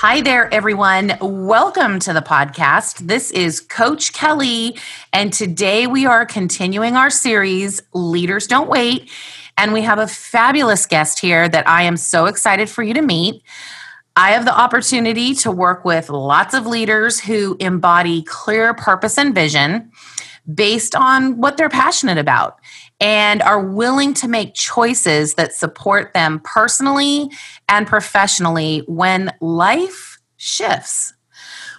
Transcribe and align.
Hi 0.00 0.20
there, 0.20 0.48
everyone. 0.54 1.18
Welcome 1.20 1.98
to 1.98 2.12
the 2.12 2.20
podcast. 2.20 3.08
This 3.08 3.32
is 3.32 3.58
Coach 3.58 4.12
Kelly, 4.12 4.78
and 5.12 5.32
today 5.32 5.88
we 5.88 6.06
are 6.06 6.24
continuing 6.24 6.94
our 6.94 7.10
series, 7.10 7.82
Leaders 7.92 8.46
Don't 8.46 8.70
Wait. 8.70 9.10
And 9.56 9.72
we 9.72 9.82
have 9.82 9.98
a 9.98 10.06
fabulous 10.06 10.86
guest 10.86 11.18
here 11.18 11.48
that 11.48 11.68
I 11.68 11.82
am 11.82 11.96
so 11.96 12.26
excited 12.26 12.70
for 12.70 12.84
you 12.84 12.94
to 12.94 13.02
meet. 13.02 13.42
I 14.14 14.30
have 14.30 14.44
the 14.44 14.56
opportunity 14.56 15.34
to 15.34 15.50
work 15.50 15.84
with 15.84 16.10
lots 16.10 16.54
of 16.54 16.64
leaders 16.64 17.18
who 17.18 17.56
embody 17.58 18.22
clear 18.22 18.74
purpose 18.74 19.18
and 19.18 19.34
vision 19.34 19.90
based 20.54 20.94
on 20.94 21.38
what 21.38 21.56
they're 21.56 21.68
passionate 21.68 22.18
about 22.18 22.60
and 23.00 23.42
are 23.42 23.60
willing 23.60 24.14
to 24.14 24.28
make 24.28 24.54
choices 24.54 25.34
that 25.34 25.54
support 25.54 26.12
them 26.14 26.40
personally 26.44 27.30
and 27.68 27.86
professionally 27.86 28.82
when 28.86 29.32
life 29.40 30.18
shifts. 30.36 31.14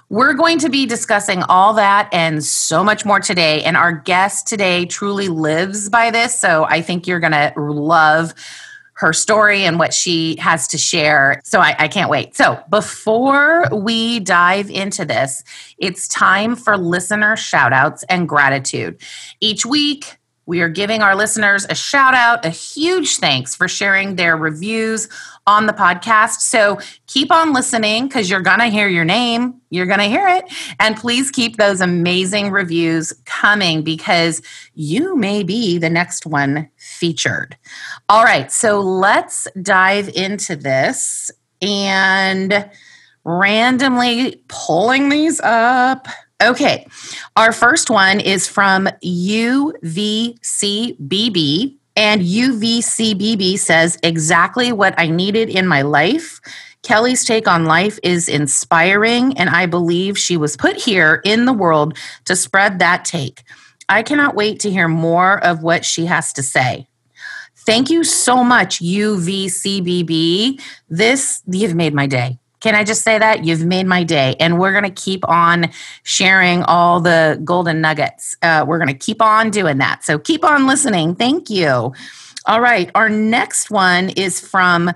We're 0.10 0.34
going 0.34 0.58
to 0.60 0.70
be 0.70 0.88
discussing 0.88 1.44
all 1.44 1.74
that 1.74 2.10
and 2.12 2.44
so 2.44 2.84
much 2.84 3.06
more 3.06 3.20
today. 3.20 3.64
And 3.64 3.78
our 3.78 3.92
guest 3.94 4.48
today 4.48 4.86
truly 4.86 5.28
lives 5.28 5.88
by 5.88 6.10
this. 6.10 6.40
So 6.40 6.66
I 6.66 6.82
think 6.82 7.06
you're 7.06 7.20
going 7.20 7.34
to 7.34 7.54
love 7.58 8.34
her 9.00 9.14
story 9.14 9.64
and 9.64 9.80
what 9.80 9.94
she 9.94 10.36
has 10.38 10.68
to 10.68 10.78
share. 10.78 11.40
So 11.46 11.62
I, 11.62 11.74
I, 11.80 11.88
can't 11.88 12.10
wait. 12.10 12.36
So 12.36 12.62
before 12.70 13.66
we 13.74 14.20
dive 14.20 14.70
into 14.70 15.06
this, 15.06 15.42
it's 15.78 16.06
time 16.10 16.58
for 16.58 16.78
listener 16.78 17.38
shout 17.38 17.72
outs 17.72 18.04
and 18.10 18.28
gratitude. 18.28 19.02
Each 19.40 19.66
week, 19.66 20.19
we 20.50 20.62
are 20.62 20.68
giving 20.68 21.04
our 21.04 21.16
listeners 21.16 21.68
a 21.70 21.76
shout 21.76 22.16
out, 22.16 22.44
a 22.44 22.50
huge 22.50 23.18
thanks 23.18 23.56
for 23.56 23.68
sharing 23.68 24.16
their 24.16 24.36
reviews 24.36 25.08
on 25.46 25.68
the 25.68 25.74
podcast. 25.74 26.40
So 26.40 26.80
keep 27.06 27.32
on 27.32 27.54
listening 27.54 28.08
because 28.08 28.32
you're 28.32 28.42
going 28.42 28.58
to 28.58 28.66
hear 28.66 28.88
your 28.88 29.06
name. 29.06 29.62
You're 29.70 29.86
going 29.86 30.00
to 30.00 30.06
hear 30.06 30.28
it. 30.28 30.46
And 30.80 30.98
please 30.98 31.30
keep 31.30 31.58
those 31.58 31.82
amazing 31.82 32.50
reviews 32.50 33.14
coming 33.26 33.84
because 33.84 34.42
you 34.74 35.16
may 35.16 35.44
be 35.44 35.78
the 35.78 35.90
next 35.90 36.26
one 36.26 36.68
featured. 36.78 37.56
All 38.10 38.24
right. 38.24 38.52
So 38.52 38.82
let's 38.82 39.48
dive 39.62 40.10
into 40.16 40.56
this 40.56 41.30
and 41.62 42.68
randomly 43.24 44.42
pulling 44.48 45.10
these 45.10 45.40
up. 45.42 46.08
Okay, 46.42 46.88
our 47.36 47.52
first 47.52 47.90
one 47.90 48.22
is 48.22 48.48
from 48.48 48.88
UVCBB. 49.04 49.76
And 51.98 52.22
UVCBB 52.22 53.60
says 53.60 53.98
exactly 54.04 54.72
what 54.72 54.94
I 54.98 55.10
needed 55.10 55.50
in 55.50 55.68
my 55.68 55.82
life. 55.82 56.40
Kelly's 56.82 57.26
take 57.26 57.46
on 57.46 57.66
life 57.66 58.00
is 58.04 58.30
inspiring, 58.30 59.38
and 59.38 59.50
I 59.50 59.66
believe 59.66 60.18
she 60.18 60.38
was 60.38 60.56
put 60.56 60.78
here 60.78 61.20
in 61.26 61.44
the 61.44 61.52
world 61.52 61.98
to 62.24 62.38
spread 62.38 62.80
that 62.80 63.04
take. 63.04 63.44
I 63.90 64.02
cannot 64.02 64.34
wait 64.34 64.62
to 64.62 64.72
hear 64.72 64.88
more 64.88 65.44
of 65.44 65.62
what 65.62 65.84
she 65.84 66.06
has 66.06 66.32
to 66.34 66.44
say. 66.44 66.88
Thank 67.66 67.90
you 67.90 68.06
so 68.06 68.46
much, 68.46 68.80
UVCBB. 68.80 70.62
This, 70.88 71.44
you've 71.48 71.76
made 71.76 71.94
my 71.94 72.08
day. 72.08 72.40
Can 72.60 72.76
I 72.76 72.84
just 72.84 73.04
say 73.04 73.18
that? 73.18 73.46
You've 73.46 73.66
made 73.66 73.86
my 73.86 74.04
day. 74.04 74.36
And 74.40 74.60
we're 74.60 74.72
going 74.72 74.84
to 74.84 75.02
keep 75.02 75.28
on 75.28 75.72
sharing 76.04 76.64
all 76.64 77.00
the 77.00 77.40
golden 77.44 77.82
nuggets. 77.82 78.36
Uh, 78.42 78.66
we're 78.68 78.80
going 78.80 78.90
to 78.90 78.94
keep 78.94 79.22
on 79.22 79.50
doing 79.50 79.78
that. 79.78 80.04
So 80.04 80.20
keep 80.20 80.44
on 80.44 80.68
listening. 80.68 81.16
Thank 81.16 81.50
you. 81.50 81.94
All 82.46 82.62
right. 82.62 82.92
Our 82.96 83.10
next 83.10 83.72
one 83.72 84.10
is 84.10 84.40
from 84.40 84.92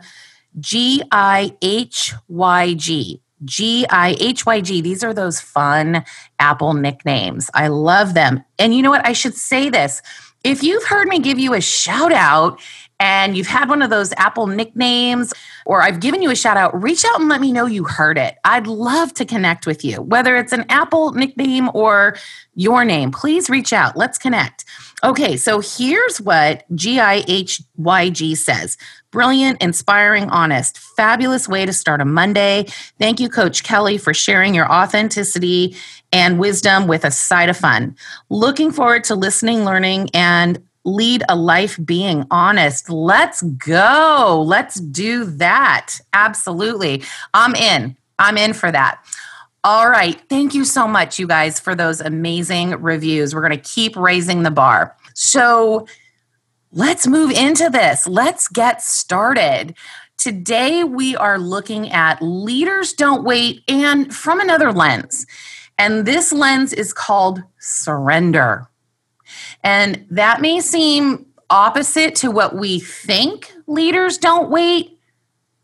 G 0.59 1.03
I 1.12 1.56
H 1.62 2.13
Y 2.28 2.74
G. 2.74 3.22
G 3.46 3.85
I 3.90 4.16
H 4.19 4.45
Y 4.45 4.62
G. 4.62 4.81
These 4.81 5.03
are 5.03 5.13
those 5.13 5.40
fun 5.40 6.03
Apple 6.40 6.74
nicknames. 6.74 7.50
I 7.53 7.68
love 7.68 8.13
them. 8.13 8.44
And 8.59 8.74
you 8.74 8.81
know 8.81 8.90
what? 8.90 9.06
I 9.06 9.13
should 9.13 9.35
say 9.35 9.69
this. 9.69 10.01
If 10.44 10.62
you've 10.62 10.84
heard 10.84 11.07
me 11.07 11.19
give 11.19 11.40
you 11.40 11.53
a 11.53 11.62
shout 11.62 12.12
out 12.12 12.59
and 13.03 13.36
you've 13.36 13.47
had 13.47 13.68
one 13.68 13.81
of 13.81 13.90
those 13.90 14.14
Apple 14.16 14.47
nicknames, 14.47 15.34
or 15.66 15.81
I've 15.81 16.00
given 16.00 16.22
you 16.22 16.31
a 16.31 16.38
shout 16.38 16.56
out, 16.56 16.81
reach 16.81 17.03
out 17.03 17.19
and 17.19 17.28
let 17.28 17.41
me 17.41 17.52
know 17.52 17.66
you 17.66 17.84
heard 17.84 18.18
it. 18.18 18.38
I'd 18.46 18.66
love 18.66 19.14
to 19.16 19.25
connect 19.25 19.68
with 19.68 19.84
you, 19.84 20.02
whether 20.02 20.38
it's 20.38 20.53
an 20.53 20.64
Apple 20.69 21.12
nickname 21.12 21.69
or 21.74 22.16
your 22.56 22.86
name. 22.86 23.12
Please 23.12 23.50
reach 23.50 23.74
out. 23.74 23.97
Let's 23.97 24.18
connect. 24.18 24.63
Okay, 25.03 25.36
so 25.36 25.59
here's 25.59 26.22
what 26.22 26.63
GIHYG 26.78 28.38
says 28.38 28.78
Brilliant, 29.12 29.62
inspiring, 29.62 30.30
honest. 30.30 30.80
Fabulous 30.80 31.47
way 31.47 31.66
to 31.66 31.74
start 31.74 32.00
a 32.00 32.06
Monday. 32.06 32.66
Thank 33.00 33.19
you, 33.19 33.28
Coach 33.28 33.63
Kelly, 33.63 33.97
for 33.97 34.13
sharing 34.13 34.56
your 34.56 34.72
authenticity 34.72 35.75
and 36.13 36.40
wisdom 36.40 36.88
with 36.88 37.03
a 37.03 37.12
side 37.12 37.50
of 37.50 37.58
fun. 37.58 37.97
Looking 38.30 38.72
forward 38.72 39.03
to 39.03 39.16
listening, 39.16 39.66
learning, 39.66 40.09
and 40.13 40.63
lead 40.86 41.24
a 41.30 41.36
life 41.36 41.80
being 41.84 42.26
honest. 42.32 42.90
Let's 42.90 43.42
go. 43.42 44.44
Let's 44.46 44.80
do 44.80 45.26
that. 45.26 46.00
Absolutely. 46.14 47.04
I'm 47.34 47.56
in. 47.56 47.96
I'm 48.20 48.38
in 48.38 48.54
for 48.54 48.72
that. 48.72 49.04
All 49.64 49.90
right. 49.90 50.22
Thank 50.28 50.54
you 50.54 50.66
so 50.66 50.88
much, 50.88 51.18
you 51.18 51.28
guys, 51.28 51.60
for 51.60 51.74
those 51.74 52.02
amazing 52.02 52.72
reviews. 52.82 53.34
We're 53.34 53.48
going 53.48 53.60
to 53.60 53.70
keep 53.70 53.96
raising 53.96 54.44
the 54.44 54.52
bar. 54.52 54.98
So 55.14 55.88
let's 56.74 57.08
move 57.08 57.32
into 57.32 57.70
this. 57.70 58.06
Let's 58.06 58.50
get 58.50 58.82
started. 58.82 59.76
Today, 60.18 60.84
we 60.84 61.16
are 61.16 61.40
looking 61.40 61.92
at 61.92 62.22
leaders 62.22 62.94
don't 62.94 63.24
wait 63.24 63.64
and 63.68 64.14
from 64.14 64.40
another 64.40 64.72
lens. 64.72 65.26
And 65.78 66.06
this 66.06 66.32
lens 66.32 66.72
is 66.74 66.94
called 66.94 67.42
surrender. 67.60 68.68
And 69.64 70.06
that 70.10 70.42
may 70.42 70.60
seem 70.60 71.26
opposite 71.50 72.16
to 72.16 72.32
what 72.32 72.56
we 72.56 72.80
think 72.80 73.54
leaders 73.68 74.18
don't 74.18 74.50
wait 74.50 75.00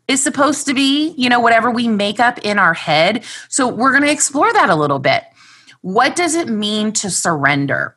is 0.08 0.22
supposed 0.22 0.66
to 0.66 0.74
be, 0.74 1.14
you 1.16 1.28
know, 1.28 1.40
whatever 1.40 1.70
we 1.70 1.88
make 1.88 2.20
up 2.20 2.38
in 2.38 2.58
our 2.58 2.74
head. 2.74 3.24
So 3.48 3.68
we're 3.68 3.90
going 3.90 4.02
to 4.02 4.10
explore 4.10 4.52
that 4.52 4.70
a 4.70 4.74
little 4.74 4.98
bit. 4.98 5.24
What 5.82 6.16
does 6.16 6.34
it 6.34 6.48
mean 6.48 6.92
to 6.94 7.10
surrender? 7.10 7.96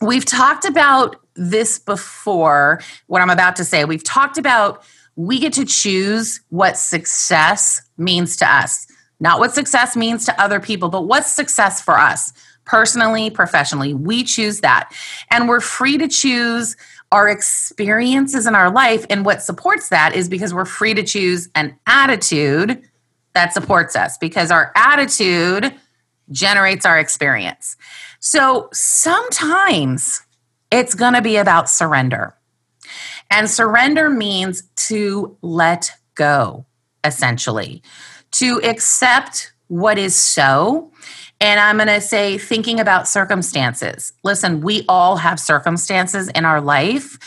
We've 0.00 0.24
talked 0.24 0.64
about 0.64 1.16
this 1.36 1.78
before, 1.78 2.80
what 3.06 3.22
I'm 3.22 3.30
about 3.30 3.56
to 3.56 3.64
say. 3.64 3.84
We've 3.84 4.04
talked 4.04 4.38
about 4.38 4.82
we 5.16 5.38
get 5.38 5.52
to 5.54 5.64
choose 5.64 6.40
what 6.48 6.76
success 6.76 7.82
means 7.96 8.36
to 8.36 8.52
us, 8.52 8.86
not 9.20 9.38
what 9.38 9.54
success 9.54 9.96
means 9.96 10.26
to 10.26 10.40
other 10.40 10.60
people, 10.60 10.88
but 10.88 11.02
what's 11.02 11.30
success 11.30 11.80
for 11.80 11.98
us 11.98 12.32
personally, 12.64 13.30
professionally. 13.30 13.94
We 13.94 14.24
choose 14.24 14.60
that. 14.60 14.92
And 15.30 15.48
we're 15.48 15.60
free 15.60 15.98
to 15.98 16.08
choose 16.08 16.76
our 17.12 17.28
experiences 17.28 18.46
in 18.46 18.54
our 18.54 18.70
life. 18.70 19.06
And 19.08 19.24
what 19.24 19.42
supports 19.42 19.90
that 19.90 20.14
is 20.14 20.28
because 20.28 20.52
we're 20.52 20.64
free 20.64 20.94
to 20.94 21.02
choose 21.02 21.48
an 21.54 21.76
attitude 21.86 22.82
that 23.34 23.52
supports 23.52 23.96
us, 23.96 24.16
because 24.18 24.50
our 24.50 24.72
attitude 24.76 25.74
generates 26.30 26.86
our 26.86 26.98
experience. 26.98 27.76
So 28.20 28.68
sometimes 28.72 30.22
it's 30.70 30.94
going 30.94 31.14
to 31.14 31.22
be 31.22 31.36
about 31.36 31.68
surrender. 31.68 32.34
And 33.30 33.50
surrender 33.50 34.08
means 34.08 34.62
to 34.88 35.36
let 35.42 35.92
go, 36.14 36.64
essentially, 37.02 37.82
to 38.32 38.60
accept 38.62 39.52
what 39.68 39.98
is 39.98 40.14
so 40.14 40.92
and 41.44 41.60
I'm 41.60 41.76
going 41.76 41.88
to 41.88 42.00
say, 42.00 42.38
thinking 42.38 42.80
about 42.80 43.06
circumstances. 43.06 44.14
Listen, 44.22 44.62
we 44.62 44.84
all 44.88 45.16
have 45.16 45.38
circumstances 45.38 46.28
in 46.28 46.44
our 46.46 46.60
life, 46.60 47.18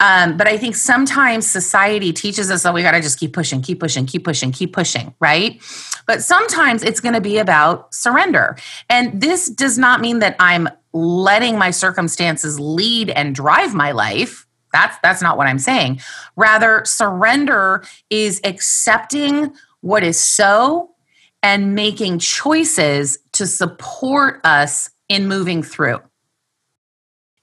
Um, 0.00 0.36
but 0.36 0.46
I 0.46 0.56
think 0.58 0.76
sometimes 0.76 1.50
society 1.50 2.12
teaches 2.12 2.50
us 2.50 2.62
that 2.62 2.72
we 2.72 2.82
got 2.82 2.92
to 2.92 3.00
just 3.00 3.18
keep 3.18 3.32
pushing, 3.32 3.62
keep 3.62 3.80
pushing, 3.80 4.06
keep 4.06 4.24
pushing, 4.24 4.52
keep 4.52 4.72
pushing, 4.72 5.14
right? 5.18 5.60
But 6.06 6.22
sometimes 6.22 6.82
it's 6.82 7.00
going 7.00 7.14
to 7.14 7.20
be 7.20 7.38
about 7.38 7.92
surrender. 7.92 8.56
And 8.88 9.20
this 9.20 9.48
does 9.48 9.76
not 9.76 10.00
mean 10.00 10.20
that 10.20 10.36
I'm 10.38 10.68
letting 10.92 11.58
my 11.58 11.70
circumstances 11.70 12.60
lead 12.60 13.10
and 13.10 13.34
drive 13.34 13.74
my 13.74 13.90
life. 13.90 14.46
That's 14.72 14.96
that's 15.02 15.22
not 15.22 15.36
what 15.36 15.46
I'm 15.46 15.58
saying. 15.58 16.00
Rather, 16.36 16.82
surrender 16.84 17.82
is 18.10 18.40
accepting 18.44 19.52
what 19.80 20.04
is 20.04 20.20
so 20.20 20.90
and 21.42 21.74
making 21.74 22.18
choices 22.18 23.18
to 23.38 23.46
support 23.46 24.40
us 24.44 24.90
in 25.08 25.26
moving 25.26 25.62
through. 25.62 26.00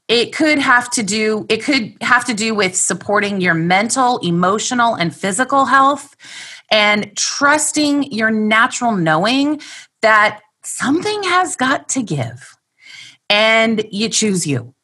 It 0.07 0.33
could 0.33 0.59
have 0.59 0.89
to 0.91 1.03
do 1.03 1.47
it 1.49 1.63
could 1.63 1.95
have 2.01 2.25
to 2.25 2.33
do 2.33 2.53
with 2.53 2.75
supporting 2.75 3.41
your 3.41 3.55
mental 3.55 4.19
emotional 4.19 4.93
and 4.93 5.15
physical 5.15 5.65
health 5.65 6.15
and 6.69 7.15
trusting 7.17 8.11
your 8.11 8.29
natural 8.29 8.91
knowing 8.91 9.61
that 10.01 10.41
something 10.63 11.23
has 11.23 11.55
got 11.55 11.89
to 11.89 12.03
give 12.03 12.55
and 13.29 13.83
you 13.89 14.09
choose 14.09 14.45
you. 14.45 14.75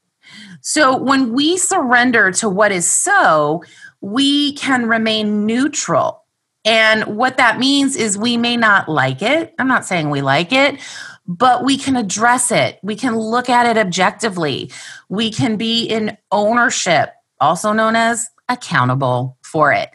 So 0.62 0.98
when 0.98 1.34
we 1.34 1.58
surrender 1.58 2.32
to 2.34 2.50
what 2.50 2.72
is 2.72 2.90
so 2.90 3.64
we 4.00 4.54
can 4.54 4.88
remain 4.88 5.46
neutral 5.46 6.21
and 6.64 7.04
what 7.04 7.38
that 7.38 7.60
means 7.60 7.96
is 7.96 8.18
we 8.18 8.38
may 8.38 8.56
not 8.56 8.88
like 8.88 9.22
it 9.22 9.54
i'm 9.60 9.68
not 9.68 9.86
saying 9.86 10.10
we 10.10 10.22
like 10.22 10.52
it 10.52 10.80
but 11.28 11.64
we 11.64 11.78
can 11.78 11.96
address 11.96 12.52
it. 12.52 12.80
We 12.84 12.96
can 12.96 13.16
look 13.18 13.50
at 13.50 13.66
it 13.66 13.80
objectively. 13.80 14.72
We 15.10 15.32
can 15.32 15.56
be 15.56 15.86
in 15.86 16.18
ownership, 16.32 17.12
also 17.40 17.74
known 17.74 17.96
as 17.96 18.30
accountable 18.50 19.38
for 19.42 19.72
it. 19.72 19.90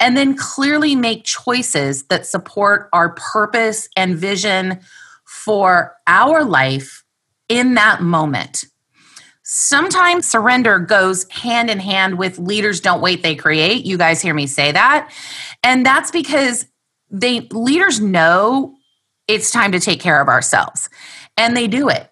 And 0.00 0.16
then 0.16 0.36
clearly 0.36 0.94
make 0.94 1.24
choices 1.24 2.04
that 2.04 2.26
support 2.26 2.88
our 2.92 3.10
purpose 3.10 3.88
and 3.96 4.16
vision 4.16 4.80
for 5.24 5.94
our 6.06 6.44
life 6.44 7.04
in 7.48 7.74
that 7.74 8.00
moment. 8.00 8.64
Sometimes 9.50 10.28
surrender 10.28 10.78
goes 10.78 11.26
hand 11.30 11.70
in 11.70 11.78
hand 11.80 12.18
with 12.18 12.38
leaders 12.38 12.82
don't 12.82 13.00
wait, 13.00 13.22
they 13.22 13.34
create. 13.34 13.86
You 13.86 13.96
guys 13.96 14.20
hear 14.20 14.34
me 14.34 14.46
say 14.46 14.72
that. 14.72 15.10
And 15.62 15.86
that's 15.86 16.10
because 16.10 16.66
they 17.10 17.40
leaders 17.50 17.98
know 17.98 18.74
it's 19.26 19.50
time 19.50 19.72
to 19.72 19.80
take 19.80 20.00
care 20.00 20.20
of 20.20 20.28
ourselves. 20.28 20.90
And 21.38 21.56
they 21.56 21.66
do 21.66 21.88
it. 21.88 22.10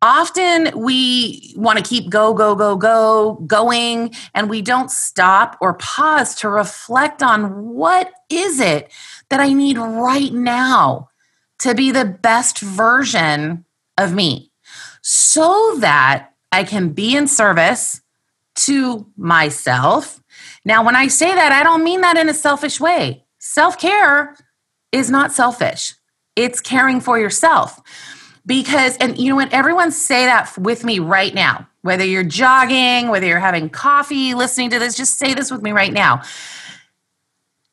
Often 0.00 0.80
we 0.80 1.52
want 1.54 1.76
to 1.76 1.84
keep 1.84 2.08
go, 2.08 2.32
go, 2.32 2.54
go, 2.54 2.76
go, 2.76 3.34
going, 3.46 4.14
and 4.32 4.48
we 4.48 4.62
don't 4.62 4.90
stop 4.90 5.58
or 5.60 5.74
pause 5.74 6.34
to 6.36 6.48
reflect 6.48 7.22
on 7.22 7.74
what 7.74 8.10
is 8.30 8.58
it 8.58 8.90
that 9.28 9.38
I 9.38 9.52
need 9.52 9.76
right 9.76 10.32
now 10.32 11.10
to 11.58 11.74
be 11.74 11.90
the 11.90 12.06
best 12.06 12.60
version 12.60 13.66
of 13.98 14.14
me 14.14 14.50
so 15.02 15.76
that 15.80 16.30
I 16.54 16.62
can 16.62 16.90
be 16.90 17.16
in 17.16 17.26
service 17.26 18.00
to 18.54 19.06
myself. 19.16 20.22
Now, 20.64 20.84
when 20.84 20.94
I 20.94 21.08
say 21.08 21.34
that, 21.34 21.50
I 21.50 21.64
don't 21.64 21.82
mean 21.82 22.02
that 22.02 22.16
in 22.16 22.28
a 22.28 22.34
selfish 22.34 22.78
way. 22.78 23.24
Self 23.38 23.76
care 23.76 24.36
is 24.92 25.10
not 25.10 25.32
selfish. 25.32 25.94
It's 26.36 26.60
caring 26.60 27.00
for 27.00 27.18
yourself. 27.18 27.80
Because 28.46 28.96
and 28.98 29.18
you 29.18 29.30
know 29.30 29.36
what? 29.36 29.52
Everyone 29.52 29.90
say 29.90 30.26
that 30.26 30.56
with 30.56 30.84
me 30.84 31.00
right 31.00 31.34
now. 31.34 31.66
Whether 31.82 32.04
you're 32.04 32.22
jogging 32.22 33.08
whether 33.08 33.26
you're 33.26 33.40
having 33.40 33.68
coffee 33.68 34.34
listening 34.34 34.70
to 34.70 34.78
this 34.78 34.96
just 34.96 35.18
say 35.18 35.34
this 35.34 35.50
with 35.50 35.62
me 35.62 35.72
right 35.72 35.92
now. 35.92 36.22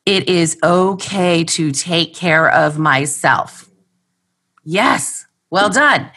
It 0.04 0.28
is 0.28 0.58
okay 0.62 1.44
to 1.44 1.70
take 1.70 2.14
care 2.14 2.50
of 2.50 2.78
myself. 2.78 3.70
Yes 4.64 5.21
well 5.52 5.70
done 5.70 6.10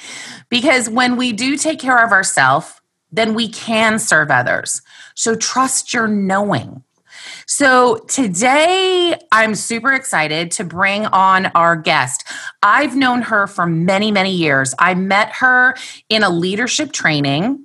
because 0.49 0.89
when 0.89 1.15
we 1.15 1.31
do 1.31 1.55
take 1.55 1.79
care 1.79 2.03
of 2.03 2.11
ourselves 2.11 2.81
then 3.11 3.35
we 3.35 3.47
can 3.47 3.99
serve 3.99 4.31
others 4.31 4.81
so 5.13 5.35
trust 5.35 5.93
your 5.93 6.07
knowing 6.07 6.83
so 7.45 7.97
today 8.07 9.15
I'm 9.31 9.55
super 9.55 9.93
excited 9.93 10.51
to 10.51 10.63
bring 10.63 11.05
on 11.07 11.47
our 11.47 11.75
guest. 11.75 12.27
I've 12.61 12.95
known 12.95 13.21
her 13.23 13.47
for 13.47 13.65
many, 13.65 14.11
many 14.11 14.31
years. 14.31 14.73
I 14.79 14.95
met 14.95 15.31
her 15.33 15.75
in 16.09 16.23
a 16.23 16.29
leadership 16.29 16.91
training 16.91 17.64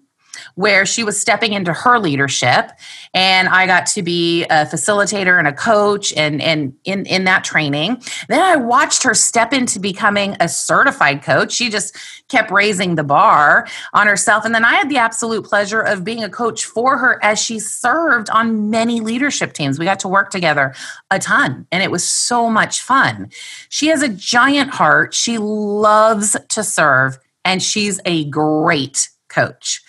where 0.54 0.84
she 0.86 1.04
was 1.04 1.20
stepping 1.20 1.52
into 1.52 1.72
her 1.72 1.98
leadership 1.98 2.72
and 3.12 3.48
I 3.48 3.66
got 3.66 3.86
to 3.86 4.02
be 4.02 4.44
a 4.44 4.66
facilitator 4.66 5.38
and 5.38 5.48
a 5.48 5.52
coach 5.52 6.12
and, 6.16 6.40
and 6.40 6.74
in, 6.84 7.06
in 7.06 7.24
that 7.24 7.44
training. 7.44 8.02
Then 8.28 8.40
I 8.40 8.56
watched 8.56 9.02
her 9.02 9.14
step 9.14 9.52
into 9.52 9.80
becoming 9.80 10.36
a 10.40 10.48
certified 10.48 11.22
coach. 11.22 11.52
She 11.52 11.70
just 11.70 11.96
kept 12.28 12.50
raising 12.50 12.94
the 12.94 13.04
bar 13.04 13.66
on 13.92 14.06
herself. 14.06 14.44
And 14.44 14.54
then 14.54 14.64
I 14.64 14.74
had 14.74 14.88
the 14.88 14.98
absolute 14.98 15.44
pleasure 15.44 15.80
of 15.80 16.04
being 16.04 16.22
a 16.22 16.28
coach 16.28 16.64
for 16.64 16.98
her 16.98 17.18
as 17.22 17.38
she 17.38 17.58
served 17.58 18.30
on 18.30 18.70
many 18.70 19.00
leadership 19.00 19.52
teams. 19.52 19.78
We 19.78 19.84
got 19.84 20.00
to 20.00 20.08
work 20.08 20.30
together 20.30 20.74
a 21.10 21.18
ton 21.18 21.66
and 21.72 21.82
it 21.82 21.90
was 21.90 22.08
so 22.08 22.48
much 22.48 22.80
fun. 22.80 23.30
She 23.68 23.88
has 23.88 24.02
a 24.02 24.08
giant 24.08 24.70
heart. 24.70 25.14
She 25.14 25.38
loves 25.38 26.36
to 26.50 26.62
serve 26.62 27.18
and 27.44 27.62
she's 27.62 28.00
a 28.04 28.24
great 28.26 29.08
coach. 29.30 29.82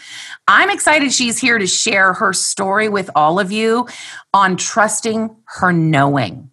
I'm 0.47 0.69
excited 0.69 1.11
she's 1.11 1.39
here 1.39 1.57
to 1.57 1.67
share 1.67 2.13
her 2.13 2.31
story 2.31 2.87
with 2.87 3.09
all 3.15 3.39
of 3.39 3.51
you 3.51 3.87
on 4.33 4.55
trusting 4.55 5.35
her 5.57 5.73
knowing, 5.73 6.51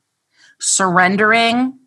surrendering, 0.60 1.78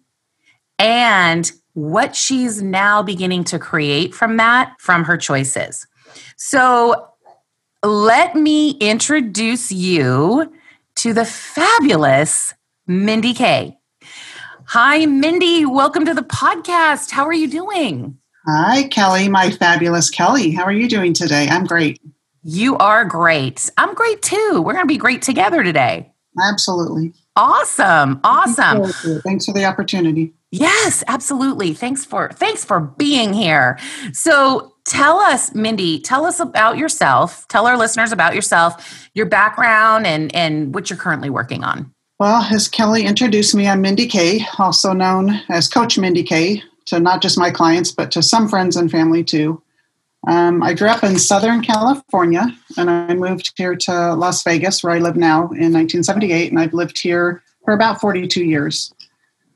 and 0.79 1.51
what 1.73 2.15
she's 2.15 2.61
now 2.61 3.01
beginning 3.01 3.43
to 3.45 3.59
create 3.59 4.13
from 4.13 4.37
that 4.37 4.75
from 4.79 5.03
her 5.03 5.17
choices. 5.17 5.85
So, 6.37 7.07
let 7.83 8.35
me 8.35 8.71
introduce 8.79 9.71
you 9.71 10.53
to 10.97 11.13
the 11.13 11.25
fabulous 11.25 12.53
Mindy 12.85 13.33
Kay. 13.33 13.77
Hi, 14.65 15.05
Mindy. 15.05 15.65
Welcome 15.65 16.05
to 16.05 16.13
the 16.13 16.21
podcast. 16.21 17.11
How 17.11 17.25
are 17.25 17.33
you 17.33 17.47
doing? 17.47 18.20
Hi, 18.47 18.87
Kelly, 18.87 19.29
my 19.29 19.51
fabulous 19.51 20.09
Kelly. 20.09 20.51
How 20.51 20.63
are 20.63 20.71
you 20.71 20.89
doing 20.89 21.13
today? 21.13 21.47
I'm 21.47 21.65
great. 21.65 22.01
You 22.41 22.75
are 22.77 23.05
great. 23.05 23.69
I'm 23.77 23.93
great 23.93 24.23
too. 24.23 24.63
We're 24.65 24.73
going 24.73 24.85
to 24.85 24.91
be 24.91 24.97
great 24.97 25.21
together 25.21 25.63
today. 25.63 26.11
Absolutely. 26.41 27.13
Awesome. 27.35 28.19
Awesome. 28.23 28.91
Thanks 29.21 29.45
for 29.45 29.53
the 29.53 29.65
opportunity. 29.65 30.33
Yes, 30.49 31.03
absolutely. 31.07 31.73
Thanks 31.73 32.03
for 32.03 32.29
thanks 32.33 32.65
for 32.65 32.79
being 32.79 33.31
here. 33.31 33.77
So, 34.11 34.73
tell 34.85 35.19
us, 35.19 35.53
Mindy, 35.55 36.01
tell 36.01 36.25
us 36.25 36.41
about 36.41 36.77
yourself. 36.77 37.47
Tell 37.47 37.67
our 37.67 37.77
listeners 37.77 38.11
about 38.11 38.35
yourself, 38.35 39.09
your 39.13 39.27
background 39.27 40.05
and 40.07 40.35
and 40.35 40.73
what 40.73 40.89
you're 40.89 40.97
currently 40.97 41.29
working 41.29 41.63
on. 41.63 41.93
Well, 42.19 42.43
as 42.53 42.67
Kelly 42.67 43.05
introduced 43.05 43.55
me, 43.55 43.67
I'm 43.67 43.81
Mindy 43.81 44.07
Kay, 44.07 44.45
also 44.59 44.91
known 44.93 45.41
as 45.47 45.69
Coach 45.69 45.97
Mindy 45.97 46.23
Kay 46.23 46.61
to 46.91 46.99
not 46.99 47.21
just 47.21 47.37
my 47.37 47.49
clients, 47.49 47.89
but 47.91 48.11
to 48.11 48.21
some 48.21 48.49
friends 48.49 48.75
and 48.75 48.91
family 48.91 49.23
too. 49.23 49.61
Um, 50.27 50.61
I 50.61 50.73
grew 50.73 50.89
up 50.89 51.03
in 51.03 51.17
Southern 51.17 51.61
California 51.61 52.45
and 52.77 52.89
I 52.89 53.13
moved 53.13 53.53
here 53.55 53.75
to 53.75 54.13
Las 54.13 54.43
Vegas, 54.43 54.83
where 54.83 54.93
I 54.93 54.99
live 54.99 55.15
now, 55.15 55.43
in 55.51 55.73
1978, 55.73 56.51
and 56.51 56.59
I've 56.59 56.73
lived 56.73 57.01
here 57.01 57.41
for 57.63 57.73
about 57.73 58.01
42 58.01 58.43
years. 58.43 58.93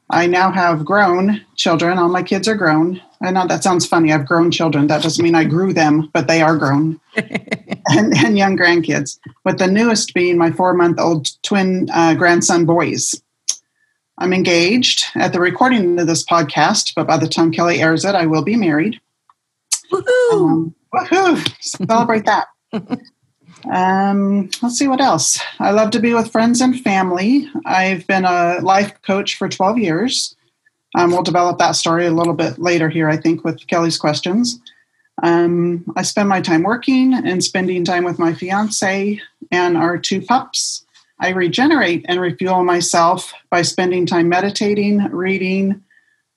I 0.09 0.27
now 0.27 0.49
have 0.51 0.85
grown 0.85 1.41
children. 1.55 1.97
All 1.97 2.09
my 2.09 2.23
kids 2.23 2.47
are 2.47 2.55
grown. 2.55 3.01
I 3.21 3.31
know 3.31 3.47
that 3.47 3.63
sounds 3.63 3.85
funny. 3.85 4.13
I've 4.13 4.27
grown 4.27 4.49
children. 4.49 4.87
That 4.87 5.03
doesn't 5.03 5.23
mean 5.23 5.35
I 5.35 5.43
grew 5.43 5.73
them, 5.73 6.09
but 6.13 6.27
they 6.27 6.41
are 6.41 6.57
grown. 6.57 7.01
and, 7.15 8.15
and, 8.17 8.37
young 8.37 8.57
grandkids. 8.57 9.19
With 9.43 9.57
the 9.57 9.67
newest 9.67 10.13
being 10.13 10.37
my 10.37 10.51
four 10.51 10.73
month 10.73 10.99
old 10.99 11.29
twin 11.41 11.89
uh, 11.93 12.13
grandson 12.13 12.65
boys. 12.65 13.19
I'm 14.17 14.33
engaged 14.33 15.03
at 15.15 15.33
the 15.33 15.39
recording 15.39 15.99
of 15.99 16.07
this 16.07 16.25
podcast, 16.25 16.93
but 16.95 17.07
by 17.07 17.17
the 17.17 17.27
time 17.27 17.51
Kelly 17.51 17.81
airs 17.81 18.05
it, 18.05 18.15
I 18.15 18.25
will 18.25 18.43
be 18.43 18.55
married. 18.55 18.99
Woohoo! 19.91 20.31
Um, 20.33 20.75
woohoo! 20.93 21.53
Celebrate 21.61 22.25
that. 22.25 22.47
Um, 23.71 24.49
let's 24.61 24.77
see 24.77 24.87
what 24.87 25.01
else. 25.01 25.39
I 25.59 25.71
love 25.71 25.91
to 25.91 25.99
be 25.99 26.13
with 26.13 26.31
friends 26.31 26.61
and 26.61 26.79
family. 26.79 27.49
I've 27.65 28.05
been 28.07 28.25
a 28.25 28.59
life 28.61 28.93
coach 29.01 29.35
for 29.35 29.49
12 29.49 29.79
years. 29.79 30.35
Um, 30.93 31.11
we'll 31.11 31.23
develop 31.23 31.57
that 31.59 31.75
story 31.75 32.05
a 32.05 32.11
little 32.11 32.33
bit 32.33 32.59
later 32.59 32.89
here, 32.89 33.09
I 33.09 33.17
think, 33.17 33.43
with 33.43 33.65
Kelly's 33.67 33.97
questions. 33.97 34.59
Um, 35.23 35.83
I 35.95 36.03
spend 36.03 36.29
my 36.29 36.41
time 36.41 36.63
working 36.63 37.13
and 37.13 37.43
spending 37.43 37.85
time 37.85 38.03
with 38.03 38.19
my 38.19 38.33
fiance 38.33 39.19
and 39.51 39.77
our 39.77 39.97
two 39.97 40.21
pups. 40.21 40.84
I 41.19 41.29
regenerate 41.29 42.05
and 42.07 42.19
refuel 42.19 42.63
myself 42.63 43.33
by 43.49 43.61
spending 43.61 44.05
time 44.05 44.27
meditating, 44.27 45.03
reading, 45.11 45.83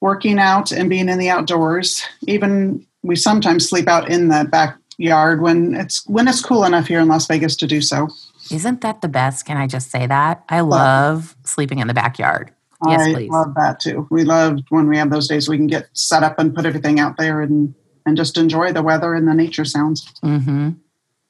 working 0.00 0.38
out, 0.38 0.70
and 0.70 0.88
being 0.88 1.08
in 1.08 1.18
the 1.18 1.30
outdoors. 1.30 2.04
Even 2.26 2.86
we 3.02 3.16
sometimes 3.16 3.68
sleep 3.68 3.88
out 3.88 4.08
in 4.08 4.28
the 4.28 4.46
backyard 4.50 5.40
when 5.40 5.74
it's 5.74 6.06
when 6.06 6.28
it's 6.28 6.42
cool 6.42 6.64
enough 6.64 6.86
here 6.86 7.00
in 7.00 7.08
Las 7.08 7.26
Vegas 7.26 7.56
to 7.56 7.66
do 7.66 7.80
so. 7.80 8.08
Isn't 8.50 8.80
that 8.82 9.00
the 9.00 9.08
best? 9.08 9.44
Can 9.44 9.56
I 9.56 9.66
just 9.66 9.90
say 9.90 10.06
that? 10.06 10.44
I 10.48 10.60
love 10.60 11.36
sleeping 11.44 11.80
in 11.80 11.88
the 11.88 11.94
backyard. 11.94 12.52
Yes, 12.86 13.00
I 13.00 13.14
please. 13.14 13.30
love 13.30 13.54
that 13.56 13.80
too. 13.80 14.06
We 14.10 14.24
love 14.24 14.60
when 14.68 14.88
we 14.88 14.96
have 14.98 15.10
those 15.10 15.26
days 15.26 15.48
we 15.48 15.56
can 15.56 15.66
get 15.66 15.88
set 15.92 16.22
up 16.22 16.38
and 16.38 16.54
put 16.54 16.64
everything 16.64 17.00
out 17.00 17.16
there 17.16 17.42
and 17.42 17.74
and 18.06 18.16
just 18.16 18.38
enjoy 18.38 18.72
the 18.72 18.82
weather 18.82 19.14
and 19.14 19.26
the 19.26 19.34
nature 19.34 19.64
sounds. 19.64 20.06
Mm-hmm. 20.24 20.70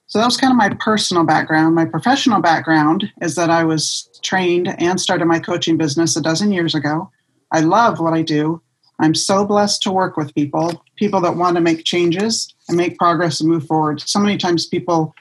So 0.08 0.18
that 0.18 0.24
was 0.24 0.38
kind 0.38 0.50
of 0.50 0.56
my 0.56 0.70
personal 0.80 1.24
background. 1.24 1.74
My 1.74 1.84
professional 1.84 2.40
background 2.40 3.12
is 3.20 3.34
that 3.34 3.50
I 3.50 3.64
was 3.64 4.08
trained 4.22 4.74
and 4.80 4.98
started 4.98 5.26
my 5.26 5.38
coaching 5.38 5.76
business 5.76 6.16
a 6.16 6.22
dozen 6.22 6.50
years 6.50 6.74
ago. 6.74 7.10
I 7.52 7.60
love 7.60 8.00
what 8.00 8.14
I 8.14 8.22
do. 8.22 8.62
I'm 8.98 9.14
so 9.14 9.44
blessed 9.44 9.82
to 9.82 9.92
work 9.92 10.16
with 10.16 10.34
people, 10.34 10.82
people 10.96 11.20
that 11.20 11.36
want 11.36 11.56
to 11.56 11.60
make 11.60 11.84
changes 11.84 12.52
and 12.68 12.76
make 12.76 12.98
progress 12.98 13.40
and 13.40 13.50
move 13.50 13.66
forward. 13.66 14.00
So 14.00 14.18
many 14.18 14.38
times 14.38 14.66
people 14.66 15.14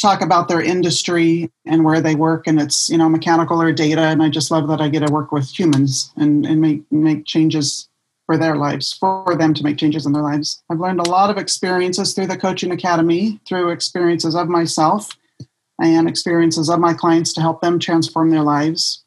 talk 0.00 0.22
about 0.22 0.46
their 0.46 0.62
industry 0.62 1.50
and 1.66 1.84
where 1.84 2.00
they 2.00 2.14
work 2.14 2.46
and 2.46 2.60
it's 2.60 2.90
you 2.90 2.98
know 2.98 3.08
mechanical 3.08 3.62
or 3.62 3.72
data 3.72 4.02
and 4.02 4.22
i 4.22 4.28
just 4.28 4.50
love 4.50 4.66
that 4.68 4.80
i 4.80 4.88
get 4.88 5.06
to 5.06 5.12
work 5.12 5.30
with 5.30 5.48
humans 5.56 6.12
and, 6.16 6.44
and 6.44 6.60
make 6.60 6.82
make 6.90 7.24
changes 7.24 7.88
for 8.26 8.38
their 8.38 8.56
lives 8.56 8.92
for 8.92 9.36
them 9.36 9.54
to 9.54 9.62
make 9.62 9.76
changes 9.76 10.06
in 10.06 10.12
their 10.12 10.22
lives 10.22 10.62
i've 10.70 10.80
learned 10.80 11.00
a 11.00 11.10
lot 11.10 11.30
of 11.30 11.38
experiences 11.38 12.12
through 12.12 12.26
the 12.26 12.36
coaching 12.36 12.70
academy 12.70 13.40
through 13.46 13.70
experiences 13.70 14.34
of 14.34 14.48
myself 14.48 15.10
and 15.80 16.08
experiences 16.08 16.68
of 16.68 16.78
my 16.78 16.94
clients 16.94 17.32
to 17.32 17.40
help 17.40 17.60
them 17.60 17.78
transform 17.78 18.30
their 18.30 18.42
lives 18.42 19.04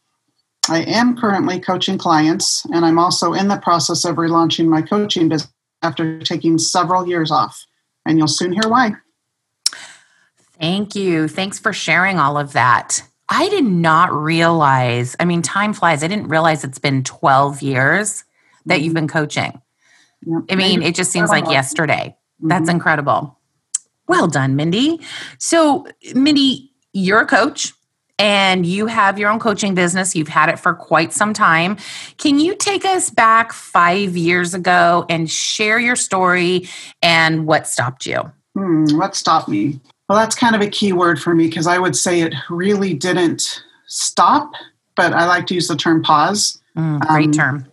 i 0.69 0.81
am 0.83 1.17
currently 1.17 1.59
coaching 1.59 1.97
clients 1.97 2.65
and 2.73 2.85
i'm 2.85 2.99
also 2.99 3.33
in 3.33 3.47
the 3.47 3.57
process 3.57 4.05
of 4.05 4.15
relaunching 4.17 4.67
my 4.67 4.81
coaching 4.81 5.29
business 5.29 5.51
after 5.83 6.19
taking 6.19 6.57
several 6.57 7.07
years 7.07 7.29
off 7.31 7.65
and 8.05 8.17
you'll 8.17 8.27
soon 8.27 8.51
hear 8.51 8.67
why 8.67 8.91
Thank 10.59 10.95
you. 10.95 11.27
Thanks 11.27 11.59
for 11.59 11.71
sharing 11.71 12.17
all 12.17 12.37
of 12.37 12.53
that. 12.53 13.03
I 13.29 13.49
did 13.49 13.65
not 13.65 14.13
realize, 14.13 15.15
I 15.19 15.25
mean, 15.25 15.41
time 15.41 15.73
flies. 15.73 16.03
I 16.03 16.07
didn't 16.07 16.29
realize 16.29 16.63
it's 16.63 16.79
been 16.79 17.03
12 17.03 17.61
years 17.61 18.23
that 18.67 18.81
you've 18.81 18.93
been 18.93 19.07
coaching. 19.07 19.61
Yep. 20.25 20.43
I 20.49 20.55
mean, 20.55 20.81
it 20.81 20.95
just 20.95 21.11
seems 21.11 21.29
like 21.29 21.49
yesterday. 21.49 22.15
That's 22.39 22.67
Mhm. 22.69 22.73
incredible. 22.75 23.37
Well 24.07 24.27
done, 24.27 24.55
Mindy. 24.55 25.01
So, 25.37 25.87
Mindy, 26.15 26.71
you're 26.93 27.19
a 27.19 27.25
coach 27.25 27.73
and 28.19 28.65
you 28.65 28.87
have 28.87 29.19
your 29.19 29.29
own 29.29 29.39
coaching 29.39 29.75
business. 29.75 30.15
You've 30.15 30.27
had 30.29 30.49
it 30.49 30.59
for 30.59 30.73
quite 30.73 31.13
some 31.13 31.33
time. 31.33 31.77
Can 32.17 32.39
you 32.39 32.55
take 32.55 32.85
us 32.85 33.09
back 33.09 33.53
five 33.53 34.15
years 34.17 34.53
ago 34.53 35.05
and 35.09 35.29
share 35.29 35.77
your 35.79 35.95
story 35.95 36.67
and 37.01 37.45
what 37.45 37.67
stopped 37.67 38.05
you? 38.05 38.31
Hmm, 38.55 38.85
what 38.97 39.15
stopped 39.15 39.49
me? 39.49 39.79
Well, 40.09 40.17
that's 40.17 40.35
kind 40.35 40.55
of 40.55 40.61
a 40.61 40.67
key 40.69 40.93
word 40.93 41.21
for 41.21 41.35
me 41.35 41.47
because 41.47 41.67
I 41.67 41.77
would 41.77 41.95
say 41.95 42.21
it 42.21 42.33
really 42.49 42.93
didn't 42.93 43.61
stop, 43.87 44.53
but 44.95 45.13
I 45.13 45.25
like 45.25 45.45
to 45.47 45.53
use 45.53 45.67
the 45.67 45.75
term 45.75 46.01
pause. 46.01 46.59
Mm, 46.77 47.01
great 47.01 47.25
Um, 47.27 47.31
term. 47.33 47.65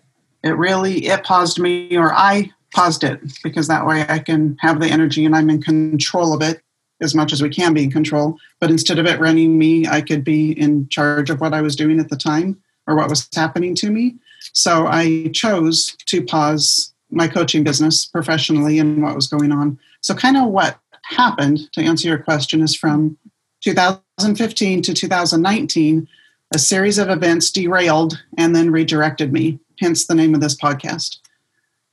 It 0.44 0.56
really 0.56 1.06
it 1.06 1.24
paused 1.24 1.58
me, 1.58 1.96
or 1.96 2.12
I 2.12 2.52
paused 2.72 3.02
it 3.02 3.20
because 3.42 3.66
that 3.68 3.86
way 3.86 4.04
I 4.08 4.18
can 4.18 4.56
have 4.60 4.80
the 4.80 4.86
energy 4.86 5.24
and 5.24 5.34
I'm 5.34 5.50
in 5.50 5.62
control 5.62 6.34
of 6.34 6.42
it 6.42 6.60
as 7.00 7.14
much 7.14 7.32
as 7.32 7.42
we 7.42 7.48
can 7.48 7.74
be 7.74 7.84
in 7.84 7.90
control. 7.90 8.38
But 8.60 8.70
instead 8.70 8.98
of 8.98 9.06
it 9.06 9.20
running 9.20 9.58
me, 9.58 9.86
I 9.86 10.00
could 10.00 10.22
be 10.22 10.52
in 10.52 10.88
charge 10.88 11.30
of 11.30 11.40
what 11.40 11.54
I 11.54 11.60
was 11.60 11.76
doing 11.76 11.98
at 11.98 12.10
the 12.10 12.16
time 12.16 12.60
or 12.86 12.94
what 12.94 13.08
was 13.08 13.28
happening 13.34 13.74
to 13.76 13.90
me. 13.90 14.16
So 14.52 14.86
I 14.86 15.30
chose 15.32 15.96
to 16.06 16.24
pause 16.24 16.92
my 17.10 17.28
coaching 17.28 17.64
business 17.64 18.06
professionally 18.06 18.78
and 18.78 19.02
what 19.02 19.14
was 19.14 19.26
going 19.26 19.52
on. 19.52 19.78
So, 20.00 20.14
kind 20.14 20.36
of 20.36 20.48
what 20.48 20.78
happened 21.04 21.72
to 21.72 21.82
answer 21.82 22.08
your 22.08 22.18
question 22.18 22.60
is 22.60 22.74
from 22.74 23.16
2015 23.62 24.82
to 24.82 24.94
2019, 24.94 26.08
a 26.54 26.58
series 26.58 26.98
of 26.98 27.10
events 27.10 27.50
derailed 27.50 28.22
and 28.38 28.54
then 28.54 28.70
redirected 28.70 29.32
me, 29.32 29.58
hence 29.80 30.06
the 30.06 30.14
name 30.14 30.34
of 30.34 30.40
this 30.40 30.56
podcast. 30.56 31.18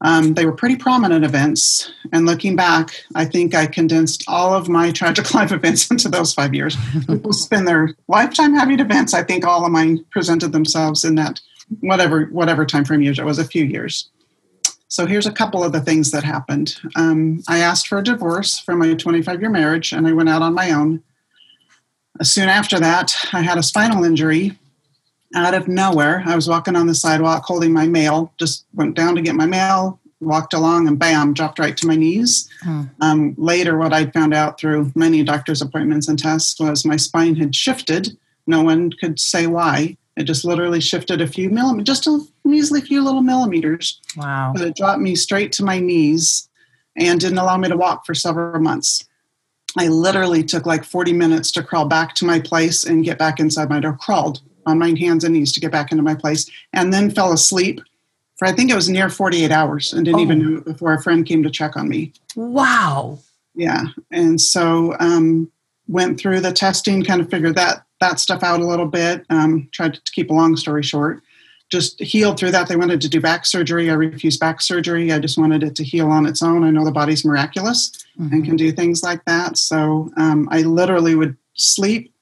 Um, 0.04 0.36
they 0.36 0.46
were 0.46 0.52
pretty 0.52 0.76
prominent 0.76 1.26
events, 1.26 1.92
and 2.12 2.26
looking 2.26 2.56
back, 2.56 3.04
I 3.14 3.26
think 3.26 3.54
I 3.54 3.68
condensed 3.68 4.24
all 4.28 4.54
of 4.54 4.70
my 4.70 4.92
tragic 4.92 5.34
life 5.36 5.52
events 5.52 5.90
into 5.92 6.10
those 6.10 6.34
five 6.34 6.54
years. 6.54 6.76
People 7.08 7.34
spend 7.34 7.68
their 7.68 7.96
lifetime 8.08 8.54
having 8.54 8.80
events. 8.80 9.14
I 9.14 9.24
think 9.24 9.46
all 9.46 9.66
of 9.66 9.72
mine 9.72 10.06
presented 10.12 10.52
themselves 10.52 11.04
in 11.04 11.16
that 11.16 11.40
whatever 11.82 12.26
whatever 12.26 12.66
time 12.66 12.86
frame 12.86 13.02
years 13.02 13.20
it 13.20 13.26
was, 13.26 13.40
a 13.40 13.46
few 13.46 13.64
years. 13.64 14.10
So 14.88 15.06
here's 15.06 15.28
a 15.28 15.32
couple 15.32 15.64
of 15.64 15.72
the 15.72 15.82
things 15.82 16.12
that 16.12 16.24
happened. 16.24 16.76
Um, 16.96 17.42
I 17.48 17.60
asked 17.60 17.88
for 17.88 17.98
a 17.98 18.04
divorce 18.04 18.60
from 18.60 18.80
my 18.80 18.94
25 18.94 19.40
year 19.40 19.50
marriage, 19.50 19.94
and 19.94 20.08
I 20.08 20.14
went 20.14 20.30
out 20.30 20.42
on 20.42 20.54
my 20.54 20.72
own. 20.72 21.02
Soon 22.22 22.50
after 22.50 22.80
that, 22.80 23.16
I 23.34 23.42
had 23.42 23.58
a 23.58 23.64
spinal 23.64 24.04
injury 24.04 24.58
out 25.34 25.54
of 25.54 25.68
nowhere. 25.68 26.24
I 26.26 26.36
was 26.36 26.48
walking 26.48 26.76
on 26.76 26.88
the 26.88 26.94
sidewalk 26.96 27.44
holding 27.46 27.72
my 27.74 27.88
mail, 27.88 28.34
just 28.38 28.66
went 28.74 28.96
down 28.96 29.16
to 29.16 29.22
get 29.22 29.34
my 29.36 29.46
mail, 29.46 30.00
walked 30.20 30.54
along, 30.54 30.88
and 30.88 31.00
bam, 31.00 31.34
dropped 31.34 31.58
right 31.58 31.76
to 31.78 31.88
my 31.88 31.96
knees. 31.96 32.50
Hmm. 32.64 32.82
Um, 33.00 33.36
later, 33.38 33.78
what 33.78 33.94
I 33.94 34.08
found 34.08 34.34
out 34.34 34.60
through 34.60 34.92
many 34.94 35.24
doctor's 35.24 35.62
appointments 35.62 36.08
and 36.08 36.20
tests 36.20 36.60
was 36.60 36.86
my 36.86 36.98
spine 36.98 37.36
had 37.36 37.56
shifted. 37.56 38.16
No 38.46 38.62
one 38.62 38.92
could 38.92 39.20
say 39.20 39.48
why. 39.48 39.98
It 40.18 40.24
just 40.24 40.44
literally 40.44 40.82
shifted 40.82 41.22
a 41.22 41.28
few 41.28 41.50
millimeters, 41.50 41.86
just 41.88 42.08
a 42.08 42.20
measly 42.44 42.82
few 42.82 43.02
little 43.02 43.22
millimeters 43.22 44.02
Wow. 44.18 44.52
but 44.54 44.62
it 44.68 44.76
dropped 44.76 45.02
me 45.02 45.16
straight 45.16 45.54
to 45.54 45.64
my 45.64 45.80
knees 45.80 46.50
and 46.98 47.20
didn't 47.20 47.38
allow 47.38 47.56
me 47.56 47.70
to 47.70 47.78
walk 47.78 48.06
for 48.06 48.14
several 48.14 48.60
months. 48.62 49.06
I 49.78 49.88
literally 49.88 50.44
took 50.44 50.66
like 50.66 50.84
40 50.84 51.14
minutes 51.14 51.52
to 51.54 51.64
crawl 51.64 51.86
back 51.86 52.14
to 52.16 52.26
my 52.26 52.40
place 52.40 52.84
and 52.84 53.06
get 53.06 53.18
back 53.18 53.40
inside 53.40 53.70
my 53.70 53.80
door, 53.80 53.98
crawled 54.00 54.42
on 54.66 54.78
my 54.78 54.94
hands 55.00 55.24
and 55.24 55.34
knees 55.34 55.52
to 55.54 55.60
get 55.60 55.72
back 55.72 55.92
into 55.92 56.04
my 56.04 56.14
place, 56.16 56.50
and 56.74 56.94
then 56.94 57.10
fell 57.10 57.32
asleep 57.34 57.80
for 58.38 58.48
I 58.48 58.52
think 58.52 58.70
it 58.72 58.76
was 58.76 58.90
near 58.90 59.08
48 59.10 59.52
hours 59.52 59.94
and 59.94 60.04
didn't 60.06 60.20
Oh. 60.20 60.24
even 60.24 60.40
know 60.40 60.58
it 60.58 60.66
before 60.66 60.94
a 60.94 61.02
friend 61.02 61.26
came 61.26 61.42
to 61.44 61.50
check 61.50 61.78
on 61.78 61.88
me. 61.88 62.12
Wow. 62.36 63.20
Yeah. 63.56 63.86
And 64.12 64.42
so 64.42 64.96
um, 65.00 65.50
went 65.88 66.20
through 66.20 66.40
the 66.42 66.52
testing, 66.52 67.04
kind 67.04 67.22
of 67.22 67.30
figured 67.30 67.56
that 67.56 67.86
that 68.00 68.20
stuff 68.20 68.42
out 68.44 68.60
a 68.60 68.66
little 68.68 68.88
bit. 68.88 69.26
Um, 69.30 69.70
tried 69.72 69.94
to 69.94 70.02
keep 70.12 70.32
a 70.32 70.34
long 70.34 70.58
story 70.58 70.82
short. 70.82 71.22
Just 71.72 72.00
healed 72.02 72.38
through 72.38 72.52
that. 72.52 72.68
They 72.68 72.76
wanted 72.76 73.00
to 73.02 73.10
do 73.10 73.22
back 73.22 73.46
surgery. 73.46 73.90
I 73.90 73.94
refused 73.94 74.40
back 74.42 74.62
surgery. 74.62 75.12
I 75.12 75.20
just 75.20 75.38
wanted 75.38 75.64
it 75.64 75.74
to 75.76 75.84
heal 75.86 76.10
on 76.10 76.26
its 76.26 76.44
own. 76.44 76.64
I 76.66 76.70
know 76.70 76.84
the 76.84 76.92
body's 76.92 77.24
miraculous 77.24 77.92
and 78.20 78.30
Mhm. 78.32 78.46
can 78.46 78.56
do 78.58 78.72
things 78.74 79.02
like 79.02 79.24
that. 79.26 79.58
So 79.58 80.12
um, 80.18 80.50
I 80.52 80.64
literally 80.64 81.16
would 81.16 81.38
sleep, 81.54 82.14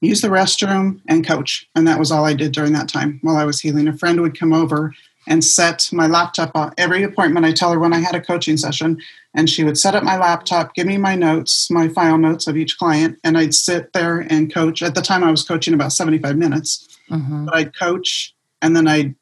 use 0.00 0.20
the 0.20 0.28
restroom, 0.28 1.00
and 1.08 1.26
coach. 1.26 1.66
And 1.74 1.88
that 1.88 1.98
was 1.98 2.12
all 2.12 2.24
I 2.24 2.34
did 2.34 2.52
during 2.52 2.72
that 2.74 2.88
time 2.88 3.18
while 3.22 3.36
I 3.36 3.44
was 3.44 3.58
healing. 3.60 3.88
A 3.88 3.96
friend 3.96 4.20
would 4.20 4.38
come 4.38 4.52
over 4.52 4.94
and 5.26 5.42
set 5.42 5.88
my 5.90 6.06
laptop 6.06 6.52
on 6.54 6.72
every 6.78 7.02
appointment. 7.02 7.46
I 7.46 7.52
tell 7.52 7.72
her 7.72 7.80
when 7.80 7.94
I 7.94 7.98
had 7.98 8.14
a 8.14 8.20
coaching 8.20 8.58
session, 8.58 8.98
and 9.34 9.48
she 9.50 9.64
would 9.64 9.78
set 9.78 9.94
up 9.94 10.04
my 10.04 10.18
laptop, 10.18 10.74
give 10.74 10.86
me 10.86 10.98
my 10.98 11.16
notes, 11.16 11.68
my 11.70 11.88
file 11.88 12.18
notes 12.18 12.46
of 12.46 12.56
each 12.58 12.76
client, 12.78 13.18
and 13.24 13.36
I'd 13.38 13.54
sit 13.54 13.92
there 13.94 14.20
and 14.30 14.52
coach. 14.52 14.82
At 14.82 14.94
the 14.94 15.00
time, 15.02 15.24
I 15.24 15.30
was 15.30 15.42
coaching 15.42 15.72
about 15.74 15.92
75 15.94 16.36
minutes, 16.36 16.86
Mhm. 17.10 17.46
but 17.46 17.54
I'd 17.56 17.74
coach 17.76 18.33
and 18.64 18.74
then 18.74 18.88
I'd 18.88 19.14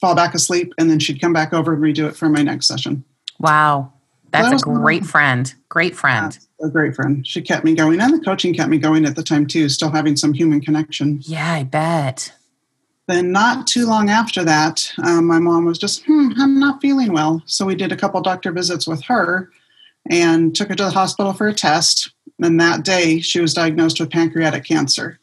fall 0.00 0.14
back 0.14 0.34
asleep, 0.34 0.74
and 0.76 0.90
then 0.90 0.98
she'd 0.98 1.20
come 1.20 1.32
back 1.32 1.52
over 1.52 1.72
and 1.72 1.82
redo 1.82 2.08
it 2.08 2.16
for 2.16 2.28
my 2.28 2.42
next 2.42 2.66
session. 2.66 3.04
Wow. 3.38 3.92
That's 4.30 4.50
That 4.50 4.68
a 4.68 4.74
great 4.74 5.06
friend. 5.06 5.52
Great 5.68 5.96
friend. 5.96 6.36
A 6.62 6.68
great 6.68 6.94
friend. 6.94 7.26
She 7.26 7.40
kept 7.40 7.64
me 7.64 7.74
going, 7.74 8.00
and 8.00 8.12
the 8.12 8.24
coaching 8.24 8.52
kept 8.52 8.68
me 8.68 8.78
going 8.78 9.06
at 9.06 9.16
the 9.16 9.22
time 9.22 9.46
too, 9.46 9.68
still 9.68 9.90
having 9.90 10.16
some 10.16 10.32
human 10.32 10.60
connection. 10.60 11.20
Yeah, 11.22 11.52
I 11.52 11.62
bet. 11.62 12.32
Then, 13.06 13.32
not 13.32 13.66
too 13.66 13.86
long 13.86 14.10
after 14.10 14.44
that, 14.44 14.92
um, 15.02 15.26
my 15.26 15.38
mom 15.38 15.64
was 15.64 15.78
just, 15.78 16.04
hmm, 16.04 16.32
I'm 16.36 16.58
not 16.58 16.82
feeling 16.82 17.12
well. 17.12 17.42
So, 17.46 17.64
we 17.64 17.74
did 17.74 17.92
a 17.92 17.96
couple 17.96 18.20
doctor 18.20 18.52
visits 18.52 18.86
with 18.86 19.02
her 19.04 19.50
and 20.10 20.54
took 20.54 20.68
her 20.68 20.74
to 20.74 20.84
the 20.84 20.90
hospital 20.90 21.32
for 21.32 21.48
a 21.48 21.54
test. 21.54 22.10
And 22.42 22.60
that 22.60 22.84
day, 22.84 23.20
she 23.20 23.40
was 23.40 23.54
diagnosed 23.54 23.98
with 23.98 24.10
pancreatic 24.10 24.64
cancer. 24.64 25.18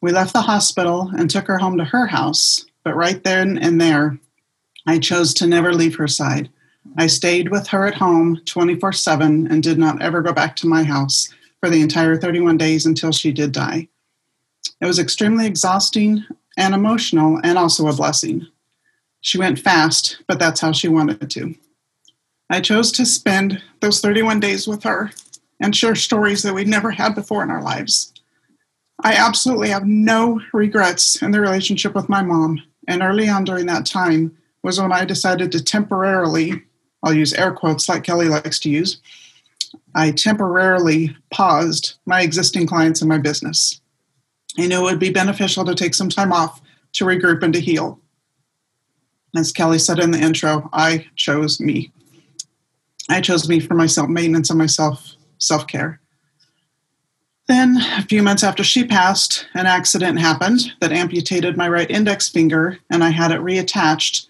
We 0.00 0.10
left 0.10 0.32
the 0.32 0.42
hospital 0.42 1.10
and 1.16 1.28
took 1.28 1.46
her 1.46 1.58
home 1.58 1.76
to 1.78 1.84
her 1.84 2.06
house. 2.06 2.64
But 2.84 2.96
right 2.96 3.22
then 3.22 3.58
and 3.58 3.80
there, 3.80 4.18
I 4.86 4.98
chose 4.98 5.32
to 5.34 5.46
never 5.46 5.72
leave 5.72 5.96
her 5.96 6.08
side. 6.08 6.50
I 6.96 7.06
stayed 7.06 7.50
with 7.50 7.68
her 7.68 7.86
at 7.86 7.94
home 7.94 8.40
24 8.44 8.92
7 8.92 9.46
and 9.50 9.62
did 9.62 9.78
not 9.78 10.02
ever 10.02 10.20
go 10.20 10.32
back 10.32 10.56
to 10.56 10.66
my 10.66 10.82
house 10.82 11.32
for 11.60 11.70
the 11.70 11.80
entire 11.80 12.16
31 12.16 12.58
days 12.58 12.86
until 12.86 13.12
she 13.12 13.32
did 13.32 13.52
die. 13.52 13.88
It 14.80 14.86
was 14.86 14.98
extremely 14.98 15.46
exhausting 15.46 16.24
and 16.56 16.74
emotional 16.74 17.40
and 17.44 17.56
also 17.56 17.86
a 17.86 17.94
blessing. 17.94 18.46
She 19.20 19.38
went 19.38 19.60
fast, 19.60 20.20
but 20.26 20.40
that's 20.40 20.60
how 20.60 20.72
she 20.72 20.88
wanted 20.88 21.30
to. 21.30 21.54
I 22.50 22.60
chose 22.60 22.90
to 22.92 23.06
spend 23.06 23.62
those 23.80 24.00
31 24.00 24.40
days 24.40 24.66
with 24.66 24.82
her 24.82 25.12
and 25.60 25.74
share 25.74 25.94
stories 25.94 26.42
that 26.42 26.52
we'd 26.52 26.68
never 26.68 26.90
had 26.90 27.14
before 27.14 27.42
in 27.44 27.50
our 27.50 27.62
lives. 27.62 28.12
I 29.04 29.14
absolutely 29.14 29.70
have 29.70 29.86
no 29.86 30.40
regrets 30.52 31.22
in 31.22 31.30
the 31.30 31.40
relationship 31.40 31.94
with 31.94 32.08
my 32.08 32.22
mom. 32.22 32.60
And 32.88 33.02
early 33.02 33.28
on 33.28 33.44
during 33.44 33.66
that 33.66 33.86
time 33.86 34.36
was 34.62 34.80
when 34.80 34.92
I 34.92 35.04
decided 35.04 35.52
to 35.52 35.62
temporarily, 35.62 36.62
I'll 37.02 37.14
use 37.14 37.32
air 37.34 37.52
quotes 37.52 37.88
like 37.88 38.04
Kelly 38.04 38.28
likes 38.28 38.58
to 38.60 38.70
use, 38.70 39.00
I 39.94 40.10
temporarily 40.10 41.16
paused 41.30 41.94
my 42.06 42.22
existing 42.22 42.66
clients 42.66 43.02
in 43.02 43.08
my 43.08 43.18
business. 43.18 43.80
I 44.58 44.66
knew 44.66 44.80
it 44.80 44.82
would 44.82 44.98
be 44.98 45.10
beneficial 45.10 45.64
to 45.64 45.74
take 45.74 45.94
some 45.94 46.08
time 46.08 46.32
off 46.32 46.60
to 46.94 47.04
regroup 47.04 47.42
and 47.42 47.54
to 47.54 47.60
heal. 47.60 47.98
As 49.34 49.50
Kelly 49.50 49.78
said 49.78 49.98
in 49.98 50.10
the 50.10 50.20
intro, 50.20 50.68
I 50.72 51.06
chose 51.16 51.58
me. 51.58 51.90
I 53.08 53.20
chose 53.20 53.48
me 53.48 53.60
for 53.60 53.74
my 53.74 53.86
self 53.86 54.08
maintenance 54.08 54.50
and 54.50 54.58
my 54.58 54.66
self 54.66 55.14
self 55.38 55.66
care. 55.66 56.01
Then, 57.48 57.76
a 57.98 58.02
few 58.02 58.22
months 58.22 58.44
after 58.44 58.62
she 58.62 58.84
passed, 58.84 59.46
an 59.54 59.66
accident 59.66 60.20
happened 60.20 60.72
that 60.80 60.92
amputated 60.92 61.56
my 61.56 61.68
right 61.68 61.90
index 61.90 62.28
finger, 62.28 62.78
and 62.88 63.02
I 63.02 63.10
had 63.10 63.32
it 63.32 63.40
reattached, 63.40 64.28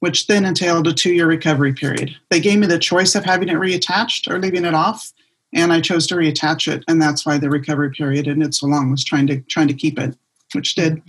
which 0.00 0.26
then 0.26 0.44
entailed 0.44 0.86
a 0.86 0.92
two 0.92 1.12
year 1.12 1.26
recovery 1.26 1.72
period. 1.72 2.14
They 2.28 2.40
gave 2.40 2.58
me 2.58 2.66
the 2.66 2.78
choice 2.78 3.14
of 3.14 3.24
having 3.24 3.48
it 3.48 3.56
reattached 3.56 4.30
or 4.30 4.38
leaving 4.38 4.66
it 4.66 4.74
off, 4.74 5.12
and 5.54 5.72
I 5.72 5.80
chose 5.80 6.06
to 6.08 6.16
reattach 6.16 6.70
it, 6.70 6.84
and 6.86 7.00
that's 7.00 7.24
why 7.24 7.38
the 7.38 7.48
recovery 7.48 7.90
period 7.90 8.28
ended 8.28 8.54
so 8.54 8.66
long 8.66 8.90
was 8.90 9.04
trying 9.04 9.26
to 9.28 9.40
trying 9.42 9.68
to 9.68 9.74
keep 9.74 9.98
it, 9.98 10.16
which 10.52 10.74
did. 10.74 11.02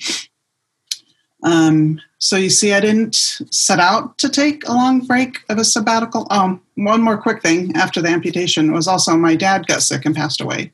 Um, 1.44 2.00
so 2.20 2.38
you 2.38 2.50
see, 2.50 2.72
I 2.74 2.80
didn't 2.80 3.16
set 3.50 3.80
out 3.80 4.18
to 4.20 4.30
take 4.30 4.68
a 4.68 4.74
long 4.74 5.00
break 5.02 5.40
of 5.50 5.58
a 5.58 5.66
sabbatical. 5.66 6.28
Um, 6.30 6.62
one 6.76 7.02
more 7.02 7.18
quick 7.18 7.42
thing 7.42 7.76
after 7.76 8.02
the 8.02 8.10
amputation 8.10 8.72
was 8.72 8.88
also 8.88 9.18
my 9.18 9.36
dad 9.36 9.68
got 9.68 9.82
sick 9.82 10.06
and 10.06 10.16
passed 10.16 10.40
away. 10.40 10.72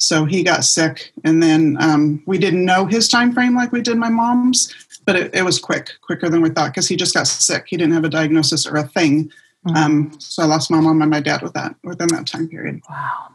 So 0.00 0.24
he 0.24 0.42
got 0.42 0.64
sick, 0.64 1.12
and 1.24 1.42
then 1.42 1.76
um, 1.78 2.22
we 2.24 2.38
didn't 2.38 2.64
know 2.64 2.86
his 2.86 3.06
time 3.06 3.34
frame 3.34 3.54
like 3.54 3.70
we 3.70 3.82
did 3.82 3.98
my 3.98 4.08
mom's, 4.08 4.74
but 5.04 5.14
it, 5.14 5.34
it 5.34 5.44
was 5.44 5.58
quick, 5.58 5.90
quicker 6.00 6.30
than 6.30 6.40
we 6.40 6.48
thought 6.48 6.72
because 6.72 6.88
he 6.88 6.96
just 6.96 7.12
got 7.12 7.26
sick. 7.26 7.66
He 7.68 7.76
didn't 7.76 7.92
have 7.92 8.04
a 8.04 8.08
diagnosis 8.08 8.66
or 8.66 8.76
a 8.76 8.88
thing. 8.88 9.30
Mm-hmm. 9.66 9.76
Um, 9.76 10.12
so 10.18 10.42
I 10.42 10.46
lost 10.46 10.70
my 10.70 10.80
mom 10.80 11.02
and 11.02 11.10
my 11.10 11.20
dad 11.20 11.42
with 11.42 11.52
that 11.52 11.74
within 11.84 12.08
that 12.08 12.26
time 12.26 12.48
period. 12.48 12.80
Wow. 12.88 13.28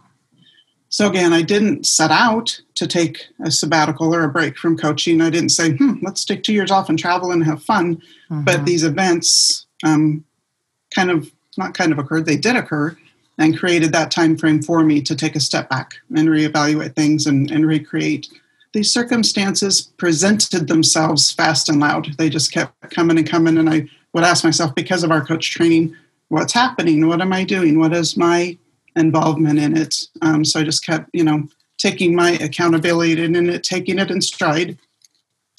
So 0.90 1.08
again, 1.08 1.34
I 1.34 1.44
didn't 1.44 1.86
set 1.86 2.10
out 2.10 2.60
to 2.74 2.88
take 2.88 3.28
a 3.46 3.52
sabbatical 3.52 4.16
or 4.16 4.24
a 4.24 4.30
break 4.30 4.58
from 4.58 4.76
coaching. 4.76 5.22
I 5.22 5.30
didn't 5.30 5.50
say, 5.50 5.74
hmm, 5.74 6.00
let's 6.02 6.26
take 6.26 6.42
two 6.42 6.54
years 6.54 6.72
off 6.72 6.90
and 6.90 6.98
travel 6.98 7.32
and 7.32 7.44
have 7.44 7.62
fun. 7.62 7.98
Mm-hmm. 8.32 8.44
But 8.44 8.66
these 8.66 8.84
events 8.84 9.68
um, 9.84 10.26
kind 10.96 11.12
of, 11.12 11.32
not 11.60 11.76
kind 11.76 11.92
of 11.92 12.00
occurred, 12.00 12.26
they 12.26 12.38
did 12.38 12.56
occur 12.56 12.98
and 13.38 13.58
created 13.58 13.92
that 13.92 14.12
time 14.12 14.38
frame 14.38 14.62
for 14.62 14.84
me 14.84 15.02
to 15.02 15.16
take 15.16 15.36
a 15.36 15.40
step 15.40 15.70
back 15.70 15.96
and 16.16 16.30
reevaluate 16.30 16.96
things 16.96 17.28
and, 17.28 17.52
and 17.52 17.68
recreate. 17.68 18.30
These 18.74 18.92
circumstances 18.92 19.82
presented 19.98 20.68
themselves 20.68 21.32
fast 21.32 21.70
and 21.70 21.80
loud. 21.80 22.16
They 22.18 22.30
just 22.30 22.52
kept 22.52 22.74
coming 22.92 23.18
and 23.18 23.28
coming. 23.28 23.58
And 23.58 23.70
I 23.70 23.88
would 24.14 24.24
ask 24.24 24.44
myself, 24.44 24.76
because 24.76 25.04
of 25.04 25.12
our 25.12 25.26
coach 25.26 25.52
training, 25.52 25.96
what's 26.30 26.54
happening? 26.54 27.08
What 27.08 27.22
am 27.22 27.34
I 27.34 27.44
doing? 27.44 27.80
What 27.80 27.94
is 27.94 28.18
my 28.18 28.58
involvement 28.96 29.60
in 29.60 29.78
it? 29.78 29.96
Um, 30.22 30.44
so 30.44 30.60
I 30.60 30.64
just 30.64 30.86
kept, 30.86 31.10
you 31.14 31.24
know, 31.24 31.48
taking 31.78 32.16
my 32.16 32.32
accountability 32.32 33.24
and 33.24 33.36
in 33.36 33.50
it, 33.50 33.64
taking 33.64 34.00
it 34.00 34.12
in 34.12 34.22
stride 34.22 34.78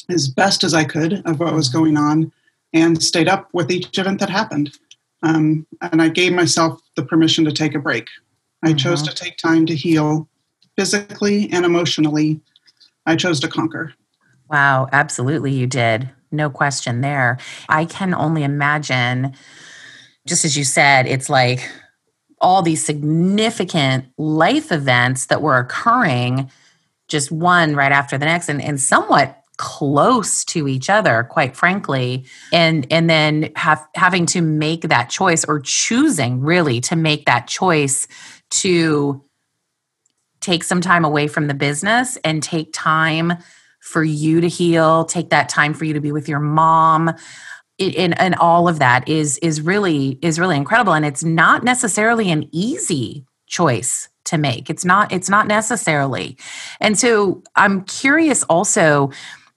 as 0.09 0.29
best 0.29 0.65
as 0.65 0.75
I 0.75 0.85
could 0.85 1.23
of 1.27 1.41
what 1.41 1.55
was 1.55 1.69
going 1.69 1.97
on 1.97 2.33
and 2.73 3.03
stayed 3.03 3.29
up 3.29 3.49
with 3.53 3.71
each 3.71 3.99
event 3.99 4.21
that 4.21 4.31
happened. 4.31 4.77
Um, 5.27 5.67
and 5.81 6.01
I 6.01 6.09
gave 6.09 6.33
myself 6.33 6.81
the 6.95 7.03
permission 7.03 7.45
to 7.47 7.53
take 7.53 7.75
a 7.75 7.81
break. 7.81 8.07
I 8.63 8.69
mm-hmm. 8.69 8.77
chose 8.77 9.03
to 9.03 9.15
take 9.15 9.37
time 9.39 9.67
to 9.67 9.75
heal 9.75 10.29
physically 10.79 11.51
and 11.51 11.65
emotionally. 11.65 12.41
I 13.07 13.17
chose 13.17 13.41
to 13.41 13.49
conquer. 13.49 13.93
Wow, 14.49 14.89
absolutely, 14.93 15.53
you 15.53 15.67
did. 15.67 16.09
No 16.31 16.49
question 16.49 17.01
there. 17.01 17.39
I 17.69 17.87
can 17.87 18.15
only 18.15 18.45
imagine, 18.45 19.35
just 20.27 20.45
as 20.45 20.57
you 20.57 20.63
said, 20.63 21.07
it's 21.07 21.29
like 21.29 21.69
all 22.41 22.63
these 22.63 22.85
significant 22.85 24.05
life 24.19 24.71
events 24.71 25.27
that 25.27 25.43
were 25.43 25.59
occurring 25.59 26.51
just 27.09 27.33
one 27.33 27.75
right 27.75 27.93
after 27.93 28.17
the 28.19 28.27
next 28.27 28.49
and, 28.49 28.63
and 28.63 28.81
somewhat 28.81 29.43
close 29.57 30.45
to 30.45 30.69
each 30.69 30.91
other 30.91 31.25
quite 31.31 31.57
frankly 31.57 32.25
and 32.53 32.87
and 32.91 33.09
then 33.09 33.51
have 33.57 33.87
having 33.95 34.27
to 34.27 34.43
make 34.43 34.83
that 34.83 35.09
choice 35.09 35.45
or 35.45 35.61
choosing 35.61 36.41
really 36.41 36.81
to 36.81 36.95
make 36.95 37.25
that 37.25 37.47
choice 37.49 38.07
to 38.51 39.23
take 40.41 40.63
some 40.63 40.81
time 40.81 41.05
away 41.05 41.27
from 41.27 41.47
the 41.47 41.55
business 41.55 42.19
and 42.19 42.43
take 42.43 42.71
time 42.73 43.33
for 43.81 44.05
you 44.05 44.41
to 44.41 44.49
heal 44.49 45.05
take 45.05 45.31
that 45.31 45.49
time 45.49 45.73
for 45.73 45.85
you 45.85 45.95
to 45.95 46.01
be 46.01 46.13
with 46.13 46.29
your 46.29 46.41
mom. 46.41 47.15
And, 47.79 48.19
and 48.19 48.35
all 48.37 48.69
of 48.69 48.79
that 48.79 49.09
is 49.09 49.39
is 49.39 49.61
really 49.61 50.19
is 50.23 50.41
really 50.41 50.57
incredible 50.57 50.95
and 50.95 51.05
it's 51.05 51.23
not 51.25 51.63
necessarily 51.63 52.31
an 52.31 52.49
easy 52.53 53.27
choice 53.47 54.09
to 54.25 54.39
make. 54.39 54.69
It's 54.69 54.85
not 54.85 55.13
it's 55.13 55.29
not 55.29 55.47
necessarily. 55.47 56.37
And 56.81 56.99
so 56.99 57.43
i'm 57.55 57.85
curious 57.85 58.43
also 58.45 59.11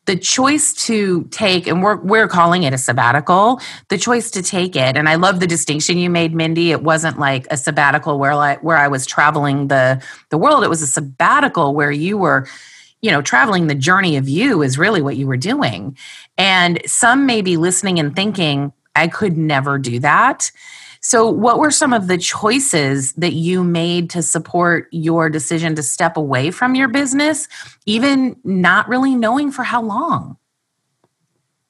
the 0.10 0.16
choice 0.16 0.74
to 0.74 1.26
take 1.26 1.68
and 1.68 1.84
we're 1.84 1.98
we're 1.98 2.28
calling 2.28 2.64
it 2.64 2.74
a 2.74 2.80
sabbatical 2.80 3.62
the 3.90 3.98
choice 3.98 4.32
to 4.32 4.42
take 4.42 4.76
it 4.76 4.98
and 4.98 5.08
i 5.08 5.14
love 5.14 5.40
the 5.40 5.46
distinction 5.46 6.00
you 6.00 6.10
made 6.10 6.34
mindy. 6.34 6.72
It 6.72 6.82
wasn't 6.82 7.20
like 7.20 7.46
a 7.52 7.58
sabbatical 7.58 8.18
where 8.18 8.32
I, 8.32 8.56
where 8.56 8.78
I 8.78 8.88
was 8.88 9.06
traveling 9.06 9.68
the 9.68 10.02
the 10.30 10.38
world. 10.38 10.64
It 10.64 10.70
was 10.70 10.82
a 10.82 10.88
sabbatical 10.88 11.76
where 11.76 11.92
you 11.92 12.18
were 12.18 12.48
you 13.02 13.12
know 13.12 13.22
traveling 13.22 13.68
the 13.68 13.76
journey 13.76 14.18
of 14.18 14.28
you 14.28 14.64
is 14.64 14.80
really 14.80 15.04
what 15.04 15.16
you 15.16 15.28
were 15.28 15.38
doing. 15.38 15.96
And 16.40 16.82
some 16.88 17.28
may 17.28 17.44
be 17.44 17.56
listening 17.58 18.00
and 18.00 18.16
thinking 18.16 18.74
i 18.96 19.08
could 19.08 19.38
never 19.38 19.78
do 19.78 20.00
that 20.00 20.52
so, 21.02 21.30
what 21.30 21.60
were 21.60 21.72
some 21.72 21.94
of 21.94 22.08
the 22.08 22.18
choices 22.18 23.14
that 23.14 23.34
you 23.34 23.64
made 23.64 24.10
to 24.12 24.22
support 24.22 24.88
your 24.92 25.30
decision 25.30 25.76
to 25.76 25.84
step 25.84 26.18
away 26.18 26.52
from 26.52 26.76
your 26.76 26.90
business, 26.90 27.48
even 27.86 28.36
not 28.44 28.88
really 28.90 29.16
knowing 29.16 29.52
for 29.52 29.64
how 29.64 29.82
long? 29.82 30.38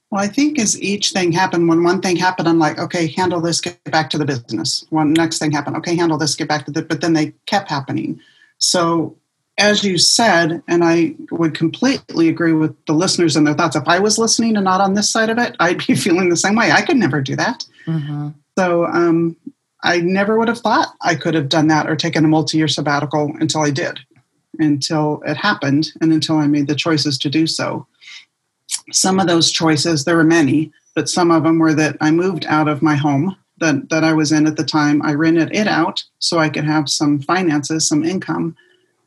Well, 0.09 0.23
I 0.23 0.27
think 0.27 0.57
as 0.57 0.81
each 0.81 1.11
thing 1.11 1.31
happened, 1.31 1.69
when 1.69 1.83
one 1.83 2.01
thing 2.01 2.15
happened, 2.15 2.47
I'm 2.47 2.57
like, 2.57 2.79
okay, 2.79 3.07
handle 3.07 3.39
this, 3.39 3.61
get 3.61 3.83
back 3.85 4.09
to 4.09 4.17
the 4.17 4.25
business. 4.25 4.83
One 4.89 5.13
next 5.13 5.37
thing 5.37 5.51
happened, 5.51 5.75
okay, 5.77 5.95
handle 5.95 6.17
this, 6.17 6.33
get 6.33 6.47
back 6.47 6.65
to 6.65 6.71
the, 6.71 6.81
but 6.81 7.01
then 7.01 7.13
they 7.13 7.33
kept 7.45 7.69
happening. 7.69 8.19
So, 8.57 9.15
as 9.59 9.83
you 9.83 9.99
said, 9.99 10.63
and 10.67 10.83
I 10.83 11.15
would 11.31 11.53
completely 11.53 12.29
agree 12.29 12.53
with 12.53 12.75
the 12.85 12.93
listeners 12.93 13.35
and 13.35 13.45
their 13.45 13.53
thoughts. 13.53 13.75
If 13.75 13.87
I 13.87 13.99
was 13.99 14.17
listening 14.17 14.55
and 14.55 14.63
not 14.63 14.81
on 14.81 14.95
this 14.95 15.09
side 15.09 15.29
of 15.29 15.37
it, 15.37 15.55
I'd 15.59 15.85
be 15.85 15.95
feeling 15.95 16.29
the 16.29 16.37
same 16.37 16.55
way. 16.55 16.71
I 16.71 16.81
could 16.81 16.97
never 16.97 17.21
do 17.21 17.35
that. 17.35 17.65
Mm-hmm. 17.85 18.29
So 18.59 18.85
um, 18.87 19.37
I 19.85 20.01
never 20.01 20.37
would 20.37 20.49
have 20.49 20.59
thought 20.59 20.89
I 20.99 21.15
could 21.15 21.33
have 21.33 21.47
done 21.47 21.67
that 21.67 21.89
or 21.89 21.95
taken 21.95 22.25
a 22.25 22.27
multi 22.27 22.57
year 22.57 22.67
sabbatical 22.67 23.31
until 23.39 23.61
I 23.61 23.69
did, 23.69 24.01
until 24.59 25.23
it 25.25 25.37
happened, 25.37 25.87
and 26.01 26.11
until 26.11 26.35
I 26.35 26.47
made 26.47 26.67
the 26.67 26.75
choices 26.75 27.17
to 27.19 27.29
do 27.29 27.47
so. 27.47 27.87
Some 28.91 29.17
of 29.17 29.27
those 29.27 29.49
choices, 29.49 30.03
there 30.03 30.17
were 30.17 30.25
many, 30.25 30.73
but 30.93 31.07
some 31.07 31.31
of 31.31 31.43
them 31.43 31.57
were 31.57 31.73
that 31.73 31.95
I 32.01 32.11
moved 32.11 32.45
out 32.47 32.67
of 32.67 32.81
my 32.81 32.97
home 32.97 33.37
that, 33.61 33.87
that 33.91 34.03
I 34.03 34.11
was 34.11 34.33
in 34.33 34.45
at 34.45 34.57
the 34.57 34.65
time. 34.65 35.01
I 35.03 35.13
rented 35.13 35.55
it 35.55 35.67
out 35.67 36.03
so 36.19 36.37
I 36.37 36.49
could 36.49 36.65
have 36.65 36.89
some 36.89 37.21
finances, 37.21 37.87
some 37.87 38.03
income. 38.03 38.57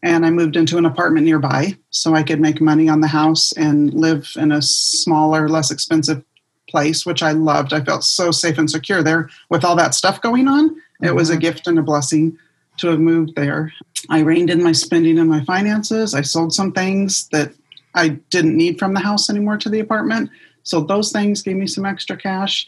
And 0.03 0.25
I 0.25 0.31
moved 0.31 0.57
into 0.57 0.79
an 0.79 0.87
apartment 0.87 1.27
nearby 1.27 1.77
so 1.91 2.15
I 2.15 2.23
could 2.23 2.41
make 2.41 2.63
money 2.63 2.89
on 2.89 3.03
the 3.03 3.07
house 3.09 3.53
and 3.53 3.93
live 3.93 4.33
in 4.35 4.51
a 4.51 4.63
smaller, 4.63 5.47
less 5.47 5.71
expensive 5.71 6.25
place, 6.73 7.07
which 7.07 7.23
I 7.23 7.33
loved. 7.33 7.73
I 7.73 7.85
felt 7.85 8.03
so 8.03 8.33
safe 8.33 8.59
and 8.59 8.69
secure 8.69 9.03
there 9.03 9.29
with 9.51 9.65
all 9.65 9.77
that 9.77 9.95
stuff 9.95 10.21
going 10.21 10.49
on. 10.49 10.71
Mm-hmm. 10.71 11.05
It 11.05 11.15
was 11.15 11.31
a 11.31 11.35
mm-hmm. 11.35 11.41
gift 11.41 11.69
and 11.69 11.79
a 11.79 11.83
blessing 11.83 12.37
to 12.79 12.89
have 12.89 12.99
moved 12.99 13.37
there. 13.37 13.73
I 14.09 14.21
reined 14.21 14.51
in 14.51 14.63
my 14.63 14.73
spending 14.73 15.19
and 15.19 15.31
my 15.31 15.45
finances. 15.45 16.15
I 16.15 16.23
sold 16.23 16.53
some 16.53 16.73
things 16.73 17.29
that 17.29 17.53
I 17.95 18.09
didn't 18.31 18.57
need 18.57 18.79
from 18.79 18.95
the 18.95 19.01
house 19.01 19.31
anymore 19.31 19.59
to 19.59 19.69
the 19.69 19.81
apartment. 19.81 20.31
So 20.65 20.81
those 20.81 21.13
things 21.13 21.43
gave 21.43 21.57
me 21.57 21.67
some 21.67 21.87
extra 21.87 22.17
cash. 22.17 22.67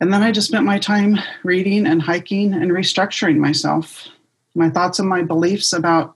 And 0.00 0.12
then 0.12 0.22
I 0.22 0.30
just 0.30 0.48
spent 0.48 0.64
my 0.64 0.78
time 0.78 1.16
reading 1.42 1.86
and 1.86 2.00
hiking 2.00 2.52
and 2.52 2.70
restructuring 2.70 3.38
myself, 3.38 4.06
my 4.54 4.70
thoughts 4.70 4.98
and 4.98 5.08
my 5.08 5.22
beliefs 5.22 5.72
about 5.72 6.14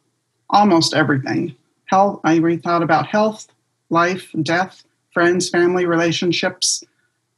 almost 0.50 0.94
everything. 0.94 1.57
Health, 1.87 2.20
I 2.22 2.38
rethought 2.38 2.83
about 2.83 3.07
health, 3.07 3.48
life, 3.90 4.31
death, 4.42 4.85
friends, 5.12 5.48
family, 5.48 5.87
relationships, 5.87 6.83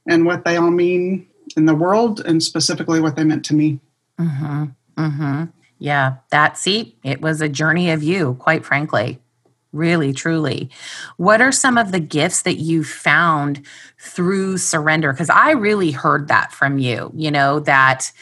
and 0.07 0.25
what 0.25 0.45
they 0.45 0.57
all 0.57 0.71
mean 0.71 1.27
in 1.57 1.67
the 1.67 1.75
world, 1.75 2.21
and 2.21 2.43
specifically 2.43 3.01
what 3.01 3.17
they 3.17 3.25
meant 3.25 3.45
to 3.47 3.55
me. 3.55 3.81
Mm-hmm. 4.19 4.65
Mm-hmm. 4.97 5.45
Yeah, 5.79 6.17
that 6.31 6.57
see, 6.57 6.97
it 7.03 7.21
was 7.21 7.41
a 7.41 7.49
journey 7.49 7.91
of 7.91 8.03
you, 8.03 8.35
quite 8.35 8.65
frankly. 8.65 9.21
Really, 9.73 10.13
truly. 10.13 10.71
What 11.17 11.41
are 11.41 11.51
some 11.51 11.77
of 11.77 11.91
the 11.91 11.99
gifts 11.99 12.43
that 12.43 12.59
you 12.59 12.85
found 12.85 13.67
through 13.99 14.59
surrender? 14.59 15.13
Because 15.13 15.31
I 15.31 15.51
really 15.51 15.91
heard 15.91 16.29
that 16.29 16.53
from 16.53 16.79
you, 16.79 17.11
you 17.15 17.33
know, 17.33 17.59
that 17.61 18.13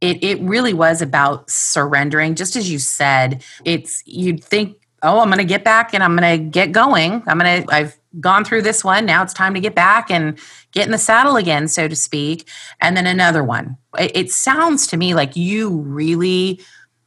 it, 0.00 0.24
it 0.24 0.40
really 0.40 0.72
was 0.72 1.02
about 1.02 1.50
surrendering. 1.50 2.34
Just 2.34 2.56
as 2.56 2.70
you 2.70 2.78
said, 2.78 3.44
it's 3.66 4.02
you'd 4.06 4.42
think, 4.42 4.78
oh, 5.02 5.20
I'm 5.20 5.30
to 5.30 5.44
get 5.44 5.62
back 5.62 5.92
and 5.92 6.02
I'm 6.02 6.16
to 6.16 6.38
get 6.38 6.72
going. 6.72 7.22
I'm 7.26 7.38
to, 7.38 7.64
I've 7.68 7.98
gone 8.20 8.44
through 8.44 8.62
this 8.62 8.84
one. 8.84 9.06
Now 9.06 9.22
it's 9.22 9.34
time 9.34 9.54
to 9.54 9.60
get 9.60 9.74
back 9.74 10.10
and 10.10 10.38
get 10.72 10.86
in 10.86 10.92
the 10.92 10.98
saddle 10.98 11.36
again, 11.36 11.68
so 11.68 11.88
to 11.88 11.96
speak. 11.96 12.48
And 12.80 12.96
then 12.96 13.06
another 13.06 13.42
one. 13.42 13.76
It, 13.98 14.16
it 14.16 14.30
sounds 14.30 14.86
to 14.88 14.96
me 14.96 15.14
like 15.14 15.36
you 15.36 15.70
really 15.70 16.60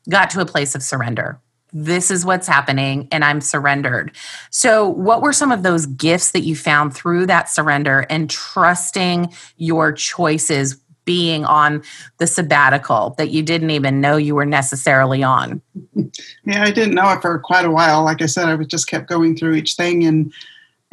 got 0.10 0.30
to 0.32 0.42
a 0.42 0.46
place 0.46 0.76
of 0.76 0.84
surrender 0.84 1.40
this 1.74 2.10
is 2.10 2.26
what's 2.26 2.48
happening 2.48 3.08
and 3.12 3.24
I'm 3.24 3.42
surrendered. 3.42 4.12
So, 4.50 4.88
what 4.88 5.22
were 5.22 5.34
some 5.34 5.52
of 5.52 5.64
those 5.64 5.86
gifts 5.86 6.32
that 6.32 6.42
you 6.42 6.56
found 6.56 6.96
through 6.96 7.26
that 7.28 7.50
surrender 7.50 8.06
and 8.10 8.30
trusting 8.30 9.34
your 9.58 9.92
choices 9.92 10.78
being 11.06 11.46
on 11.46 11.84
the 12.18 12.28
sabbatical 12.28 13.16
that 13.18 13.30
you 13.30 13.42
didn't 13.42 13.70
even 13.70 14.02
know 14.02 14.18
you 14.18 14.36
were 14.36 14.46
necessarily 14.46 15.24
on? 15.24 15.62
Yeah, 16.46 16.64
I 16.64 16.72
didn't 16.72 16.96
know 16.96 17.12
it 17.12 17.22
for 17.22 17.38
quite 17.40 17.66
a 17.66 17.72
while. 17.72 18.06
Like 18.06 18.22
I 18.22 18.26
said, 18.26 18.48
I 18.48 18.56
was 18.56 18.68
just 18.68 18.88
kept 18.88 19.10
going 19.10 19.36
through 19.36 19.56
each 19.56 19.74
thing 19.74 20.06
and 20.06 20.32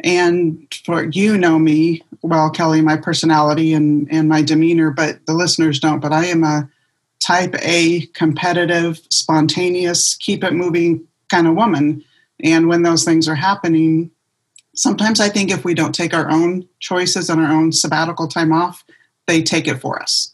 and 0.03 0.67
for 0.85 1.03
you 1.03 1.37
know 1.37 1.57
me 1.57 2.03
well, 2.25 2.49
Kelly, 2.49 2.81
my 2.81 2.97
personality 2.97 3.73
and 3.73 4.07
and 4.11 4.27
my 4.27 4.41
demeanor, 4.41 4.89
but 4.89 5.23
the 5.27 5.33
listeners 5.33 5.79
don't. 5.79 5.99
But 5.99 6.11
I 6.11 6.25
am 6.25 6.43
a 6.43 6.67
type 7.19 7.55
A, 7.61 8.07
competitive, 8.07 8.99
spontaneous, 9.09 10.15
keep 10.15 10.43
it 10.43 10.53
moving 10.53 11.07
kind 11.29 11.47
of 11.47 11.55
woman. 11.55 12.03
And 12.43 12.67
when 12.67 12.83
those 12.83 13.03
things 13.03 13.27
are 13.27 13.35
happening, 13.35 14.11
sometimes 14.75 15.19
I 15.19 15.29
think 15.29 15.51
if 15.51 15.63
we 15.63 15.73
don't 15.73 15.95
take 15.95 16.13
our 16.13 16.29
own 16.29 16.67
choices 16.79 17.29
and 17.29 17.39
our 17.39 17.51
own 17.51 17.71
sabbatical 17.71 18.27
time 18.27 18.51
off, 18.51 18.83
they 19.27 19.41
take 19.41 19.67
it 19.67 19.79
for 19.79 20.01
us. 20.01 20.33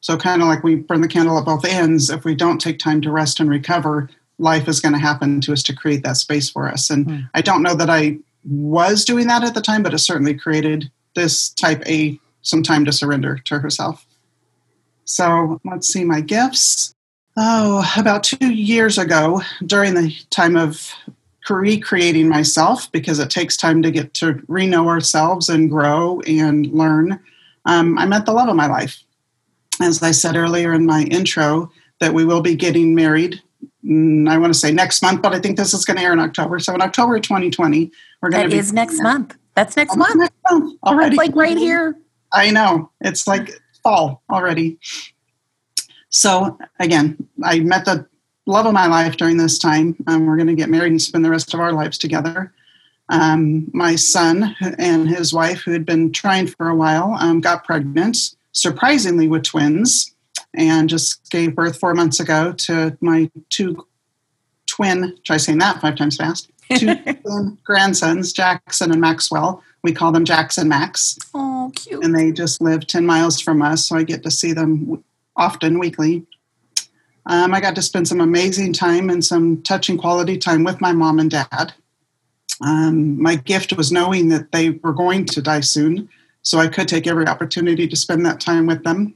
So, 0.00 0.18
kind 0.18 0.42
of 0.42 0.48
like 0.48 0.62
we 0.62 0.76
burn 0.76 1.00
the 1.00 1.08
candle 1.08 1.38
at 1.38 1.46
both 1.46 1.64
ends, 1.64 2.10
if 2.10 2.24
we 2.24 2.34
don't 2.34 2.60
take 2.60 2.78
time 2.78 3.00
to 3.00 3.10
rest 3.10 3.40
and 3.40 3.48
recover, 3.48 4.10
life 4.38 4.68
is 4.68 4.80
going 4.80 4.92
to 4.92 4.98
happen 4.98 5.40
to 5.40 5.52
us 5.54 5.62
to 5.64 5.74
create 5.74 6.02
that 6.02 6.18
space 6.18 6.50
for 6.50 6.68
us. 6.68 6.90
And 6.90 7.06
mm. 7.06 7.30
I 7.32 7.40
don't 7.40 7.62
know 7.62 7.74
that 7.74 7.88
I 7.88 8.18
was 8.44 9.04
doing 9.04 9.26
that 9.28 9.44
at 9.44 9.54
the 9.54 9.60
time, 9.60 9.82
but 9.82 9.94
it 9.94 9.98
certainly 9.98 10.34
created 10.34 10.90
this 11.14 11.50
type 11.50 11.82
A 11.86 12.18
some 12.42 12.62
time 12.62 12.84
to 12.84 12.92
surrender 12.92 13.38
to 13.46 13.58
herself. 13.58 14.06
So 15.04 15.60
let's 15.64 15.88
see 15.88 16.04
my 16.04 16.20
gifts. 16.20 16.94
Oh, 17.36 17.90
about 17.96 18.22
two 18.22 18.52
years 18.52 18.96
ago, 18.96 19.42
during 19.66 19.94
the 19.94 20.14
time 20.30 20.56
of 20.56 20.92
recreating 21.48 22.28
myself, 22.28 22.90
because 22.92 23.18
it 23.18 23.28
takes 23.28 23.56
time 23.56 23.82
to 23.82 23.90
get 23.90 24.14
to 24.14 24.42
re 24.48 24.66
know 24.66 24.88
ourselves 24.88 25.48
and 25.48 25.68
grow 25.68 26.20
and 26.20 26.66
learn, 26.66 27.18
um, 27.66 27.98
I 27.98 28.06
met 28.06 28.24
the 28.24 28.32
love 28.32 28.48
of 28.48 28.56
my 28.56 28.66
life. 28.66 29.02
As 29.80 30.02
I 30.02 30.12
said 30.12 30.36
earlier 30.36 30.72
in 30.72 30.86
my 30.86 31.02
intro, 31.02 31.70
that 31.98 32.14
we 32.14 32.24
will 32.24 32.40
be 32.40 32.54
getting 32.54 32.94
married. 32.94 33.42
Mm, 33.84 34.28
I 34.28 34.38
want 34.38 34.52
to 34.52 34.58
say 34.58 34.72
next 34.72 35.02
month, 35.02 35.22
but 35.22 35.34
I 35.34 35.40
think 35.40 35.56
this 35.56 35.74
is 35.74 35.84
going 35.84 35.98
to 35.98 36.02
air 36.02 36.12
in 36.12 36.20
October. 36.20 36.58
So 36.58 36.74
in 36.74 36.80
October 36.80 37.18
2020, 37.20 37.90
we're 38.20 38.30
going 38.30 38.44
to 38.44 38.48
be. 38.48 38.54
That 38.54 38.60
is 38.60 38.72
next 38.72 39.00
month. 39.00 39.36
That's 39.54 39.76
next 39.76 39.96
month. 39.96 40.16
Next 40.16 40.34
month 40.50 40.78
already. 40.84 41.16
Like 41.16 41.34
right 41.34 41.56
here. 41.56 41.96
I 42.32 42.50
know. 42.50 42.90
It's 43.00 43.26
like 43.26 43.50
fall 43.82 44.22
already. 44.30 44.78
So 46.08 46.58
again, 46.80 47.28
I 47.42 47.60
met 47.60 47.84
the 47.84 48.06
love 48.46 48.66
of 48.66 48.72
my 48.72 48.86
life 48.86 49.16
during 49.16 49.36
this 49.36 49.58
time. 49.58 49.96
Um, 50.06 50.26
we're 50.26 50.36
going 50.36 50.48
to 50.48 50.54
get 50.54 50.70
married 50.70 50.92
and 50.92 51.02
spend 51.02 51.24
the 51.24 51.30
rest 51.30 51.54
of 51.54 51.60
our 51.60 51.72
lives 51.72 51.98
together. 51.98 52.52
Um, 53.10 53.70
my 53.74 53.96
son 53.96 54.56
and 54.78 55.08
his 55.08 55.32
wife, 55.34 55.60
who 55.62 55.72
had 55.72 55.84
been 55.84 56.12
trying 56.12 56.46
for 56.46 56.68
a 56.68 56.74
while, 56.74 57.16
um, 57.20 57.40
got 57.40 57.64
pregnant, 57.64 58.16
surprisingly 58.52 59.28
with 59.28 59.42
twins, 59.42 60.13
and 60.54 60.88
just 60.88 61.30
gave 61.30 61.54
birth 61.54 61.78
four 61.78 61.94
months 61.94 62.20
ago 62.20 62.52
to 62.52 62.96
my 63.00 63.30
two 63.50 63.86
twin. 64.66 65.16
Try 65.24 65.36
saying 65.36 65.58
that 65.58 65.80
five 65.80 65.96
times 65.96 66.16
fast. 66.16 66.50
Two 66.76 66.94
twin 67.22 67.58
grandsons, 67.64 68.32
Jackson 68.32 68.90
and 68.92 69.00
Maxwell. 69.00 69.62
We 69.82 69.92
call 69.92 70.12
them 70.12 70.24
Jackson 70.24 70.68
Max. 70.68 71.18
Oh, 71.34 71.70
cute. 71.74 72.02
And 72.02 72.14
they 72.14 72.32
just 72.32 72.62
live 72.62 72.86
10 72.86 73.04
miles 73.04 73.40
from 73.40 73.60
us, 73.60 73.86
so 73.86 73.96
I 73.96 74.02
get 74.02 74.22
to 74.22 74.30
see 74.30 74.52
them 74.52 75.04
often 75.36 75.78
weekly. 75.78 76.24
Um, 77.26 77.54
I 77.54 77.60
got 77.60 77.74
to 77.74 77.82
spend 77.82 78.08
some 78.08 78.20
amazing 78.20 78.72
time 78.72 79.10
and 79.10 79.24
some 79.24 79.62
touching 79.62 79.98
quality 79.98 80.38
time 80.38 80.64
with 80.64 80.80
my 80.80 80.92
mom 80.92 81.18
and 81.18 81.30
dad. 81.30 81.72
Um, 82.60 83.20
my 83.20 83.36
gift 83.36 83.76
was 83.76 83.92
knowing 83.92 84.28
that 84.28 84.52
they 84.52 84.70
were 84.70 84.92
going 84.92 85.24
to 85.26 85.42
die 85.42 85.60
soon, 85.60 86.08
so 86.42 86.58
I 86.58 86.68
could 86.68 86.88
take 86.88 87.06
every 87.06 87.26
opportunity 87.26 87.88
to 87.88 87.96
spend 87.96 88.24
that 88.26 88.40
time 88.40 88.66
with 88.66 88.84
them. 88.84 89.14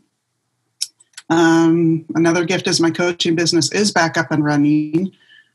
Um, 1.30 2.04
another 2.14 2.44
gift 2.44 2.66
is 2.66 2.80
my 2.80 2.90
coaching 2.90 3.34
business 3.34 3.70
is 3.72 3.92
back 3.92 4.16
up 4.16 4.30
and 4.30 4.44
running. 4.44 5.12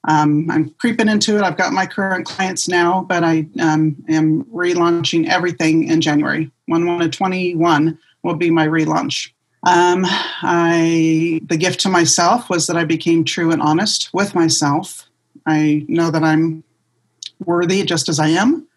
Um, 0.08 0.52
I'm 0.52 0.70
creeping 0.72 1.08
into 1.08 1.38
it. 1.38 1.44
I've 1.44 1.58
got 1.58 1.74
my 1.74 1.86
current 1.86 2.26
clients 2.26 2.68
now, 2.68 3.06
but 3.08 3.24
I 3.24 3.48
um, 3.60 3.96
am 4.10 4.44
relaunching 4.46 5.28
everything 5.28 5.86
in 5.86 6.02
January. 6.02 6.52
1 6.68 6.86
1 6.86 7.12
21 7.12 7.98
will 8.24 8.36
be 8.36 8.50
my 8.50 8.68
relaunch. 8.68 9.32
Um, 9.66 10.04
I 10.06 11.40
the 11.46 11.56
gift 11.56 11.80
to 11.82 11.90
myself 11.90 12.50
was 12.50 12.68
that 12.68 12.76
I 12.76 12.84
became 12.84 13.24
true 13.24 13.52
and 13.52 13.62
honest 13.62 14.14
with 14.14 14.36
myself. 14.36 15.08
I 15.46 15.86
know 15.88 16.12
that 16.12 16.24
I'm 16.24 16.64
worthy 17.46 17.84
just 17.84 18.10
as 18.10 18.20
I 18.20 18.28
am. 18.30 18.68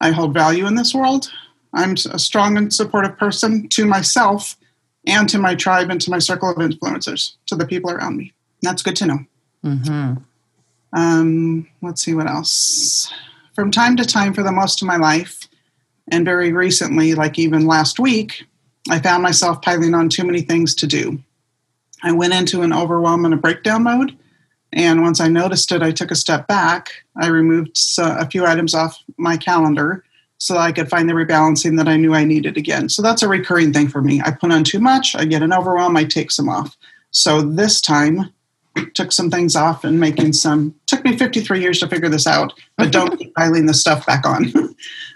I 0.00 0.10
hold 0.10 0.34
value 0.34 0.66
in 0.66 0.74
this 0.74 0.94
world. 0.94 1.30
I'm 1.72 1.94
a 2.10 2.18
strong 2.18 2.58
and 2.58 2.72
supportive 2.72 3.16
person 3.16 3.68
to 3.70 3.86
myself 3.86 4.56
and 5.06 5.28
to 5.28 5.38
my 5.38 5.54
tribe 5.54 5.90
and 5.90 6.00
to 6.00 6.10
my 6.10 6.18
circle 6.18 6.50
of 6.50 6.56
influencers, 6.56 7.34
to 7.46 7.56
the 7.56 7.66
people 7.66 7.90
around 7.90 8.16
me. 8.16 8.32
That's 8.62 8.82
good 8.82 8.96
to 8.96 9.06
know. 9.06 9.18
Mm-hmm. 9.64 10.14
Um, 10.92 11.68
let's 11.82 12.02
see 12.02 12.14
what 12.14 12.28
else. 12.28 13.12
From 13.54 13.70
time 13.70 13.96
to 13.96 14.04
time, 14.04 14.32
for 14.32 14.42
the 14.42 14.52
most 14.52 14.82
of 14.82 14.88
my 14.88 14.96
life, 14.96 15.48
and 16.10 16.24
very 16.24 16.52
recently, 16.52 17.14
like 17.14 17.38
even 17.38 17.66
last 17.66 17.98
week, 17.98 18.44
I 18.90 18.98
found 18.98 19.22
myself 19.22 19.62
piling 19.62 19.94
on 19.94 20.08
too 20.08 20.24
many 20.24 20.42
things 20.42 20.74
to 20.76 20.86
do. 20.86 21.22
I 22.02 22.12
went 22.12 22.34
into 22.34 22.62
an 22.62 22.72
overwhelm 22.72 23.24
and 23.24 23.32
a 23.32 23.38
breakdown 23.38 23.84
mode. 23.84 24.16
And 24.72 25.02
once 25.02 25.20
I 25.20 25.28
noticed 25.28 25.72
it, 25.72 25.82
I 25.82 25.92
took 25.92 26.10
a 26.10 26.16
step 26.16 26.46
back. 26.46 26.90
I 27.16 27.28
removed 27.28 27.78
a 27.98 28.28
few 28.28 28.44
items 28.44 28.74
off 28.74 29.02
my 29.16 29.36
calendar 29.36 30.04
so 30.38 30.56
I 30.56 30.72
could 30.72 30.88
find 30.88 31.08
the 31.08 31.14
rebalancing 31.14 31.76
that 31.78 31.88
I 31.88 31.96
knew 31.96 32.14
I 32.14 32.24
needed 32.24 32.56
again. 32.56 32.88
So 32.88 33.02
that's 33.02 33.22
a 33.22 33.28
recurring 33.28 33.72
thing 33.72 33.88
for 33.88 34.02
me. 34.02 34.20
I 34.20 34.30
put 34.30 34.52
on 34.52 34.64
too 34.64 34.80
much, 34.80 35.14
I 35.14 35.24
get 35.24 35.42
an 35.42 35.52
overwhelm, 35.52 35.96
I 35.96 36.04
take 36.04 36.30
some 36.30 36.48
off. 36.48 36.76
So 37.10 37.40
this 37.42 37.80
time, 37.80 38.32
took 38.94 39.12
some 39.12 39.30
things 39.30 39.54
off 39.56 39.84
and 39.84 40.00
making 40.00 40.32
some 40.32 40.74
took 40.86 41.04
me 41.04 41.16
53 41.16 41.60
years 41.60 41.78
to 41.78 41.88
figure 41.88 42.08
this 42.08 42.26
out 42.26 42.52
but 42.76 42.90
don't 42.90 43.16
keep 43.18 43.34
piling 43.34 43.66
the 43.66 43.74
stuff 43.74 44.04
back 44.06 44.26
on 44.26 44.52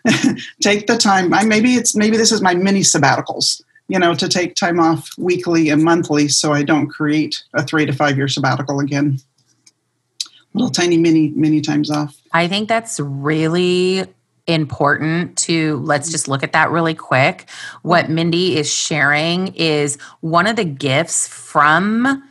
take 0.63 0.87
the 0.87 0.97
time 0.97 1.35
I, 1.35 1.45
maybe 1.45 1.75
it's 1.75 1.97
maybe 1.97 2.17
this 2.17 2.33
is 2.33 2.41
my 2.41 2.55
mini 2.55 2.81
sabbaticals 2.81 3.61
you 3.89 3.99
know 3.99 4.15
to 4.15 4.29
take 4.29 4.55
time 4.55 4.79
off 4.79 5.11
weekly 5.19 5.71
and 5.71 5.83
monthly 5.83 6.29
so 6.29 6.53
i 6.53 6.63
don't 6.63 6.89
create 6.89 7.43
a 7.55 7.65
three 7.65 7.85
to 7.85 7.93
five 7.93 8.17
year 8.17 8.29
sabbatical 8.29 8.81
again 8.81 9.19
little 10.55 10.71
tiny 10.71 10.97
mini 10.97 11.31
mini 11.35 11.61
times 11.61 11.91
off 11.91 12.17
i 12.33 12.47
think 12.47 12.69
that's 12.69 13.01
really 13.01 14.05
important 14.49 15.37
to 15.37 15.77
let's 15.79 16.11
just 16.11 16.27
look 16.27 16.43
at 16.43 16.53
that 16.53 16.71
really 16.71 16.95
quick. 16.95 17.49
What 17.83 18.11
mindy 18.11 18.57
is 18.57 18.73
sharing 18.73 19.49
is 19.55 19.97
one 20.21 20.47
of 20.47 20.57
the 20.57 20.65
gifts 20.65 21.29
from 21.29 22.25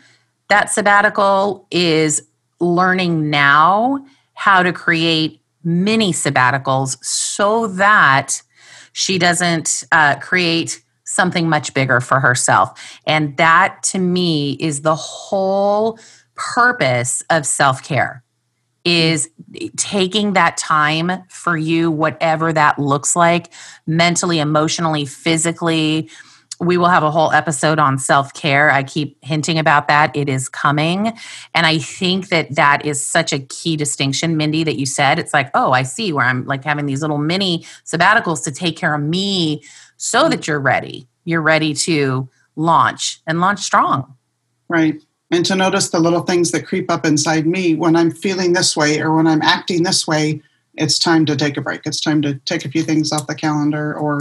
that 0.50 0.72
sabbatical 0.72 1.68
is 1.72 2.28
learning 2.60 3.30
now 3.30 4.04
how 4.34 4.64
to 4.64 4.74
create 4.74 5.42
mini 5.64 6.12
sabbaticals 6.12 7.04
so 7.04 7.68
that 7.68 8.42
she 8.94 9.20
doesn't 9.20 9.84
uh, 9.92 10.16
create 10.16 10.84
something 11.04 11.48
much 11.48 11.74
bigger 11.74 12.02
for 12.02 12.20
herself. 12.20 13.00
And 13.06 13.38
that 13.38 13.84
to 13.84 14.00
me 14.00 14.58
is 14.60 14.82
the 14.82 14.96
whole 14.96 16.00
purpose 16.36 17.24
of 17.30 17.46
self 17.46 17.84
care 17.84 18.24
is 18.88 19.30
taking 19.76 20.34
that 20.34 20.56
time 20.56 21.12
for 21.30 21.58
you 21.58 21.92
whatever 21.92 22.54
that 22.54 22.80
looks 22.80 23.16
like 23.16 23.52
mentally 23.86 24.40
emotionally 24.40 25.06
physically 25.06 26.10
we 26.60 26.78
will 26.78 26.88
have 26.88 27.04
a 27.04 27.12
whole 27.12 27.32
episode 27.32 27.78
on 27.78 27.98
self 27.98 28.34
care. 28.34 28.72
I 28.72 28.84
keep 28.84 29.24
hinting 29.24 29.60
about 29.60 29.88
that. 29.90 30.16
It 30.16 30.28
is 30.28 30.50
coming. 30.50 31.14
And 31.54 31.66
I 31.66 31.78
think 31.78 32.30
that 32.30 32.56
that 32.56 32.86
is 32.86 33.06
such 33.06 33.32
a 33.32 33.40
key 33.40 33.78
distinction, 33.78 34.38
Mindy, 34.38 34.64
that 34.64 34.80
you 34.80 34.86
said. 34.86 35.20
It's 35.20 35.34
like, 35.34 35.52
oh, 35.54 35.72
I 35.72 35.84
see 35.84 36.12
where 36.12 36.26
I'm 36.26 36.46
like 36.46 36.64
having 36.64 36.88
these 36.88 37.02
little 37.02 37.20
mini 37.20 37.66
sabbaticals 37.86 38.44
to 38.46 38.52
take 38.52 38.76
care 38.76 38.96
of 38.96 39.02
me 39.02 39.64
so 39.98 40.22
mm-hmm. 40.22 40.32
that 40.32 40.48
you're 40.48 40.60
ready. 40.60 41.08
You're 41.26 41.42
ready 41.42 41.74
to 41.76 42.28
launch 42.56 43.22
and 43.28 43.40
launch 43.40 43.60
strong. 43.60 44.16
Right. 44.68 45.02
And 45.32 45.46
to 45.46 45.56
notice 45.56 45.90
the 45.90 46.00
little 46.00 46.22
things 46.22 46.52
that 46.52 46.66
creep 46.66 46.90
up 46.90 47.06
inside 47.06 47.46
me 47.46 47.76
when 47.76 47.96
I'm 47.96 48.12
feeling 48.12 48.54
this 48.54 48.78
way 48.78 49.02
or 49.02 49.16
when 49.16 49.28
I'm 49.28 49.42
acting 49.42 49.84
this 49.84 50.08
way, 50.08 50.42
it's 50.76 51.00
time 51.00 51.26
to 51.26 51.36
take 51.36 51.58
a 51.58 51.62
break. 51.62 51.82
It's 51.86 52.00
time 52.00 52.22
to 52.22 52.36
take 52.46 52.64
a 52.64 52.70
few 52.70 52.84
things 52.84 53.12
off 53.12 53.28
the 53.28 53.36
calendar 53.36 53.94
or 53.94 54.20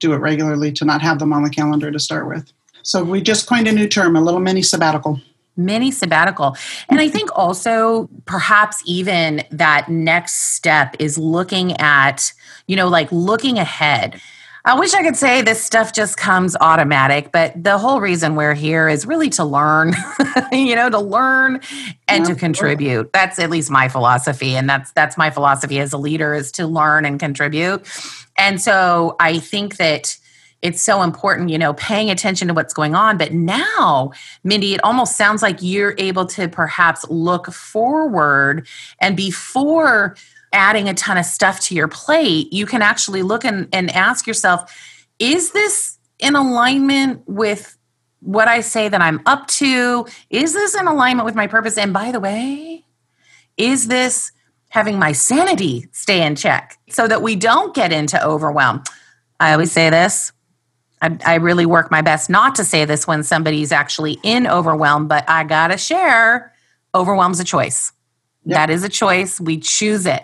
do 0.00 0.12
it 0.12 0.16
regularly 0.16 0.72
to 0.72 0.84
not 0.84 1.02
have 1.02 1.18
them 1.18 1.32
on 1.32 1.44
the 1.44 1.50
calendar 1.50 1.90
to 1.90 1.98
start 1.98 2.26
with. 2.26 2.52
So 2.82 3.04
we 3.04 3.20
just 3.20 3.46
coined 3.46 3.68
a 3.68 3.72
new 3.72 3.86
term, 3.86 4.16
a 4.16 4.20
little 4.20 4.40
mini 4.40 4.62
sabbatical. 4.62 5.20
Mini 5.56 5.90
sabbatical. 5.90 6.56
And 6.88 7.00
I 7.00 7.08
think 7.08 7.30
also 7.36 8.08
perhaps 8.24 8.82
even 8.86 9.44
that 9.50 9.88
next 9.88 10.54
step 10.54 10.96
is 10.98 11.18
looking 11.18 11.78
at, 11.78 12.32
you 12.66 12.76
know, 12.76 12.88
like 12.88 13.12
looking 13.12 13.58
ahead. 13.58 14.20
I 14.64 14.78
wish 14.78 14.92
I 14.92 15.02
could 15.02 15.16
say 15.16 15.40
this 15.40 15.62
stuff 15.62 15.94
just 15.94 16.18
comes 16.18 16.54
automatic, 16.60 17.32
but 17.32 17.62
the 17.62 17.78
whole 17.78 18.00
reason 18.00 18.34
we're 18.34 18.54
here 18.54 18.88
is 18.88 19.06
really 19.06 19.30
to 19.30 19.44
learn, 19.44 19.94
you 20.52 20.76
know, 20.76 20.90
to 20.90 20.98
learn 20.98 21.60
and 22.08 22.26
to 22.26 22.34
contribute. 22.34 23.10
That's 23.12 23.38
at 23.38 23.48
least 23.48 23.70
my 23.70 23.88
philosophy 23.88 24.56
and 24.56 24.68
that's 24.68 24.92
that's 24.92 25.16
my 25.16 25.30
philosophy 25.30 25.78
as 25.80 25.94
a 25.94 25.98
leader 25.98 26.34
is 26.34 26.52
to 26.52 26.66
learn 26.66 27.06
and 27.06 27.18
contribute. 27.18 27.88
And 28.36 28.60
so 28.60 29.16
I 29.18 29.38
think 29.38 29.78
that 29.78 30.16
it's 30.62 30.82
so 30.82 31.02
important, 31.02 31.48
you 31.48 31.56
know, 31.56 31.72
paying 31.72 32.10
attention 32.10 32.48
to 32.48 32.54
what's 32.54 32.74
going 32.74 32.94
on. 32.94 33.16
But 33.16 33.32
now, 33.32 34.12
Mindy, 34.44 34.74
it 34.74 34.84
almost 34.84 35.16
sounds 35.16 35.40
like 35.40 35.56
you're 35.60 35.94
able 35.96 36.26
to 36.26 36.48
perhaps 36.48 37.08
look 37.08 37.46
forward 37.46 38.66
and 39.00 39.16
before 39.16 40.16
adding 40.52 40.88
a 40.88 40.94
ton 40.94 41.16
of 41.16 41.24
stuff 41.24 41.60
to 41.60 41.74
your 41.74 41.88
plate, 41.88 42.52
you 42.52 42.66
can 42.66 42.82
actually 42.82 43.22
look 43.22 43.44
and, 43.44 43.68
and 43.72 43.90
ask 43.90 44.26
yourself, 44.26 44.74
is 45.18 45.52
this 45.52 45.98
in 46.18 46.34
alignment 46.34 47.22
with 47.26 47.76
what 48.20 48.48
I 48.48 48.60
say 48.60 48.88
that 48.88 49.00
I'm 49.00 49.20
up 49.26 49.46
to? 49.48 50.06
Is 50.28 50.52
this 50.52 50.74
in 50.74 50.86
alignment 50.86 51.24
with 51.24 51.34
my 51.34 51.46
purpose? 51.46 51.78
And 51.78 51.92
by 51.92 52.12
the 52.12 52.20
way, 52.20 52.84
is 53.56 53.88
this 53.88 54.32
having 54.68 54.98
my 54.98 55.12
sanity 55.12 55.86
stay 55.92 56.24
in 56.24 56.36
check 56.36 56.78
so 56.88 57.08
that 57.08 57.22
we 57.22 57.36
don't 57.36 57.74
get 57.74 57.92
into 57.92 58.22
overwhelm? 58.24 58.82
I 59.38 59.52
always 59.52 59.72
say 59.72 59.90
this. 59.90 60.32
I, 61.02 61.16
I 61.24 61.34
really 61.36 61.64
work 61.64 61.90
my 61.90 62.02
best 62.02 62.28
not 62.28 62.54
to 62.56 62.64
say 62.64 62.84
this 62.84 63.06
when 63.06 63.22
somebody's 63.22 63.72
actually 63.72 64.18
in 64.22 64.46
overwhelm, 64.46 65.08
but 65.08 65.24
I 65.28 65.44
gotta 65.44 65.78
share 65.78 66.52
overwhelm's 66.94 67.40
a 67.40 67.44
choice. 67.44 67.92
Yep. 68.44 68.56
That 68.56 68.70
is 68.70 68.84
a 68.84 68.88
choice. 68.88 69.40
We 69.40 69.58
choose 69.58 70.06
it. 70.06 70.22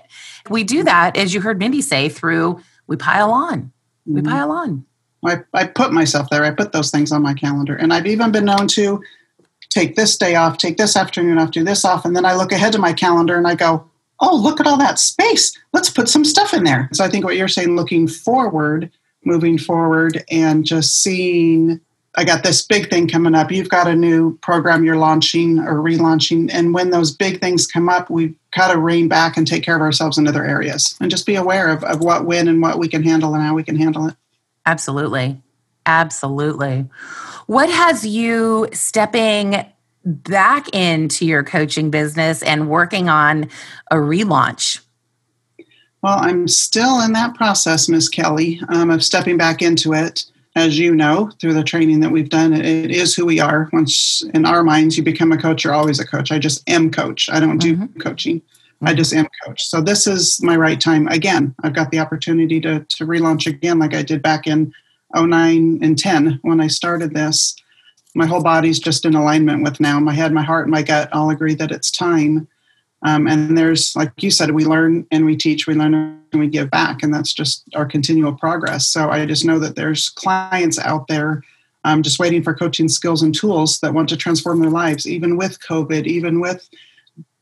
We 0.51 0.65
do 0.65 0.85
that, 0.85 1.17
as 1.17 1.35
you 1.35 1.41
heard 1.41 1.59
Mindy 1.59 1.83
say, 1.83 2.09
through 2.09 2.61
we 2.87 2.97
pile 2.97 3.31
on. 3.31 3.73
We 4.07 4.21
mm-hmm. 4.21 4.31
pile 4.31 4.51
on. 4.51 4.85
I, 5.25 5.39
I 5.53 5.67
put 5.67 5.93
myself 5.93 6.29
there. 6.31 6.45
I 6.45 6.53
put 6.53 6.73
those 6.73 6.91
things 6.91 7.11
on 7.11 7.23
my 7.23 7.35
calendar. 7.35 7.75
And 7.75 7.93
I've 7.93 8.07
even 8.07 8.31
been 8.31 8.45
known 8.45 8.69
to 8.69 9.03
take 9.71 9.97
this 9.97 10.17
day 10.17 10.37
off, 10.37 10.59
take 10.59 10.77
this 10.77 10.97
afternoon 10.97 11.39
off, 11.39 11.51
do 11.51 11.65
this 11.65 11.85
off. 11.85 12.05
And 12.05 12.15
then 12.15 12.25
I 12.25 12.35
look 12.35 12.53
ahead 12.53 12.73
to 12.75 12.79
my 12.79 12.93
calendar 12.93 13.37
and 13.37 13.49
I 13.49 13.55
go, 13.55 13.89
oh, 14.21 14.37
look 14.37 14.61
at 14.61 14.67
all 14.67 14.79
that 14.79 14.99
space. 14.99 15.57
Let's 15.73 15.91
put 15.91 16.09
some 16.09 16.25
stuff 16.25 16.55
in 16.55 16.65
there. 16.65 16.89
So 16.93 17.05
I 17.05 17.09
think 17.09 17.25
what 17.25 17.37
you're 17.37 17.49
saying, 17.49 17.77
looking 17.77 18.07
forward, 18.07 18.91
moving 19.25 19.59
forward, 19.59 20.25
and 20.31 20.65
just 20.65 21.03
seeing 21.03 21.81
I 22.19 22.25
got 22.25 22.43
this 22.43 22.63
big 22.63 22.89
thing 22.89 23.09
coming 23.09 23.35
up. 23.35 23.51
You've 23.51 23.69
got 23.69 23.89
a 23.89 23.95
new 23.95 24.39
program 24.39 24.85
you're 24.85 24.97
launching 24.97 25.59
or 25.59 25.75
relaunching. 25.75 26.49
And 26.51 26.73
when 26.73 26.91
those 26.91 27.15
big 27.15 27.41
things 27.41 27.67
come 27.67 27.91
up, 27.91 28.09
we've 28.09 28.35
got 28.57 28.73
to 28.73 28.79
rein 28.79 29.07
back 29.07 29.37
and 29.37 29.47
take 29.47 29.63
care 29.63 29.77
of 29.77 29.83
ourselves 29.83 30.17
in 30.17 30.27
other 30.27 30.45
areas 30.45 30.97
and 31.01 31.11
just 31.11 31.27
be 31.27 31.35
aware 31.35 31.69
of, 31.69 31.85
of 31.85 32.01
what, 32.01 32.25
when, 32.25 32.49
and 32.49 32.63
what 32.63 32.79
we 32.79 32.89
can 32.89 33.03
handle 33.03 33.35
and 33.35 33.43
how 33.43 33.55
we 33.55 33.63
can 33.63 33.77
handle 33.77 34.07
it. 34.07 34.15
Absolutely. 34.65 35.41
Absolutely. 35.85 36.87
What 37.47 37.71
has 37.71 38.05
you 38.05 38.69
stepping 38.73 39.65
back 40.05 40.75
into 40.75 41.27
your 41.27 41.45
coaching 41.45 41.91
business 41.91 42.43
and 42.43 42.69
working 42.69 43.09
on 43.09 43.51
a 43.91 43.97
relaunch? 43.97 44.81
Well, 46.03 46.19
I'm 46.21 46.49
still 46.49 47.01
in 47.03 47.13
that 47.13 47.35
process, 47.35 47.89
Miss 47.89 48.09
Kelly, 48.09 48.61
um, 48.69 48.91
of 48.91 49.03
stepping 49.03 49.37
back 49.37 49.63
into 49.63 49.93
it 49.93 50.25
as 50.57 50.79
you 50.79 50.95
know 50.95 51.31
through 51.39 51.53
the 51.53 51.63
training 51.63 52.01
that 52.01 52.11
we've 52.11 52.31
done, 52.31 52.55
it 52.55 52.91
is 52.91 53.15
who 53.15 53.27
we 53.27 53.39
are. 53.39 53.69
Once 53.75 54.25
in 54.33 54.47
our 54.47 54.63
minds 54.63 54.97
you 54.97 55.05
become 55.05 55.31
a 55.31 55.37
coach, 55.37 55.63
you're 55.63 55.75
always 55.75 56.01
a 56.01 56.07
coach. 56.07 56.33
I 56.33 56.39
just 56.39 56.69
am 56.69 56.91
coach. 56.91 57.29
I 57.31 57.39
don't 57.39 57.59
do 57.59 57.77
mm-hmm. 57.77 58.01
coaching. 58.01 58.41
Mm-hmm. 58.41 58.89
I 58.89 58.95
just 58.95 59.13
am 59.13 59.29
coach. 59.45 59.63
So 59.67 59.83
this 59.83 60.07
is 60.07 60.43
my 60.43 60.57
right 60.57 60.81
time. 60.81 61.09
Again, 61.09 61.55
I've 61.63 61.75
got 61.75 61.91
the 61.91 61.99
opportunity 61.99 62.59
to, 62.63 62.81
to 62.81 63.07
relaunch 63.07 63.47
again 63.47 63.79
like 63.79 63.95
I 63.95 64.03
did 64.03 64.23
back 64.23 64.47
in 64.47 64.73
09 65.15 65.79
and 65.83 65.99
10 65.99 66.41
when 66.41 66.61
I 66.61 66.69
started 66.69 67.13
this. 67.13 67.55
My 68.15 68.25
whole 68.25 68.43
body's 68.43 68.79
just 68.79 69.05
in 69.05 69.15
alignment 69.15 69.63
with 69.63 69.79
now. 69.79 70.01
My 70.01 70.15
head, 70.15 70.33
my 70.33 70.43
heart, 70.43 70.71
my 70.71 70.83
gut 70.83 71.13
all 71.13 71.29
agree 71.29 71.55
that 71.57 71.71
it's 71.71 71.91
time. 71.91 72.49
Um, 73.03 73.27
and 73.27 73.57
there's, 73.57 73.95
like 73.95 74.13
you 74.19 74.31
said, 74.31 74.53
we 74.53 74.65
learn 74.65 75.07
and 75.11 75.27
we 75.27 75.37
teach, 75.37 75.67
we 75.67 75.75
learn 75.75 75.95
and 75.95 76.41
we 76.41 76.49
give 76.49 76.71
back. 76.71 77.03
And 77.03 77.13
that's 77.13 77.33
just 77.33 77.63
our 77.75 77.87
continual 77.87 78.33
progress. 78.33 78.89
So 78.89 79.11
I 79.11 79.27
just 79.27 79.45
know 79.45 79.59
that 79.59 79.77
there's 79.77 80.09
clients 80.09 80.79
out 80.79 81.07
there 81.09 81.43
um, 81.85 82.03
just 82.03 82.19
waiting 82.19 82.43
for 82.43 82.53
coaching 82.53 82.89
skills 82.89 83.23
and 83.23 83.33
tools 83.33 83.79
that 83.79 83.95
want 83.95 84.09
to 84.09 84.17
transform 84.17 84.61
their 84.61 84.71
lives, 84.71 85.07
even 85.07 85.37
with 85.37 85.61
COVID, 85.61 86.07
even 86.07 86.41
with 86.41 86.69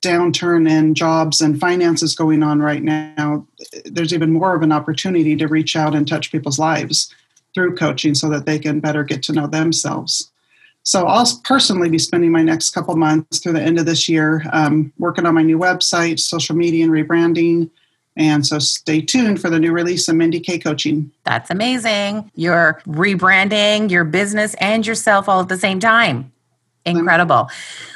downturn 0.02 0.68
in 0.68 0.94
jobs 0.94 1.40
and 1.40 1.58
finances 1.58 2.14
going 2.14 2.42
on 2.42 2.60
right 2.60 2.82
now. 2.82 3.46
There's 3.86 4.12
even 4.12 4.32
more 4.32 4.54
of 4.54 4.60
an 4.60 4.70
opportunity 4.70 5.34
to 5.36 5.46
reach 5.46 5.76
out 5.76 5.94
and 5.94 6.06
touch 6.06 6.30
people's 6.30 6.58
lives 6.58 7.14
through 7.54 7.76
coaching 7.76 8.14
so 8.14 8.28
that 8.28 8.44
they 8.44 8.58
can 8.58 8.80
better 8.80 9.02
get 9.02 9.22
to 9.22 9.32
know 9.32 9.46
themselves. 9.46 10.30
So 10.84 11.06
I'll 11.06 11.26
personally 11.44 11.88
be 11.88 11.98
spending 11.98 12.30
my 12.30 12.42
next 12.42 12.70
couple 12.70 12.94
months 12.94 13.38
through 13.38 13.54
the 13.54 13.62
end 13.62 13.78
of 13.78 13.86
this 13.86 14.06
year 14.08 14.44
um, 14.52 14.92
working 14.98 15.24
on 15.24 15.34
my 15.34 15.42
new 15.42 15.58
website, 15.58 16.20
social 16.20 16.54
media, 16.54 16.84
and 16.84 16.92
rebranding. 16.92 17.70
And 18.16 18.46
so 18.46 18.58
stay 18.58 19.00
tuned 19.00 19.40
for 19.40 19.48
the 19.50 19.58
new 19.58 19.72
release 19.72 20.06
of 20.08 20.16
Mindy 20.16 20.40
K 20.40 20.58
Coaching. 20.58 21.10
That's 21.24 21.50
amazing. 21.50 22.30
You're 22.34 22.82
rebranding 22.86 23.90
your 23.90 24.04
business 24.04 24.54
and 24.60 24.86
yourself 24.86 25.28
all 25.28 25.40
at 25.40 25.48
the 25.48 25.58
same 25.58 25.80
time. 25.80 26.30
Incredible. 26.86 27.48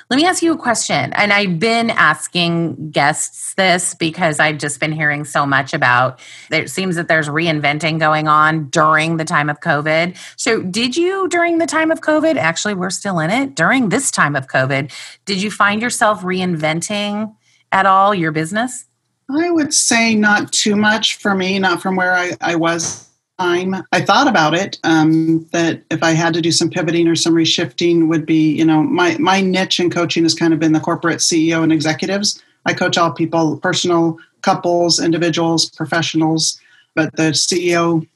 Let 0.09 0.17
me 0.17 0.25
ask 0.25 0.43
you 0.43 0.53
a 0.55 0.57
question. 0.57 1.13
And 1.13 1.31
I've 1.31 1.59
been 1.59 1.91
asking 1.91 2.91
guests 2.91 3.53
this 3.55 3.95
because 3.95 4.41
I've 4.41 4.57
just 4.57 4.81
been 4.81 4.93
hearing 4.93 5.27
so 5.27 5.45
much 5.45 5.75
about 5.75 6.21
it 6.51 6.71
seems 6.71 6.97
that 6.97 7.09
there's 7.09 7.29
reinventing 7.29 7.99
going 7.99 8.29
on 8.29 8.71
during 8.71 9.19
the 9.19 9.27
time 9.27 9.51
of 9.51 9.61
COVID. 9.61 10.17
So, 10.37 10.63
did 10.63 10.97
you 10.97 11.29
during 11.29 11.59
the 11.59 11.67
time 11.67 11.91
of 11.91 12.01
COVID, 12.01 12.37
actually, 12.37 12.75
we're 12.75 12.89
still 12.89 13.19
in 13.19 13.31
it, 13.31 13.55
during 13.55 13.91
this 13.91 14.11
time 14.11 14.35
of 14.35 14.47
COVID, 14.47 14.91
did 15.27 15.43
you 15.43 15.51
find 15.51 15.83
yourself 15.83 16.23
reinventing 16.23 17.35
at 17.71 17.85
all 17.85 18.15
your 18.15 18.33
business? 18.33 18.87
I 19.31 19.51
would 19.51 19.75
say 19.75 20.15
not 20.15 20.51
too 20.53 20.75
much 20.75 21.17
for 21.17 21.35
me, 21.35 21.59
not 21.59 21.83
from 21.83 21.97
where 21.97 22.15
I, 22.15 22.33
I 22.41 22.55
was 22.55 23.08
time 23.39 23.75
i 23.93 24.01
thought 24.01 24.27
about 24.27 24.55
it 24.55 24.79
um, 24.85 25.47
that 25.53 25.83
if 25.91 26.03
i 26.03 26.11
had 26.11 26.35
to 26.35 26.41
do 26.41 26.51
some 26.51 26.71
pivoting 26.71 27.07
or 27.07 27.15
some 27.15 27.35
reshifting 27.35 28.09
would 28.09 28.27
be 28.27 28.53
you 28.53 28.65
know 28.65 28.83
my, 28.83 29.17
my 29.19 29.41
niche 29.41 29.81
in 29.81 29.91
coaching 29.91 30.23
has 30.25 30.35
kind 30.35 30.53
of 30.53 30.59
been 30.59 30.73
the 30.73 30.81
corporate 30.81 31.19
ceo 31.19 31.63
and 31.63 31.73
executives. 31.73 32.43
I 32.67 32.75
coach 32.75 32.99
all 32.99 33.13
people 33.13 33.57
personal 33.59 34.19
couples 34.43 35.01
individuals 35.01 35.71
professionals 35.71 36.61
but 36.95 37.15
the 37.17 37.31
ceo 37.33 38.07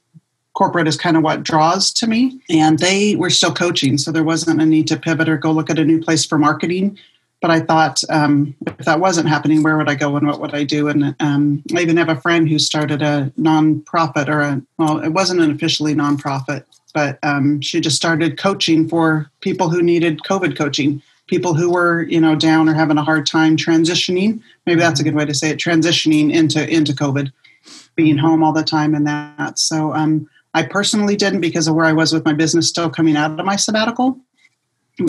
corporate 0.53 0.87
is 0.87 0.97
kind 0.97 1.17
of 1.17 1.23
what 1.23 1.41
draws 1.41 1.91
to 1.91 2.05
me. 2.05 2.39
And 2.49 2.77
they 2.77 3.15
were 3.15 3.31
still 3.31 3.53
coaching 3.53 3.97
so 3.97 4.11
there 4.11 4.23
wasn't 4.23 4.61
a 4.61 4.65
need 4.65 4.87
to 4.87 4.99
pivot 4.99 5.27
or 5.27 5.37
go 5.37 5.51
look 5.51 5.69
at 5.69 5.79
a 5.79 5.85
new 5.85 5.99
place 5.99 6.25
for 6.25 6.37
marketing 6.37 6.97
but 7.43 7.51
I 7.51 7.59
thought 7.59 8.01
um, 8.09 8.55
if 8.65 8.85
that 8.85 9.01
wasn't 9.01 9.27
happening, 9.27 9.63
where 9.63 9.75
would 9.75 9.89
I 9.89 9.95
go 9.95 10.15
and 10.15 10.25
what 10.25 10.39
would 10.39 10.55
I 10.55 10.63
do? 10.63 10.87
And 10.87 11.13
um, 11.19 11.61
I 11.75 11.81
even 11.81 11.97
have 11.97 12.07
a 12.07 12.21
friend 12.21 12.47
who 12.47 12.57
started 12.57 13.01
a 13.01 13.33
nonprofit, 13.37 14.29
or 14.29 14.39
a 14.39 14.61
well, 14.77 15.03
it 15.03 15.09
wasn't 15.09 15.41
an 15.41 15.51
officially 15.51 15.93
nonprofit, 15.93 16.63
but 16.93 17.19
um, 17.21 17.59
she 17.59 17.81
just 17.81 17.97
started 17.97 18.37
coaching 18.37 18.87
for 18.87 19.29
people 19.41 19.69
who 19.69 19.83
needed 19.83 20.21
COVID 20.21 20.57
coaching, 20.57 21.01
people 21.27 21.53
who 21.53 21.69
were 21.69 22.03
you 22.03 22.21
know 22.21 22.33
down 22.33 22.69
or 22.69 22.73
having 22.73 22.97
a 22.97 23.03
hard 23.03 23.25
time 23.25 23.57
transitioning. 23.57 24.41
Maybe 24.65 24.79
that's 24.79 25.01
a 25.01 25.03
good 25.03 25.15
way 25.15 25.25
to 25.25 25.33
say 25.33 25.49
it, 25.49 25.59
transitioning 25.59 26.33
into 26.33 26.65
into 26.73 26.93
COVID, 26.93 27.29
being 27.95 28.17
home 28.17 28.41
all 28.41 28.53
the 28.53 28.63
time 28.63 28.95
and 28.95 29.05
that. 29.05 29.59
So 29.59 29.93
um, 29.93 30.29
I 30.53 30.63
personally 30.63 31.17
didn't 31.17 31.41
because 31.41 31.67
of 31.67 31.75
where 31.75 31.85
I 31.85 31.91
was 31.91 32.13
with 32.13 32.23
my 32.23 32.31
business 32.31 32.69
still 32.69 32.89
coming 32.89 33.17
out 33.17 33.37
of 33.37 33.45
my 33.45 33.57
sabbatical 33.57 34.17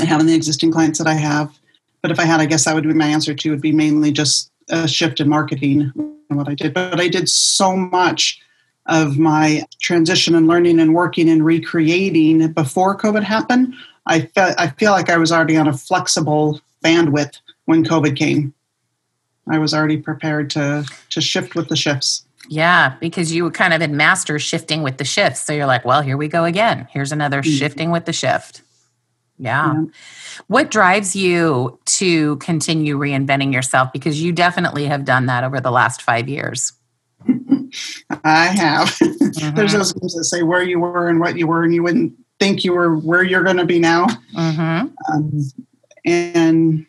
having 0.00 0.26
the 0.26 0.34
existing 0.34 0.72
clients 0.72 0.98
that 0.98 1.06
I 1.06 1.12
have 1.12 1.56
but 2.04 2.10
if 2.10 2.20
I 2.20 2.26
had, 2.26 2.38
I 2.38 2.44
guess 2.44 2.66
that 2.66 2.74
would 2.74 2.84
be 2.84 2.92
my 2.92 3.06
answer 3.06 3.32
to 3.32 3.50
would 3.50 3.62
be 3.62 3.72
mainly 3.72 4.12
just 4.12 4.50
a 4.68 4.86
shift 4.86 5.20
in 5.20 5.28
marketing 5.30 5.90
and 5.96 6.38
what 6.38 6.50
I 6.50 6.54
did. 6.54 6.74
But 6.74 7.00
I 7.00 7.08
did 7.08 7.30
so 7.30 7.74
much 7.74 8.42
of 8.84 9.16
my 9.16 9.64
transition 9.80 10.34
and 10.34 10.46
learning 10.46 10.80
and 10.80 10.94
working 10.94 11.30
and 11.30 11.42
recreating 11.42 12.52
before 12.52 12.94
COVID 12.98 13.22
happened. 13.22 13.72
I 14.04 14.20
felt 14.20 14.54
I 14.60 14.68
feel 14.68 14.92
like 14.92 15.08
I 15.08 15.16
was 15.16 15.32
already 15.32 15.56
on 15.56 15.66
a 15.66 15.72
flexible 15.72 16.60
bandwidth 16.84 17.38
when 17.64 17.86
COVID 17.86 18.18
came. 18.18 18.52
I 19.48 19.56
was 19.56 19.72
already 19.72 19.96
prepared 19.96 20.50
to 20.50 20.84
to 21.08 21.20
shift 21.22 21.54
with 21.54 21.70
the 21.70 21.76
shifts. 21.76 22.26
Yeah, 22.50 22.96
because 23.00 23.32
you 23.32 23.50
kind 23.50 23.72
of 23.72 23.80
had 23.80 23.92
mastered 23.92 24.42
shifting 24.42 24.82
with 24.82 24.98
the 24.98 25.04
shifts. 25.04 25.40
So 25.40 25.54
you're 25.54 25.64
like, 25.64 25.86
well, 25.86 26.02
here 26.02 26.18
we 26.18 26.28
go 26.28 26.44
again. 26.44 26.86
Here's 26.90 27.12
another 27.12 27.40
mm-hmm. 27.40 27.56
shifting 27.56 27.90
with 27.90 28.04
the 28.04 28.12
shift. 28.12 28.60
Yeah. 29.38 29.74
yeah. 29.74 29.84
What 30.46 30.70
drives 30.70 31.16
you 31.16 31.78
to 31.86 32.36
continue 32.36 32.98
reinventing 32.98 33.52
yourself? 33.52 33.92
Because 33.92 34.22
you 34.22 34.32
definitely 34.32 34.86
have 34.86 35.04
done 35.04 35.26
that 35.26 35.44
over 35.44 35.60
the 35.60 35.70
last 35.70 36.02
five 36.02 36.28
years. 36.28 36.72
I 38.24 38.46
have. 38.46 38.96
Mm-hmm. 39.34 39.56
There's 39.56 39.72
those 39.72 39.92
things 39.92 40.14
that 40.14 40.24
say 40.24 40.44
where 40.44 40.62
you 40.62 40.78
were 40.78 41.08
and 41.08 41.18
what 41.18 41.36
you 41.36 41.48
were, 41.48 41.64
and 41.64 41.74
you 41.74 41.82
wouldn't 41.82 42.12
think 42.38 42.62
you 42.62 42.72
were 42.72 42.96
where 42.96 43.24
you're 43.24 43.42
going 43.42 43.56
to 43.56 43.64
be 43.64 43.80
now. 43.80 44.06
Mm-hmm. 44.36 44.86
Um, 45.12 45.40
and 46.04 46.86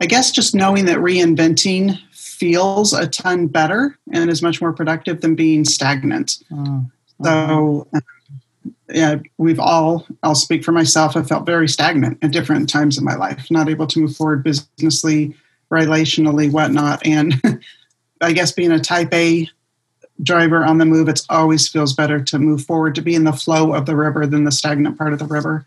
I 0.00 0.06
guess 0.06 0.30
just 0.30 0.54
knowing 0.54 0.84
that 0.84 0.98
reinventing 0.98 1.98
feels 2.12 2.92
a 2.92 3.08
ton 3.08 3.48
better 3.48 3.98
and 4.12 4.30
is 4.30 4.40
much 4.40 4.60
more 4.60 4.72
productive 4.72 5.20
than 5.20 5.34
being 5.34 5.64
stagnant. 5.64 6.36
Mm. 6.50 6.90
So, 7.22 7.88
yeah, 8.88 9.16
we've 9.38 9.60
all, 9.60 10.06
I'll 10.22 10.34
speak 10.34 10.64
for 10.64 10.72
myself, 10.72 11.16
I 11.16 11.22
felt 11.22 11.46
very 11.46 11.68
stagnant 11.68 12.18
at 12.22 12.32
different 12.32 12.68
times 12.68 12.98
in 12.98 13.04
my 13.04 13.14
life, 13.14 13.50
not 13.50 13.68
able 13.68 13.86
to 13.86 14.00
move 14.00 14.16
forward 14.16 14.44
businessly, 14.44 15.34
relationally, 15.70 16.50
whatnot. 16.50 17.04
And 17.06 17.40
I 18.20 18.32
guess 18.32 18.52
being 18.52 18.72
a 18.72 18.78
type 18.78 19.12
A 19.14 19.48
driver 20.22 20.64
on 20.64 20.78
the 20.78 20.84
move, 20.84 21.08
it 21.08 21.22
always 21.28 21.68
feels 21.68 21.92
better 21.92 22.20
to 22.22 22.38
move 22.38 22.64
forward, 22.64 22.94
to 22.94 23.02
be 23.02 23.14
in 23.14 23.24
the 23.24 23.32
flow 23.32 23.74
of 23.74 23.86
the 23.86 23.96
river 23.96 24.26
than 24.26 24.44
the 24.44 24.52
stagnant 24.52 24.98
part 24.98 25.12
of 25.12 25.18
the 25.18 25.26
river. 25.26 25.66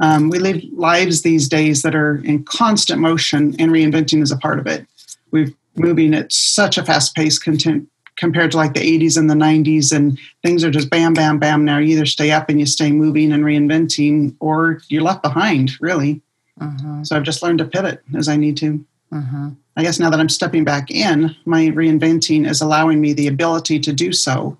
Um, 0.00 0.28
we 0.28 0.38
live 0.38 0.62
lives 0.72 1.22
these 1.22 1.48
days 1.48 1.82
that 1.82 1.94
are 1.94 2.16
in 2.24 2.44
constant 2.44 3.00
motion, 3.00 3.54
and 3.58 3.70
reinventing 3.70 4.22
is 4.22 4.32
a 4.32 4.36
part 4.36 4.58
of 4.58 4.66
it. 4.66 4.86
We're 5.30 5.52
moving 5.76 6.14
at 6.14 6.32
such 6.32 6.76
a 6.78 6.84
fast 6.84 7.14
pace 7.14 7.38
content, 7.38 7.88
compared 8.16 8.50
to 8.50 8.56
like 8.56 8.74
the 8.74 8.80
80s 8.80 9.16
and 9.16 9.28
the 9.28 9.34
90s, 9.34 9.94
and 9.94 10.18
things 10.42 10.64
are 10.64 10.70
just 10.70 10.90
bam, 10.90 11.12
bam, 11.12 11.38
bam. 11.38 11.64
Now 11.64 11.78
you 11.78 11.96
either 11.96 12.06
stay 12.06 12.30
up 12.30 12.48
and 12.48 12.58
you 12.58 12.66
stay 12.66 12.92
moving 12.92 13.32
and 13.32 13.44
reinventing, 13.44 14.36
or 14.40 14.80
you're 14.88 15.02
left 15.02 15.22
behind, 15.22 15.72
really. 15.80 16.22
Uh-huh. 16.60 17.04
So 17.04 17.16
I've 17.16 17.22
just 17.22 17.42
learned 17.42 17.58
to 17.58 17.66
pivot 17.66 18.02
as 18.16 18.28
I 18.28 18.36
need 18.36 18.56
to. 18.58 18.84
Uh-huh. 19.12 19.50
I 19.76 19.82
guess 19.82 19.98
now 19.98 20.10
that 20.10 20.20
I'm 20.20 20.28
stepping 20.28 20.64
back 20.64 20.90
in, 20.90 21.36
my 21.44 21.66
reinventing 21.66 22.48
is 22.48 22.60
allowing 22.60 23.00
me 23.00 23.12
the 23.12 23.28
ability 23.28 23.78
to 23.80 23.92
do 23.92 24.12
so 24.12 24.56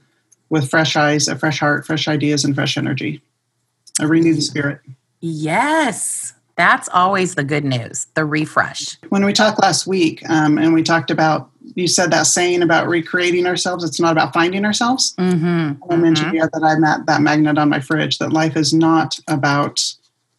with 0.51 0.71
fresh 0.71 0.95
eyes, 0.95 1.27
a 1.27 1.37
fresh 1.37 1.59
heart, 1.59 1.87
fresh 1.87 2.07
ideas, 2.07 2.45
and 2.45 2.55
fresh 2.55 2.77
energy. 2.77 3.23
I 3.99 4.05
renew 4.05 4.35
the 4.35 4.43
spirit. 4.43 4.81
Yes, 5.21 6.35
that's 6.57 6.89
always 6.91 7.35
the 7.35 7.45
good 7.45 7.65
news, 7.65 8.07
the 8.15 8.25
refresh. 8.25 8.99
When 9.09 9.25
we 9.25 9.33
talked 9.33 9.61
last 9.63 9.87
week 9.87 10.29
um, 10.29 10.59
and 10.59 10.75
we 10.75 10.83
talked 10.83 11.11
about, 11.11 11.51
you 11.75 11.89
said 11.89 12.11
that 12.13 12.25
saying 12.25 12.63
about 12.63 12.89
recreating 12.89 13.47
ourselves, 13.47 13.85
it's 13.85 14.01
not 14.01 14.13
about 14.13 14.33
finding 14.33 14.65
ourselves. 14.65 15.15
Mm-hmm. 15.17 15.83
I 15.91 15.97
mentioned 15.97 16.33
mm-hmm. 16.33 16.47
that 16.53 16.63
I'm 16.65 16.85
at 16.85 17.07
that 17.07 17.21
magnet 17.21 17.59
on 17.59 17.69
my 17.69 17.81
fridge, 17.81 18.19
that 18.19 18.33
life 18.33 18.57
is 18.57 18.73
not 18.73 19.19
about 19.29 19.83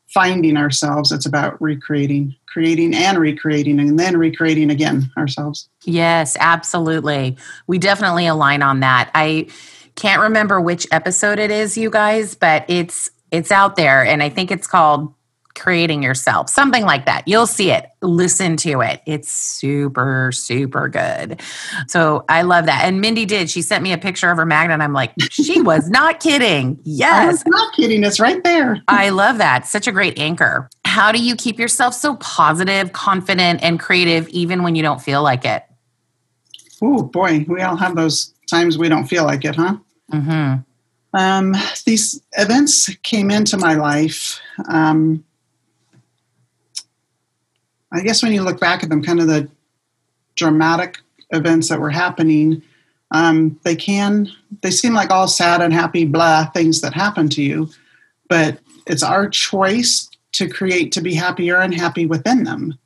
finding 0.07 0.57
ourselves, 0.57 1.11
it's 1.11 1.25
about 1.25 1.61
recreating 1.61 2.35
creating 2.57 2.95
and 2.95 3.19
recreating 3.19 3.79
and 3.79 3.99
then 3.99 4.17
recreating 4.17 4.71
again 4.71 5.11
ourselves. 5.15 5.69
Yes, 5.83 6.35
absolutely. 6.39 7.37
We 7.67 7.77
definitely 7.77 8.25
align 8.25 8.63
on 8.63 8.79
that. 8.79 9.11
I 9.13 9.45
can't 9.93 10.23
remember 10.23 10.59
which 10.59 10.87
episode 10.91 11.37
it 11.37 11.51
is, 11.51 11.77
you 11.77 11.91
guys, 11.91 12.33
but 12.33 12.65
it's 12.67 13.11
it's 13.29 13.51
out 13.51 13.75
there 13.75 14.03
and 14.03 14.23
I 14.23 14.29
think 14.29 14.49
it's 14.49 14.65
called 14.65 15.13
creating 15.57 16.03
yourself, 16.03 16.49
something 16.49 16.83
like 16.83 17.05
that. 17.05 17.27
You'll 17.27 17.47
see 17.47 17.71
it, 17.71 17.87
listen 18.01 18.57
to 18.57 18.81
it. 18.81 19.01
It's 19.05 19.31
super, 19.31 20.31
super 20.31 20.87
good. 20.87 21.41
So 21.87 22.23
I 22.29 22.43
love 22.43 22.65
that. 22.67 22.85
And 22.85 23.01
Mindy 23.01 23.25
did. 23.25 23.49
She 23.49 23.61
sent 23.61 23.83
me 23.83 23.91
a 23.91 23.97
picture 23.97 24.29
of 24.29 24.37
her 24.37 24.45
magnet. 24.45 24.75
And 24.75 24.83
I'm 24.83 24.93
like, 24.93 25.13
she 25.29 25.61
was 25.61 25.89
not 25.89 26.19
kidding. 26.19 26.79
Yes. 26.83 27.23
I 27.23 27.27
was 27.27 27.43
not 27.47 27.73
kidding. 27.75 28.03
It's 28.03 28.19
right 28.19 28.43
there. 28.43 28.81
I 28.87 29.09
love 29.09 29.37
that. 29.39 29.67
Such 29.67 29.87
a 29.87 29.91
great 29.91 30.17
anchor. 30.19 30.69
How 30.85 31.11
do 31.11 31.23
you 31.23 31.35
keep 31.35 31.59
yourself 31.59 31.93
so 31.93 32.15
positive, 32.15 32.93
confident, 32.93 33.61
and 33.63 33.79
creative 33.79 34.27
even 34.29 34.63
when 34.63 34.75
you 34.75 34.83
don't 34.83 35.01
feel 35.01 35.21
like 35.23 35.45
it? 35.45 35.63
Oh, 36.81 37.03
boy. 37.03 37.45
We 37.47 37.61
all 37.61 37.75
have 37.75 37.95
those 37.95 38.33
times 38.49 38.77
we 38.77 38.89
don't 38.89 39.05
feel 39.05 39.23
like 39.23 39.45
it, 39.45 39.55
huh? 39.55 39.77
Mm-hmm. 40.11 40.61
Um, 41.13 41.55
these 41.85 42.21
events 42.33 42.89
came 43.03 43.31
into 43.31 43.57
my 43.57 43.73
life 43.73 44.39
um, 44.67 45.23
I 47.91 48.01
guess 48.01 48.21
when 48.21 48.33
you 48.33 48.41
look 48.41 48.59
back 48.59 48.83
at 48.83 48.89
them, 48.89 49.03
kind 49.03 49.19
of 49.19 49.27
the 49.27 49.49
dramatic 50.35 50.99
events 51.31 51.69
that 51.69 51.79
were 51.79 51.89
happening, 51.89 52.61
um, 53.11 53.59
they 53.63 53.75
can 53.75 54.29
they 54.61 54.71
seem 54.71 54.93
like 54.93 55.11
all 55.11 55.27
sad 55.27 55.61
and 55.61 55.73
happy 55.73 56.05
blah 56.05 56.45
things 56.47 56.81
that 56.81 56.93
happen 56.93 57.29
to 57.29 57.41
you, 57.41 57.69
but 58.27 58.59
it's 58.85 59.03
our 59.03 59.29
choice 59.29 60.09
to 60.33 60.49
create 60.49 60.91
to 60.91 61.01
be 61.01 61.13
happy 61.13 61.49
or 61.49 61.61
unhappy 61.61 62.05
within 62.05 62.43
them. 62.43 62.77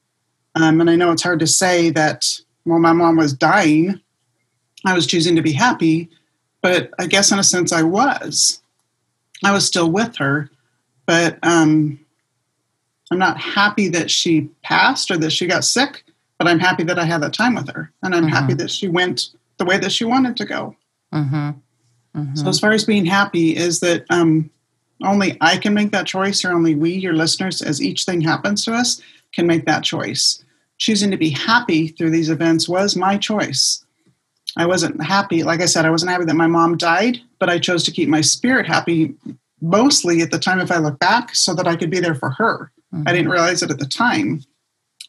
Um, 0.55 0.81
and 0.81 0.89
I 0.89 0.95
know 0.95 1.11
it's 1.11 1.23
hard 1.23 1.39
to 1.39 1.47
say 1.47 1.89
that 1.91 2.39
while 2.63 2.79
my 2.79 2.93
mom 2.93 3.17
was 3.17 3.33
dying, 3.33 3.99
I 4.85 4.93
was 4.93 5.07
choosing 5.07 5.35
to 5.35 5.41
be 5.41 5.53
happy, 5.53 6.09
but 6.61 6.91
I 6.99 7.07
guess 7.07 7.31
in 7.31 7.39
a 7.39 7.43
sense 7.43 7.71
I 7.71 7.83
was. 7.83 8.61
I 9.43 9.51
was 9.51 9.65
still 9.65 9.91
with 9.91 10.15
her, 10.17 10.49
but 11.07 11.39
um, 11.41 11.99
I'm 13.11 13.19
not 13.19 13.37
happy 13.37 13.89
that 13.89 14.09
she 14.09 14.49
passed 14.63 15.11
or 15.11 15.17
that 15.17 15.31
she 15.31 15.45
got 15.45 15.65
sick, 15.65 16.05
but 16.39 16.47
I'm 16.47 16.59
happy 16.59 16.83
that 16.85 16.97
I 16.97 17.03
had 17.03 17.21
that 17.21 17.33
time 17.33 17.55
with 17.55 17.69
her. 17.69 17.91
And 18.01 18.15
I'm 18.15 18.23
mm-hmm. 18.23 18.33
happy 18.33 18.53
that 18.55 18.71
she 18.71 18.87
went 18.87 19.29
the 19.57 19.65
way 19.65 19.77
that 19.77 19.91
she 19.91 20.05
wanted 20.05 20.37
to 20.37 20.45
go. 20.45 20.75
Mm-hmm. 21.13 21.49
Mm-hmm. 22.19 22.35
So, 22.35 22.47
as 22.47 22.59
far 22.59 22.71
as 22.71 22.85
being 22.85 23.05
happy, 23.05 23.55
is 23.55 23.79
that 23.81 24.05
um, 24.09 24.49
only 25.03 25.37
I 25.41 25.57
can 25.57 25.73
make 25.73 25.91
that 25.91 26.07
choice, 26.07 26.43
or 26.43 26.51
only 26.51 26.73
we, 26.73 26.93
your 26.93 27.13
listeners, 27.13 27.61
as 27.61 27.81
each 27.81 28.05
thing 28.05 28.21
happens 28.21 28.65
to 28.65 28.73
us, 28.73 29.01
can 29.33 29.45
make 29.45 29.65
that 29.65 29.83
choice. 29.83 30.43
Choosing 30.77 31.11
to 31.11 31.17
be 31.17 31.29
happy 31.29 31.89
through 31.89 32.09
these 32.09 32.29
events 32.29 32.67
was 32.67 32.95
my 32.95 33.17
choice. 33.17 33.85
I 34.57 34.65
wasn't 34.65 35.01
happy, 35.01 35.43
like 35.43 35.61
I 35.61 35.65
said, 35.65 35.85
I 35.85 35.89
wasn't 35.89 36.11
happy 36.11 36.25
that 36.25 36.35
my 36.35 36.47
mom 36.47 36.75
died, 36.75 37.19
but 37.39 37.49
I 37.49 37.59
chose 37.59 37.83
to 37.83 37.91
keep 37.91 38.09
my 38.09 38.21
spirit 38.21 38.67
happy 38.67 39.15
mostly 39.61 40.21
at 40.21 40.31
the 40.31 40.39
time 40.39 40.59
if 40.59 40.71
I 40.71 40.77
look 40.77 40.99
back 40.99 41.35
so 41.35 41.53
that 41.53 41.67
I 41.67 41.75
could 41.75 41.89
be 41.89 41.99
there 41.99 42.15
for 42.15 42.31
her. 42.31 42.71
Mm-hmm. 42.93 43.07
I 43.07 43.11
didn't 43.13 43.31
realize 43.31 43.63
it 43.63 43.71
at 43.71 43.79
the 43.79 43.85
time, 43.85 44.43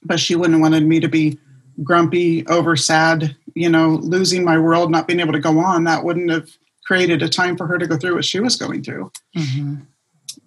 but 0.02 0.20
she 0.20 0.34
wouldn't 0.36 0.54
have 0.54 0.62
wanted 0.62 0.86
me 0.86 1.00
to 1.00 1.08
be 1.08 1.38
grumpy, 1.82 2.46
over 2.46 2.76
sad, 2.76 3.36
you 3.54 3.68
know, 3.68 4.00
losing 4.02 4.44
my 4.44 4.58
world, 4.58 4.90
not 4.90 5.06
being 5.06 5.20
able 5.20 5.32
to 5.32 5.40
go 5.40 5.58
on. 5.58 5.84
That 5.84 6.04
wouldn't 6.04 6.30
have 6.30 6.50
created 6.84 7.22
a 7.22 7.28
time 7.28 7.56
for 7.56 7.66
her 7.66 7.78
to 7.78 7.86
go 7.86 7.96
through 7.96 8.14
what 8.14 8.24
she 8.24 8.40
was 8.40 8.56
going 8.56 8.82
through. 8.82 9.10
Mm-hmm. 9.36 9.76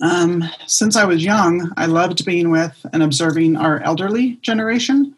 Um, 0.01 0.43
since 0.67 0.95
I 0.95 1.05
was 1.05 1.23
young, 1.23 1.71
I 1.77 1.85
loved 1.85 2.25
being 2.25 2.49
with 2.49 2.85
and 2.91 3.01
observing 3.01 3.55
our 3.55 3.79
elderly 3.79 4.35
generation. 4.41 5.15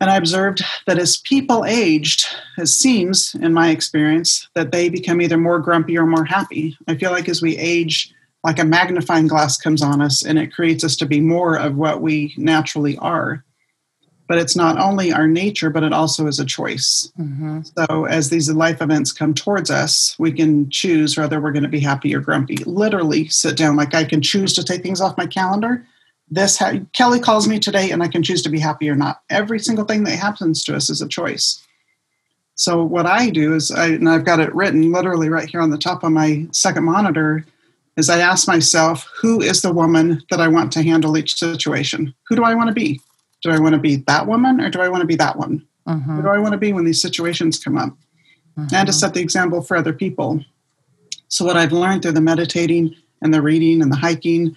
And 0.00 0.10
I 0.10 0.16
observed 0.16 0.62
that 0.86 0.98
as 0.98 1.18
people 1.18 1.64
aged, 1.64 2.26
it 2.58 2.66
seems, 2.66 3.34
in 3.34 3.54
my 3.54 3.70
experience, 3.70 4.48
that 4.54 4.72
they 4.72 4.88
become 4.88 5.20
either 5.20 5.38
more 5.38 5.60
grumpy 5.60 5.96
or 5.96 6.06
more 6.06 6.24
happy. 6.24 6.76
I 6.88 6.96
feel 6.96 7.10
like 7.10 7.28
as 7.28 7.40
we 7.40 7.56
age, 7.56 8.12
like 8.44 8.58
a 8.58 8.64
magnifying 8.64 9.26
glass 9.26 9.56
comes 9.56 9.82
on 9.82 10.02
us 10.02 10.24
and 10.24 10.38
it 10.38 10.52
creates 10.52 10.84
us 10.84 10.96
to 10.96 11.06
be 11.06 11.20
more 11.20 11.58
of 11.58 11.76
what 11.76 12.02
we 12.02 12.34
naturally 12.36 12.96
are. 12.98 13.42
But 14.26 14.38
it's 14.38 14.56
not 14.56 14.78
only 14.78 15.12
our 15.12 15.26
nature, 15.26 15.70
but 15.70 15.82
it 15.82 15.92
also 15.92 16.26
is 16.26 16.38
a 16.38 16.46
choice. 16.46 17.10
Mm-hmm. 17.18 17.60
So 17.62 18.04
as 18.04 18.30
these 18.30 18.50
life 18.50 18.80
events 18.80 19.12
come 19.12 19.34
towards 19.34 19.70
us, 19.70 20.14
we 20.18 20.32
can 20.32 20.70
choose 20.70 21.16
whether 21.16 21.40
we're 21.40 21.52
going 21.52 21.64
to 21.64 21.68
be 21.68 21.80
happy 21.80 22.14
or 22.14 22.20
grumpy. 22.20 22.56
Literally 22.58 23.28
sit 23.28 23.56
down. 23.56 23.76
Like 23.76 23.94
I 23.94 24.04
can 24.04 24.22
choose 24.22 24.54
to 24.54 24.64
take 24.64 24.82
things 24.82 25.00
off 25.00 25.18
my 25.18 25.26
calendar. 25.26 25.86
This 26.30 26.58
ha- 26.58 26.80
Kelly 26.94 27.20
calls 27.20 27.46
me 27.46 27.58
today, 27.58 27.90
and 27.90 28.02
I 28.02 28.08
can 28.08 28.22
choose 28.22 28.42
to 28.42 28.48
be 28.48 28.58
happy 28.58 28.88
or 28.88 28.94
not. 28.94 29.20
Every 29.28 29.58
single 29.58 29.84
thing 29.84 30.04
that 30.04 30.18
happens 30.18 30.64
to 30.64 30.74
us 30.74 30.88
is 30.88 31.02
a 31.02 31.08
choice. 31.08 31.62
So 32.54 32.82
what 32.82 33.04
I 33.04 33.28
do 33.28 33.54
is, 33.54 33.70
I, 33.70 33.88
and 33.88 34.08
I've 34.08 34.24
got 34.24 34.40
it 34.40 34.54
written 34.54 34.90
literally 34.90 35.28
right 35.28 35.48
here 35.48 35.60
on 35.60 35.68
the 35.68 35.76
top 35.76 36.02
of 36.02 36.12
my 36.12 36.46
second 36.50 36.84
monitor 36.84 37.44
is 37.96 38.10
I 38.10 38.18
ask 38.18 38.48
myself, 38.48 39.08
who 39.20 39.40
is 39.40 39.62
the 39.62 39.72
woman 39.72 40.22
that 40.30 40.40
I 40.40 40.48
want 40.48 40.72
to 40.72 40.82
handle 40.82 41.16
each 41.16 41.36
situation? 41.36 42.14
Who 42.28 42.36
do 42.36 42.44
I 42.44 42.54
want 42.54 42.68
to 42.68 42.74
be? 42.74 43.00
Do 43.42 43.50
I 43.50 43.58
want 43.58 43.74
to 43.74 43.80
be 43.80 43.96
that 43.96 44.26
woman 44.26 44.60
or 44.60 44.70
do 44.70 44.80
I 44.80 44.88
want 44.88 45.02
to 45.02 45.06
be 45.06 45.16
that 45.16 45.36
one? 45.36 45.66
Uh-huh. 45.86 46.12
Who 46.12 46.22
do 46.22 46.28
I 46.28 46.38
want 46.38 46.52
to 46.52 46.58
be 46.58 46.72
when 46.72 46.84
these 46.84 47.02
situations 47.02 47.58
come 47.58 47.76
up? 47.76 47.90
Uh-huh. 48.56 48.68
And 48.72 48.86
to 48.86 48.92
set 48.92 49.14
the 49.14 49.20
example 49.20 49.60
for 49.60 49.76
other 49.76 49.92
people. 49.92 50.44
So, 51.28 51.44
what 51.44 51.56
I've 51.56 51.72
learned 51.72 52.02
through 52.02 52.12
the 52.12 52.20
meditating 52.20 52.94
and 53.20 53.34
the 53.34 53.42
reading 53.42 53.82
and 53.82 53.90
the 53.90 53.96
hiking 53.96 54.56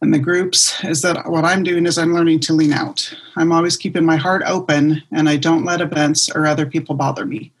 and 0.00 0.12
the 0.12 0.18
groups 0.18 0.82
is 0.84 1.00
that 1.02 1.30
what 1.30 1.44
I'm 1.44 1.62
doing 1.62 1.86
is 1.86 1.96
I'm 1.96 2.12
learning 2.12 2.40
to 2.40 2.52
lean 2.52 2.72
out. 2.72 3.14
I'm 3.36 3.52
always 3.52 3.76
keeping 3.76 4.04
my 4.04 4.16
heart 4.16 4.42
open 4.44 5.02
and 5.12 5.28
I 5.28 5.36
don't 5.36 5.64
let 5.64 5.80
events 5.80 6.28
or 6.28 6.46
other 6.46 6.66
people 6.66 6.96
bother 6.96 7.24
me. 7.24 7.52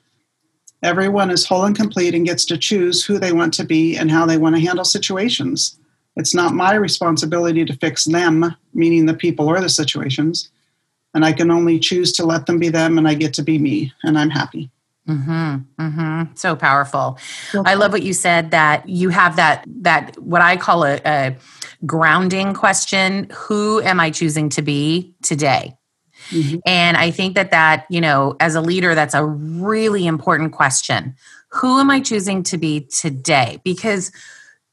Everyone 0.82 1.30
is 1.30 1.46
whole 1.46 1.64
and 1.64 1.76
complete 1.76 2.14
and 2.14 2.26
gets 2.26 2.44
to 2.46 2.58
choose 2.58 3.04
who 3.04 3.18
they 3.18 3.32
want 3.32 3.54
to 3.54 3.64
be 3.64 3.96
and 3.96 4.10
how 4.10 4.26
they 4.26 4.36
want 4.36 4.56
to 4.56 4.62
handle 4.62 4.84
situations. 4.84 5.78
It's 6.16 6.34
not 6.34 6.54
my 6.54 6.74
responsibility 6.74 7.64
to 7.64 7.76
fix 7.76 8.04
them, 8.04 8.54
meaning 8.74 9.06
the 9.06 9.14
people 9.14 9.48
or 9.48 9.60
the 9.60 9.68
situations. 9.68 10.50
And 11.14 11.24
I 11.24 11.32
can 11.32 11.50
only 11.50 11.78
choose 11.78 12.12
to 12.12 12.26
let 12.26 12.46
them 12.46 12.58
be 12.58 12.68
them, 12.68 12.98
and 12.98 13.06
I 13.06 13.14
get 13.14 13.34
to 13.34 13.42
be 13.42 13.58
me, 13.58 13.92
and 14.02 14.18
I'm 14.18 14.30
happy. 14.30 14.70
Mm-hmm, 15.08 15.56
mm-hmm. 15.78 16.34
So 16.34 16.56
powerful. 16.56 17.18
Okay. 17.54 17.70
I 17.70 17.74
love 17.74 17.92
what 17.92 18.02
you 18.02 18.12
said 18.12 18.52
that 18.52 18.88
you 18.88 19.08
have 19.08 19.36
that 19.36 19.64
that 19.66 20.16
what 20.18 20.40
I 20.40 20.56
call 20.56 20.84
a, 20.84 21.00
a 21.04 21.36
grounding 21.84 22.54
question: 22.54 23.28
Who 23.32 23.82
am 23.82 24.00
I 24.00 24.10
choosing 24.10 24.48
to 24.50 24.62
be 24.62 25.14
today? 25.22 25.76
Mm-hmm. 26.32 26.58
And 26.66 26.96
I 26.96 27.10
think 27.10 27.34
that 27.34 27.50
that, 27.50 27.86
you 27.90 28.00
know, 28.00 28.36
as 28.40 28.54
a 28.54 28.60
leader, 28.60 28.94
that's 28.94 29.14
a 29.14 29.24
really 29.24 30.06
important 30.06 30.52
question. 30.52 31.14
Who 31.48 31.78
am 31.78 31.90
I 31.90 32.00
choosing 32.00 32.42
to 32.44 32.58
be 32.58 32.80
today? 32.80 33.60
Because 33.62 34.10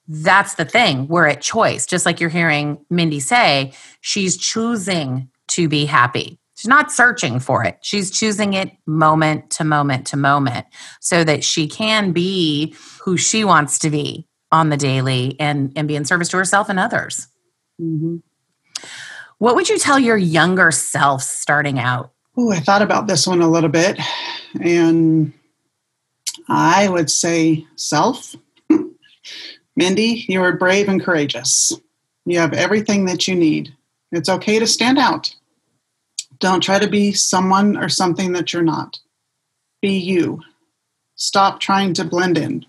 that's 0.08 0.56
the 0.56 0.66
thing. 0.66 1.08
We're 1.08 1.28
at 1.28 1.42
choice. 1.42 1.86
Just 1.86 2.06
like 2.06 2.20
you're 2.20 2.30
hearing 2.30 2.84
Mindy 2.90 3.20
say, 3.20 3.74
she's 4.02 4.38
choosing 4.38 5.30
to 5.50 5.68
be 5.68 5.86
happy. 5.86 6.40
She's 6.56 6.68
not 6.68 6.92
searching 6.92 7.40
for 7.40 7.64
it. 7.64 7.78
She's 7.82 8.12
choosing 8.12 8.54
it 8.54 8.72
moment 8.86 9.50
to 9.52 9.64
moment 9.64 10.08
to 10.08 10.18
moment 10.18 10.66
so 11.00 11.24
that 11.24 11.44
she 11.44 11.68
can 11.68 12.12
be 12.12 12.76
who 13.02 13.18
she 13.18 13.46
wants 13.46 13.80
to 13.80 13.90
be 13.90 14.28
on 14.52 14.70
the 14.70 14.78
daily 14.78 15.36
and, 15.40 15.72
and 15.76 15.88
be 15.88 15.96
in 15.96 16.06
service 16.06 16.28
to 16.30 16.38
herself 16.38 16.70
and 16.70 16.80
others. 16.80 17.28
Mm-hmm. 17.80 18.18
What 19.40 19.56
would 19.56 19.70
you 19.70 19.78
tell 19.78 19.98
your 19.98 20.18
younger 20.18 20.70
self 20.70 21.24
starting 21.24 21.80
out? 21.80 22.12
Oh, 22.38 22.52
I 22.52 22.60
thought 22.60 22.82
about 22.82 23.08
this 23.08 23.26
one 23.26 23.42
a 23.42 23.50
little 23.50 23.70
bit. 23.70 24.00
And 24.62 25.34
I 26.48 26.90
would 26.90 27.10
say 27.10 27.66
self. 27.76 28.36
Mindy, 29.76 30.26
you 30.28 30.42
are 30.42 30.56
brave 30.56 30.90
and 30.90 31.02
courageous. 31.02 31.74
You 32.26 32.40
have 32.40 32.54
everything 32.54 33.06
that 33.06 33.28
you 33.28 33.36
need. 33.36 33.74
It's 34.12 34.30
okay 34.30 34.60
to 34.60 34.68
stand 34.68 34.98
out. 34.98 35.34
Don't 36.40 36.62
try 36.62 36.80
to 36.80 36.90
be 36.90 37.14
someone 37.14 37.78
or 37.78 37.90
something 37.90 38.34
that 38.34 38.52
you're 38.52 38.62
not. 38.62 39.00
Be 39.82 39.98
you. 39.98 40.42
Stop 41.16 41.60
trying 41.60 41.94
to 41.94 42.04
blend 42.04 42.38
in. 42.38 42.66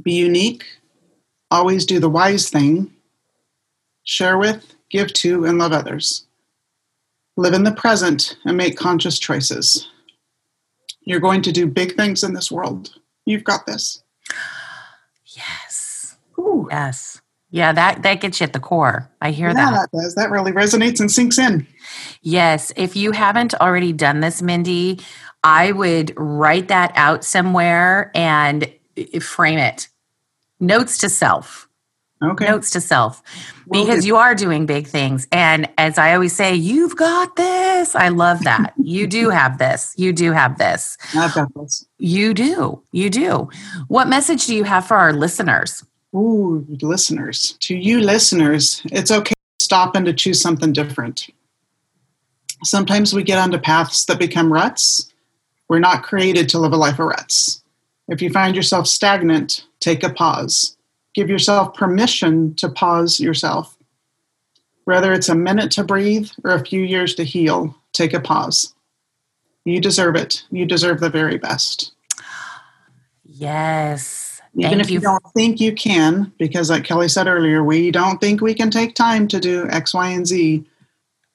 Be 0.00 0.12
unique. 0.12 0.64
Always 1.50 1.86
do 1.86 2.00
the 2.00 2.10
wise 2.10 2.48
thing. 2.50 2.92
Share 4.04 4.38
with, 4.38 4.71
give 4.92 5.12
to, 5.14 5.44
and 5.44 5.58
love 5.58 5.72
others. 5.72 6.26
Live 7.36 7.54
in 7.54 7.64
the 7.64 7.72
present 7.72 8.36
and 8.44 8.56
make 8.56 8.76
conscious 8.76 9.18
choices. 9.18 9.88
You're 11.00 11.18
going 11.18 11.42
to 11.42 11.50
do 11.50 11.66
big 11.66 11.96
things 11.96 12.22
in 12.22 12.34
this 12.34 12.52
world. 12.52 12.94
You've 13.24 13.42
got 13.42 13.66
this. 13.66 14.02
Yes. 15.26 16.16
Ooh. 16.38 16.68
Yes. 16.70 17.20
Yeah, 17.50 17.72
that 17.72 18.02
that 18.02 18.20
gets 18.20 18.40
you 18.40 18.44
at 18.44 18.54
the 18.54 18.60
core. 18.60 19.10
I 19.20 19.30
hear 19.30 19.48
yeah, 19.48 19.54
that. 19.54 19.90
that 19.92 19.98
does. 19.98 20.14
That 20.14 20.30
really 20.30 20.52
resonates 20.52 21.00
and 21.00 21.10
sinks 21.10 21.38
in. 21.38 21.66
Yes. 22.22 22.72
If 22.76 22.96
you 22.96 23.12
haven't 23.12 23.54
already 23.54 23.92
done 23.92 24.20
this, 24.20 24.40
Mindy, 24.40 25.00
I 25.44 25.72
would 25.72 26.14
write 26.16 26.68
that 26.68 26.92
out 26.94 27.24
somewhere 27.24 28.10
and 28.14 28.72
eh, 28.96 29.18
frame 29.18 29.58
it. 29.58 29.88
Notes 30.60 30.96
to 30.98 31.08
self. 31.08 31.68
Okay. 32.22 32.46
Notes 32.46 32.70
to 32.70 32.80
self. 32.80 33.22
Because 33.70 34.06
you 34.06 34.16
are 34.16 34.34
doing 34.34 34.66
big 34.66 34.86
things. 34.86 35.26
And 35.32 35.68
as 35.76 35.98
I 35.98 36.14
always 36.14 36.34
say, 36.34 36.54
you've 36.54 36.96
got 36.96 37.34
this. 37.36 37.96
I 37.96 38.08
love 38.08 38.44
that. 38.44 38.74
you 38.82 39.06
do 39.06 39.30
have 39.30 39.58
this. 39.58 39.94
You 39.96 40.12
do 40.12 40.32
have 40.32 40.58
this. 40.58 40.96
I've 41.16 41.34
got 41.34 41.52
this. 41.54 41.84
You 41.98 42.32
do. 42.34 42.82
You 42.92 43.10
do. 43.10 43.48
What 43.88 44.08
message 44.08 44.46
do 44.46 44.54
you 44.54 44.64
have 44.64 44.86
for 44.86 44.96
our 44.96 45.12
listeners? 45.12 45.84
Ooh, 46.14 46.64
listeners. 46.82 47.56
To 47.60 47.74
you 47.74 48.00
listeners, 48.00 48.82
it's 48.86 49.10
okay 49.10 49.34
to 49.58 49.64
stop 49.64 49.96
and 49.96 50.06
to 50.06 50.12
choose 50.12 50.40
something 50.40 50.72
different. 50.72 51.28
Sometimes 52.62 53.12
we 53.12 53.24
get 53.24 53.38
onto 53.38 53.58
paths 53.58 54.04
that 54.04 54.18
become 54.20 54.52
ruts. 54.52 55.10
We're 55.68 55.80
not 55.80 56.04
created 56.04 56.48
to 56.50 56.58
live 56.58 56.72
a 56.72 56.76
life 56.76 57.00
of 57.00 57.06
ruts. 57.06 57.62
If 58.08 58.22
you 58.22 58.30
find 58.30 58.54
yourself 58.54 58.86
stagnant, 58.86 59.64
take 59.80 60.04
a 60.04 60.12
pause 60.12 60.76
give 61.14 61.28
yourself 61.28 61.74
permission 61.74 62.54
to 62.56 62.68
pause 62.68 63.20
yourself. 63.20 63.76
Whether 64.84 65.12
it's 65.12 65.28
a 65.28 65.34
minute 65.34 65.70
to 65.72 65.84
breathe 65.84 66.30
or 66.44 66.52
a 66.52 66.64
few 66.64 66.82
years 66.82 67.14
to 67.14 67.24
heal, 67.24 67.76
take 67.92 68.12
a 68.12 68.20
pause. 68.20 68.74
You 69.64 69.80
deserve 69.80 70.16
it. 70.16 70.44
You 70.50 70.66
deserve 70.66 71.00
the 71.00 71.10
very 71.10 71.38
best. 71.38 71.92
Yes. 73.24 74.40
Even 74.56 74.80
if 74.80 74.90
you. 74.90 74.94
you 74.94 75.00
don't 75.00 75.22
think 75.34 75.60
you 75.60 75.72
can, 75.72 76.32
because 76.38 76.68
like 76.68 76.84
Kelly 76.84 77.08
said 77.08 77.26
earlier, 77.26 77.62
we 77.62 77.90
don't 77.90 78.20
think 78.20 78.40
we 78.40 78.54
can 78.54 78.70
take 78.70 78.94
time 78.94 79.26
to 79.28 79.40
do 79.40 79.66
X, 79.70 79.94
Y, 79.94 80.08
and 80.08 80.26
Z. 80.26 80.64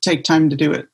Take 0.01 0.23
time 0.23 0.49
to 0.49 0.55
do 0.55 0.71
it. 0.71 0.88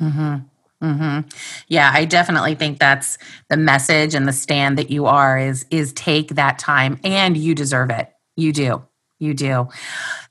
Mm-hmm. 0.00 0.36
Mm-hmm. 0.82 1.28
Yeah, 1.68 1.90
I 1.94 2.04
definitely 2.04 2.56
think 2.56 2.78
that's 2.78 3.16
the 3.48 3.56
message 3.56 4.14
and 4.14 4.26
the 4.26 4.32
stand 4.32 4.76
that 4.76 4.90
you 4.90 5.06
are 5.06 5.38
is 5.38 5.64
is 5.70 5.92
take 5.92 6.30
that 6.30 6.58
time 6.58 6.98
and 7.04 7.36
you 7.36 7.54
deserve 7.54 7.90
it. 7.90 8.11
You 8.36 8.52
do. 8.52 8.82
You 9.18 9.34
do. 9.34 9.68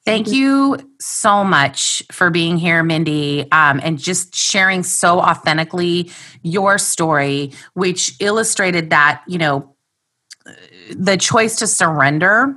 Thank 0.04 0.28
you 0.28 0.78
so 1.00 1.44
much 1.44 2.04
for 2.12 2.30
being 2.30 2.58
here, 2.58 2.84
Mindy, 2.84 3.50
um, 3.52 3.80
and 3.82 3.98
just 3.98 4.36
sharing 4.36 4.84
so 4.84 5.20
authentically 5.20 6.12
your 6.42 6.78
story, 6.78 7.54
which 7.74 8.16
illustrated 8.20 8.90
that, 8.90 9.24
you 9.28 9.38
know, 9.38 9.76
the 10.90 11.16
choice 11.18 11.56
to 11.58 11.68
surrender 11.68 12.56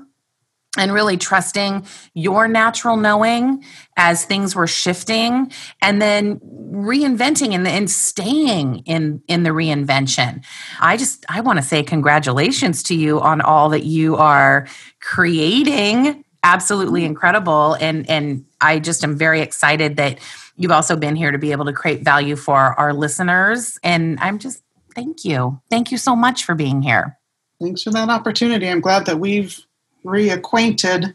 and 0.76 0.92
really 0.92 1.16
trusting 1.16 1.86
your 2.14 2.48
natural 2.48 2.96
knowing 2.96 3.64
as 3.96 4.24
things 4.24 4.56
were 4.56 4.66
shifting 4.66 5.50
and 5.80 6.02
then 6.02 6.40
reinventing 6.40 7.54
and, 7.54 7.66
and 7.66 7.90
staying 7.90 8.78
in 8.80 9.22
in 9.28 9.44
the 9.44 9.50
reinvention. 9.50 10.44
I 10.80 10.96
just 10.96 11.24
i 11.28 11.40
want 11.40 11.58
to 11.58 11.64
say 11.64 11.82
congratulations 11.82 12.82
to 12.84 12.94
you 12.94 13.20
on 13.20 13.40
all 13.40 13.68
that 13.70 13.84
you 13.84 14.16
are 14.16 14.66
creating. 15.00 16.24
Absolutely 16.42 17.00
mm-hmm. 17.00 17.08
incredible. 17.08 17.74
And 17.74 18.08
and 18.08 18.44
i 18.60 18.78
just 18.78 19.04
am 19.04 19.16
very 19.16 19.40
excited 19.40 19.96
that 19.96 20.18
you've 20.56 20.72
also 20.72 20.96
been 20.96 21.16
here 21.16 21.30
to 21.30 21.38
be 21.38 21.52
able 21.52 21.64
to 21.66 21.72
create 21.72 22.02
value 22.02 22.36
for 22.36 22.58
our 22.58 22.92
listeners. 22.92 23.78
And 23.82 24.18
i'm 24.20 24.38
just 24.38 24.62
thank 24.94 25.24
you. 25.24 25.60
Thank 25.70 25.90
you 25.90 25.98
so 25.98 26.14
much 26.16 26.44
for 26.44 26.54
being 26.54 26.82
here. 26.82 27.18
Thanks 27.60 27.82
for 27.82 27.90
that 27.90 28.08
opportunity. 28.10 28.68
I'm 28.68 28.80
glad 28.80 29.06
that 29.06 29.18
we've 29.18 29.64
reacquainted. 30.04 31.14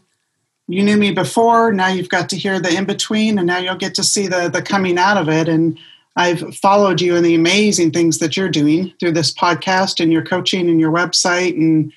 You 0.68 0.82
knew 0.82 0.96
me 0.96 1.12
before, 1.12 1.72
now 1.72 1.88
you've 1.88 2.08
got 2.08 2.28
to 2.28 2.36
hear 2.36 2.60
the 2.60 2.74
in 2.74 2.84
between, 2.84 3.38
and 3.38 3.46
now 3.46 3.58
you'll 3.58 3.74
get 3.74 3.94
to 3.96 4.04
see 4.04 4.28
the, 4.28 4.48
the 4.48 4.62
coming 4.62 4.98
out 4.98 5.16
of 5.16 5.28
it. 5.28 5.48
And 5.48 5.78
I've 6.16 6.54
followed 6.56 7.00
you 7.00 7.16
and 7.16 7.24
the 7.24 7.34
amazing 7.34 7.90
things 7.92 8.18
that 8.18 8.36
you're 8.36 8.48
doing 8.48 8.92
through 9.00 9.12
this 9.12 9.32
podcast 9.32 10.00
and 10.00 10.12
your 10.12 10.24
coaching 10.24 10.68
and 10.68 10.78
your 10.78 10.92
website. 10.92 11.56
And 11.56 11.92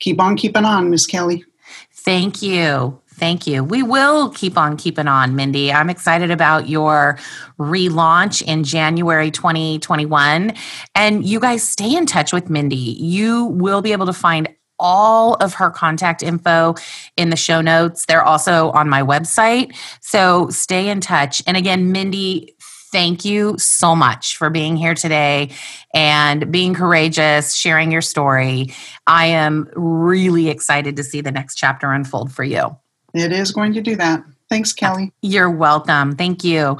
keep 0.00 0.20
on 0.20 0.36
keeping 0.36 0.64
on, 0.64 0.90
Miss 0.90 1.06
Kelly. 1.06 1.44
Thank 1.92 2.42
you. 2.42 3.00
Thank 3.16 3.46
you. 3.46 3.64
We 3.64 3.82
will 3.82 4.28
keep 4.28 4.58
on 4.58 4.76
keeping 4.76 5.08
on, 5.08 5.34
Mindy. 5.34 5.72
I'm 5.72 5.88
excited 5.88 6.30
about 6.30 6.68
your 6.68 7.18
relaunch 7.58 8.42
in 8.42 8.62
January 8.62 9.30
2021. 9.30 10.52
And 10.94 11.24
you 11.24 11.40
guys 11.40 11.66
stay 11.66 11.96
in 11.96 12.04
touch 12.04 12.34
with 12.34 12.50
Mindy. 12.50 12.76
You 12.76 13.46
will 13.46 13.80
be 13.80 13.92
able 13.92 14.04
to 14.04 14.12
find 14.12 14.48
all 14.78 15.34
of 15.34 15.54
her 15.54 15.70
contact 15.70 16.22
info 16.22 16.74
in 17.16 17.30
the 17.30 17.36
show 17.36 17.60
notes. 17.60 18.06
They're 18.06 18.24
also 18.24 18.70
on 18.70 18.88
my 18.88 19.02
website. 19.02 19.76
So 20.00 20.48
stay 20.50 20.88
in 20.88 21.00
touch. 21.00 21.42
And 21.46 21.56
again, 21.56 21.92
Mindy, 21.92 22.54
thank 22.92 23.24
you 23.24 23.58
so 23.58 23.94
much 23.94 24.36
for 24.36 24.48
being 24.48 24.76
here 24.76 24.94
today 24.94 25.50
and 25.94 26.50
being 26.50 26.74
courageous, 26.74 27.54
sharing 27.54 27.92
your 27.92 28.02
story. 28.02 28.72
I 29.06 29.26
am 29.26 29.68
really 29.74 30.48
excited 30.48 30.96
to 30.96 31.04
see 31.04 31.20
the 31.20 31.32
next 31.32 31.56
chapter 31.56 31.92
unfold 31.92 32.32
for 32.32 32.44
you. 32.44 32.76
It 33.14 33.32
is 33.32 33.52
going 33.52 33.72
to 33.74 33.82
do 33.82 33.96
that. 33.96 34.22
Thanks, 34.48 34.72
Kelly. 34.72 35.12
You're 35.22 35.50
welcome. 35.50 36.14
Thank 36.14 36.44
you. 36.44 36.78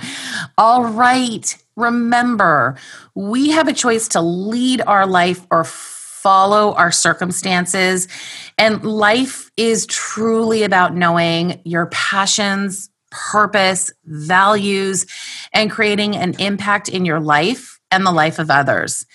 All 0.56 0.84
right. 0.84 1.56
Remember, 1.76 2.76
we 3.14 3.50
have 3.50 3.68
a 3.68 3.72
choice 3.72 4.08
to 4.08 4.20
lead 4.20 4.82
our 4.86 5.06
life 5.06 5.46
or 5.50 5.64
follow 6.26 6.74
our 6.74 6.90
circumstances. 6.90 8.08
And 8.58 8.82
life 8.82 9.48
is 9.56 9.86
truly 9.86 10.64
about 10.64 10.92
knowing 10.92 11.60
your 11.64 11.86
passions, 11.86 12.90
purpose, 13.12 13.92
values, 14.06 15.06
and 15.52 15.70
creating 15.70 16.16
an 16.16 16.34
impact 16.40 16.88
in 16.88 17.04
your 17.04 17.20
life 17.20 17.78
and 17.92 18.04
the 18.04 18.10
life 18.10 18.40
of 18.40 18.50
others. 18.50 19.06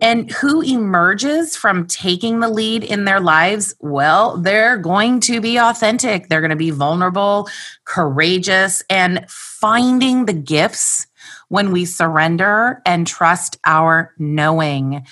And 0.00 0.30
who 0.30 0.62
emerges 0.62 1.54
from 1.54 1.86
taking 1.86 2.40
the 2.40 2.48
lead 2.48 2.82
in 2.82 3.04
their 3.04 3.20
lives? 3.20 3.74
Well, 3.80 4.38
they're 4.38 4.78
going 4.78 5.20
to 5.20 5.42
be 5.42 5.58
authentic. 5.58 6.28
They're 6.30 6.40
going 6.40 6.48
to 6.48 6.56
be 6.56 6.70
vulnerable, 6.70 7.46
courageous, 7.84 8.82
and 8.88 9.26
finding 9.28 10.24
the 10.24 10.32
gifts 10.32 11.08
when 11.48 11.72
we 11.72 11.84
surrender 11.84 12.80
and 12.86 13.06
trust 13.06 13.58
our 13.64 14.12
knowing. 14.18 15.06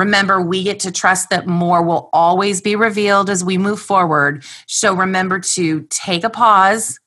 Remember, 0.00 0.40
we 0.40 0.62
get 0.62 0.80
to 0.80 0.90
trust 0.90 1.28
that 1.28 1.46
more 1.46 1.82
will 1.82 2.08
always 2.14 2.62
be 2.62 2.74
revealed 2.74 3.28
as 3.28 3.44
we 3.44 3.58
move 3.58 3.78
forward. 3.78 4.42
So 4.66 4.94
remember 4.94 5.40
to 5.40 5.82
take 5.90 6.24
a 6.24 6.30
pause, 6.30 6.98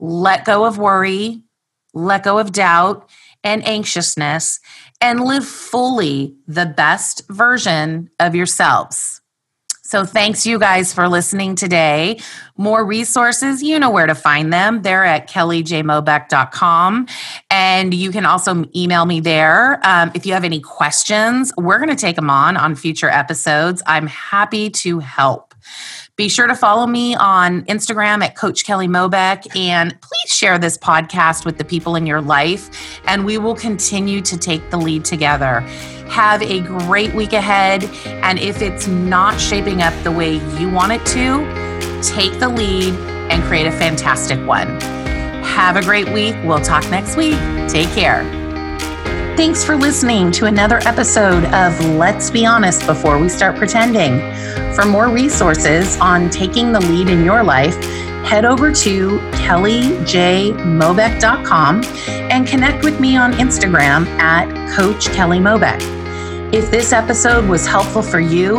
let 0.00 0.44
go 0.44 0.64
of 0.64 0.76
worry, 0.76 1.44
let 1.92 2.24
go 2.24 2.40
of 2.40 2.50
doubt 2.50 3.08
and 3.44 3.64
anxiousness, 3.64 4.58
and 5.00 5.20
live 5.20 5.46
fully 5.46 6.34
the 6.48 6.66
best 6.66 7.22
version 7.28 8.10
of 8.18 8.34
yourselves. 8.34 9.20
So, 9.94 10.04
thanks 10.04 10.44
you 10.44 10.58
guys 10.58 10.92
for 10.92 11.08
listening 11.08 11.54
today. 11.54 12.18
More 12.56 12.84
resources, 12.84 13.62
you 13.62 13.78
know 13.78 13.90
where 13.90 14.08
to 14.08 14.14
find 14.16 14.52
them. 14.52 14.82
They're 14.82 15.04
at 15.04 15.30
kellyjmobeck.com. 15.30 17.06
And 17.48 17.94
you 17.94 18.10
can 18.10 18.26
also 18.26 18.64
email 18.74 19.06
me 19.06 19.20
there. 19.20 19.78
Um, 19.86 20.10
if 20.12 20.26
you 20.26 20.32
have 20.32 20.42
any 20.42 20.58
questions, 20.58 21.52
we're 21.56 21.78
going 21.78 21.90
to 21.90 21.94
take 21.94 22.16
them 22.16 22.28
on 22.28 22.56
on 22.56 22.74
future 22.74 23.08
episodes. 23.08 23.84
I'm 23.86 24.08
happy 24.08 24.68
to 24.68 24.98
help. 24.98 25.54
Be 26.16 26.28
sure 26.28 26.46
to 26.46 26.54
follow 26.54 26.86
me 26.86 27.16
on 27.16 27.62
Instagram 27.62 28.22
at 28.22 28.36
Coach 28.36 28.64
Kelly 28.64 28.86
Mobeck 28.86 29.56
and 29.56 30.00
please 30.00 30.32
share 30.32 30.58
this 30.58 30.78
podcast 30.78 31.44
with 31.44 31.58
the 31.58 31.64
people 31.64 31.96
in 31.96 32.06
your 32.06 32.20
life 32.20 33.00
and 33.06 33.24
we 33.24 33.36
will 33.36 33.56
continue 33.56 34.20
to 34.20 34.38
take 34.38 34.70
the 34.70 34.76
lead 34.76 35.04
together. 35.04 35.60
Have 36.08 36.40
a 36.42 36.60
great 36.60 37.12
week 37.14 37.32
ahead 37.32 37.84
and 38.06 38.38
if 38.38 38.62
it's 38.62 38.86
not 38.86 39.40
shaping 39.40 39.82
up 39.82 39.92
the 40.04 40.12
way 40.12 40.34
you 40.56 40.70
want 40.70 40.92
it 40.92 41.04
to, 41.06 42.00
take 42.00 42.38
the 42.38 42.48
lead 42.48 42.94
and 43.32 43.42
create 43.42 43.66
a 43.66 43.72
fantastic 43.72 44.38
one. 44.46 44.68
Have 45.42 45.74
a 45.74 45.82
great 45.82 46.08
week. 46.12 46.36
We'll 46.44 46.60
talk 46.60 46.88
next 46.90 47.16
week. 47.16 47.38
Take 47.68 47.88
care. 47.88 48.43
Thanks 49.36 49.64
for 49.64 49.74
listening 49.74 50.30
to 50.32 50.44
another 50.46 50.78
episode 50.86 51.44
of 51.46 51.80
Let's 51.96 52.30
Be 52.30 52.46
Honest 52.46 52.86
Before 52.86 53.18
We 53.18 53.28
Start 53.28 53.56
Pretending. 53.56 54.20
For 54.74 54.84
more 54.84 55.08
resources 55.08 55.98
on 55.98 56.30
taking 56.30 56.70
the 56.70 56.78
lead 56.78 57.08
in 57.08 57.24
your 57.24 57.42
life, 57.42 57.74
head 58.24 58.44
over 58.44 58.70
to 58.70 59.18
kellyjmobeck.com 59.32 61.82
and 62.30 62.46
connect 62.46 62.84
with 62.84 63.00
me 63.00 63.16
on 63.16 63.32
Instagram 63.32 64.06
at 64.20 64.76
Coach 64.76 65.06
Kelly 65.06 65.40
Mobeck. 65.40 65.80
If 66.54 66.70
this 66.70 66.92
episode 66.92 67.48
was 67.48 67.66
helpful 67.66 68.02
for 68.02 68.20
you, 68.20 68.58